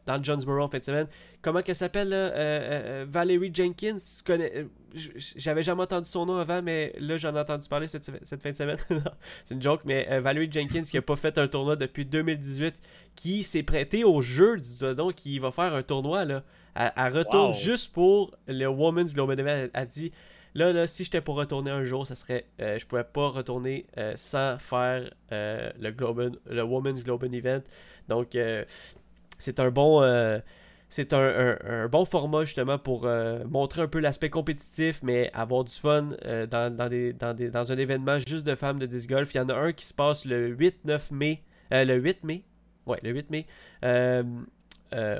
dans 0.06 0.18
le 0.18 0.24
Jonesboro 0.24 0.62
en 0.62 0.70
fin 0.70 0.78
de 0.78 0.84
semaine. 0.84 1.08
Comment 1.42 1.64
qu'elle 1.64 1.76
s'appelle, 1.76 2.14
Valerie 3.10 3.52
Jenkins? 3.54 3.98
Connais- 4.26 4.68
J'avais 4.94 5.64
jamais 5.64 5.82
entendu 5.84 6.08
son 6.08 6.26
nom 6.28 6.38
avant, 6.38 6.62
mais 6.62 6.94
là, 7.00 7.18
j'en 7.18 7.36
ai 7.36 7.40
entendu 7.40 7.68
parler 7.68 7.88
cette, 7.88 8.04
cette 8.24 8.42
fin 8.42 8.52
de 8.52 8.56
semaine. 8.56 8.78
C'est 9.46 9.56
une 9.56 9.62
joke, 9.62 9.82
mais 9.86 10.20
Valerie 10.22 10.50
Jenkins 10.52 10.84
qui 10.84 10.98
a 10.98 11.02
pas 11.02 11.16
fait 11.16 11.38
un 11.40 11.48
tournoi 11.48 11.76
depuis 11.76 12.06
2018, 12.06 12.76
qui 13.16 13.44
s'est 13.44 13.64
prêté 13.64 14.04
au 14.04 14.22
jeu, 14.22 14.58
dis-toi 14.60 14.94
donc, 14.94 15.16
qui 15.16 15.40
va 15.40 15.52
faire 15.52 15.74
un 15.74 15.84
tournoi, 15.84 16.26
là. 16.26 16.44
Elle, 16.76 16.92
elle 16.96 17.18
retourne 17.18 17.52
Wow. 17.52 17.58
juste 17.58 17.92
pour 17.92 18.31
le 18.48 18.68
Women's 18.68 19.14
Global 19.14 19.40
Event. 19.40 19.68
A 19.74 19.86
dit, 19.86 20.12
là, 20.56 20.72
là, 20.74 20.88
si 20.88 21.04
j'étais 21.04 21.22
pour 21.22 21.36
retourner 21.36 21.72
un 21.72 21.84
jour, 21.84 22.06
ça 22.08 22.16
serait, 22.16 22.46
euh, 22.62 22.78
je 22.80 22.86
pouvais 22.86 23.04
pas 23.04 23.28
retourner 23.30 23.86
euh, 23.98 24.14
sans 24.16 24.58
faire 24.60 25.10
euh, 25.32 25.72
le, 25.80 25.92
Global, 25.92 26.32
le 26.50 26.64
Women's 26.64 27.04
Global 27.04 27.34
Event. 27.34 27.62
Donc, 28.10 28.38
c'est 29.40 29.60
un 29.60 29.72
bon... 29.72 30.02
c'est 30.90 31.14
un, 31.14 31.58
un- 31.66 31.88
bon 31.88 32.04
format 32.04 32.44
justement 32.44 32.78
pour 32.78 33.08
montrer 33.50 33.82
un 33.84 33.88
peu 33.88 34.00
l'aspect 34.00 34.30
compétitif, 34.30 35.02
mais 35.04 35.32
avoir 35.34 35.64
du 35.64 35.74
fun 35.74 36.10
dans, 36.50 36.76
dans, 36.76 36.90
des, 36.90 37.14
dans, 37.14 37.34
des- 37.34 37.50
dans 37.50 37.72
un 37.72 37.78
événement 37.78 38.20
juste 38.20 38.46
de 38.46 38.56
femmes 38.56 38.80
de 38.80 38.86
disc 38.86 39.08
golf. 39.10 39.34
Il 39.34 39.38
y 39.38 39.40
en 39.42 39.48
a 39.50 39.54
un 39.56 39.72
qui 39.72 39.86
se 39.86 39.94
passe 39.94 40.26
le 40.26 40.54
8-9 40.54 41.14
mai. 41.14 41.42
le 41.72 41.96
8 41.96 42.24
mai. 42.26 42.44
Ouais, 42.86 43.00
le 43.04 43.12
8 43.12 43.30
mai. 43.30 43.46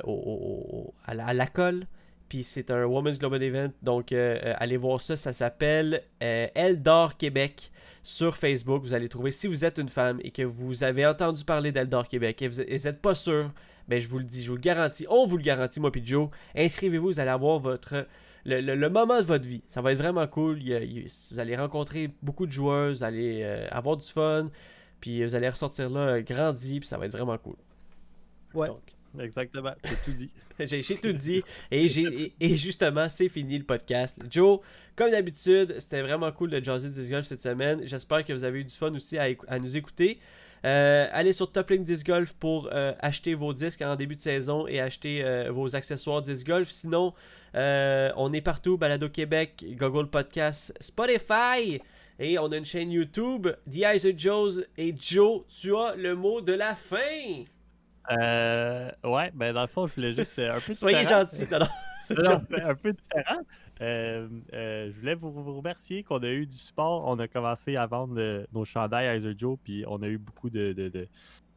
au- 0.04 0.94
à, 1.06 1.14
la, 1.14 1.26
à 1.26 1.32
la 1.32 1.46
colle. 1.46 1.86
Puis 2.32 2.44
c'est 2.44 2.70
un 2.70 2.86
Women's 2.86 3.18
Global 3.18 3.42
Event. 3.42 3.72
Donc 3.82 4.10
euh, 4.10 4.38
euh, 4.42 4.54
allez 4.56 4.78
voir 4.78 5.02
ça. 5.02 5.18
Ça 5.18 5.34
s'appelle 5.34 6.02
euh, 6.22 6.46
Eldor 6.54 7.18
Québec 7.18 7.70
sur 8.02 8.38
Facebook. 8.38 8.80
Vous 8.82 8.94
allez 8.94 9.10
trouver 9.10 9.32
si 9.32 9.48
vous 9.48 9.66
êtes 9.66 9.76
une 9.76 9.90
femme 9.90 10.18
et 10.24 10.30
que 10.30 10.40
vous 10.40 10.82
avez 10.82 11.04
entendu 11.04 11.44
parler 11.44 11.72
d'Eldor 11.72 12.08
Québec 12.08 12.40
et 12.40 12.48
vous 12.48 12.62
n'êtes 12.62 13.02
pas 13.02 13.14
sûr 13.14 13.50
ben 13.86 14.00
je 14.00 14.08
vous 14.08 14.18
le 14.18 14.24
dis, 14.24 14.42
je 14.42 14.48
vous 14.48 14.54
le 14.56 14.62
garantis, 14.62 15.04
on 15.10 15.26
vous 15.26 15.36
le 15.36 15.42
garantit, 15.42 15.78
moi 15.78 15.92
puis 15.92 16.00
Joe. 16.06 16.30
Inscrivez-vous, 16.56 17.08
vous 17.08 17.20
allez 17.20 17.28
avoir 17.30 17.58
votre 17.58 18.06
le, 18.46 18.62
le- 18.62 18.76
le 18.76 18.88
moment 18.88 19.18
de 19.20 19.26
votre 19.26 19.44
vie. 19.46 19.62
Ça 19.68 19.82
va 19.82 19.92
être 19.92 19.98
vraiment 19.98 20.26
cool. 20.26 20.58
Il 20.62 20.70
il 20.70 21.08
vous 21.32 21.38
allez 21.38 21.54
rencontrer 21.54 22.08
beaucoup 22.22 22.46
de 22.46 22.52
joueurs, 22.52 22.92
vous 22.94 23.04
allez 23.04 23.40
euh, 23.42 23.68
avoir 23.70 23.98
du 23.98 24.06
fun, 24.06 24.48
puis 25.00 25.22
vous 25.22 25.34
allez 25.34 25.50
ressortir 25.50 25.90
là 25.90 26.22
grandi, 26.22 26.80
puis 26.80 26.88
ça 26.88 26.96
va 26.96 27.04
être 27.04 27.12
vraiment 27.12 27.36
cool. 27.36 27.56
Ouais. 28.54 28.68
Donc, 28.68 28.80
Exactement. 29.18 29.74
J'ai 29.84 29.96
tout 30.04 30.12
dit. 30.12 30.30
j'ai 30.58 30.96
tout 30.96 31.12
dit 31.12 31.42
et, 31.70 32.32
et, 32.40 32.56
justement, 32.56 33.08
c'est 33.08 33.28
fini 33.28 33.58
le 33.58 33.64
podcast. 33.64 34.18
Joe, 34.30 34.60
comme 34.96 35.10
d'habitude, 35.10 35.74
c'était 35.78 36.02
vraiment 36.02 36.30
cool 36.32 36.50
de 36.50 36.62
jaser 36.62 36.88
Disc 36.88 37.10
Golf 37.10 37.26
cette 37.26 37.40
semaine. 37.40 37.80
J'espère 37.84 38.24
que 38.24 38.32
vous 38.32 38.44
avez 38.44 38.60
eu 38.60 38.64
du 38.64 38.74
fun 38.74 38.94
aussi 38.94 39.18
à, 39.18 39.58
nous 39.58 39.76
écouter. 39.76 40.18
Euh, 40.64 41.08
allez 41.12 41.32
sur 41.32 41.50
Top 41.50 41.70
Link 41.70 41.82
Disc 41.82 42.06
Golf 42.06 42.34
pour 42.34 42.68
euh, 42.72 42.92
acheter 43.00 43.34
vos 43.34 43.52
disques 43.52 43.82
en 43.82 43.96
début 43.96 44.14
de 44.14 44.20
saison 44.20 44.68
et 44.68 44.80
acheter 44.80 45.24
euh, 45.24 45.50
vos 45.50 45.74
accessoires 45.74 46.22
Disc 46.22 46.46
Golf. 46.46 46.70
Sinon, 46.70 47.14
on 47.54 48.32
est 48.32 48.40
partout, 48.40 48.78
Balado 48.78 49.08
Québec, 49.08 49.64
Google 49.78 50.08
Podcast, 50.08 50.72
Spotify. 50.80 51.80
Et 52.18 52.38
on 52.38 52.52
a 52.52 52.56
une 52.56 52.64
chaîne 52.64 52.92
YouTube, 52.92 53.48
The 53.68 53.78
Eyes 53.78 54.06
of 54.06 54.16
Joe's. 54.16 54.60
Et 54.78 54.94
Joe, 54.96 55.42
tu 55.48 55.74
as 55.76 55.96
le 55.96 56.14
mot 56.14 56.40
de 56.40 56.52
la 56.52 56.76
fin. 56.76 57.42
Euh, 58.10 58.90
ouais, 59.04 59.30
ben 59.34 59.52
dans 59.52 59.62
le 59.62 59.68
fond, 59.68 59.86
je 59.86 59.94
voulais 59.94 60.12
juste 60.12 60.38
euh, 60.38 60.56
un 60.56 60.60
peu 60.60 60.74
Soyez 60.74 61.04
gentil. 61.06 61.44
Non, 61.50 61.58
non. 62.10 62.22
Non, 62.30 62.42
ben, 62.50 62.66
un 62.66 62.74
peu 62.74 62.92
différent. 62.92 63.40
Euh, 63.80 64.28
euh, 64.52 64.90
je 64.92 64.98
voulais 65.00 65.14
vous, 65.14 65.30
vous 65.30 65.56
remercier 65.56 66.02
qu'on 66.02 66.18
a 66.18 66.28
eu 66.30 66.46
du 66.46 66.56
support. 66.56 67.04
On 67.06 67.18
a 67.18 67.28
commencé 67.28 67.76
à 67.76 67.86
vendre 67.86 68.44
nos 68.52 68.64
chandails 68.64 69.18
Iser 69.18 69.34
Joe, 69.36 69.56
puis 69.62 69.84
on 69.86 70.02
a 70.02 70.08
eu 70.08 70.18
beaucoup 70.18 70.50
de, 70.50 70.72
de, 70.72 70.88
de- 70.88 71.08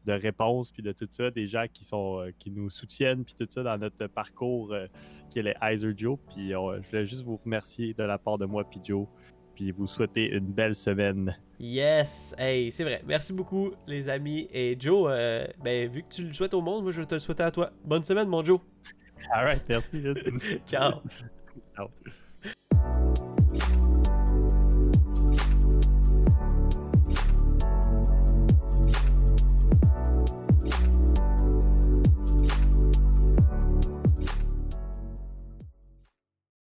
de 0.04 0.12
réponses, 0.12 0.70
puis 0.70 0.84
de 0.84 0.92
tout 0.92 1.08
ça, 1.10 1.32
des 1.32 1.48
gens 1.48 1.64
qui 1.72 1.84
sont 1.84 2.24
qui 2.38 2.52
nous 2.52 2.70
soutiennent, 2.70 3.24
puis 3.24 3.34
tout 3.34 3.46
ça 3.50 3.64
dans 3.64 3.76
notre 3.76 4.06
parcours 4.06 4.72
qui 5.28 5.40
est 5.40 5.42
les 5.42 5.94
Joe. 5.96 6.16
Puis 6.28 6.50
je 6.50 6.88
voulais 6.88 7.04
juste 7.04 7.24
vous 7.24 7.40
remercier 7.44 7.92
de 7.92 8.04
la 8.04 8.16
part 8.16 8.38
de 8.38 8.44
moi, 8.46 8.62
puis 8.62 8.78
Joe, 8.84 9.08
puis 9.56 9.72
vous 9.72 9.86
souhaiter 9.86 10.28
une 10.28 10.46
belle 10.46 10.74
semaine. 10.74 11.34
Yes, 11.58 12.34
hey, 12.38 12.70
c'est 12.70 12.84
vrai. 12.84 13.02
Merci 13.06 13.32
beaucoup, 13.32 13.72
les 13.86 14.08
amis. 14.08 14.46
Et 14.52 14.76
Joe, 14.78 15.08
euh, 15.10 15.46
ben, 15.64 15.90
vu 15.90 16.02
que 16.02 16.08
tu 16.08 16.22
le 16.22 16.34
souhaites 16.34 16.54
au 16.54 16.60
monde, 16.60 16.82
moi 16.82 16.92
je 16.92 17.00
vais 17.00 17.06
te 17.06 17.14
le 17.14 17.20
souhaiter 17.20 17.42
à 17.42 17.50
toi. 17.50 17.70
Bonne 17.84 18.04
semaine, 18.04 18.28
mon 18.28 18.44
Joe. 18.44 18.60
Alright, 19.32 19.62
merci. 19.68 20.04
Ciao. 20.66 21.00
Ciao. 21.74 21.88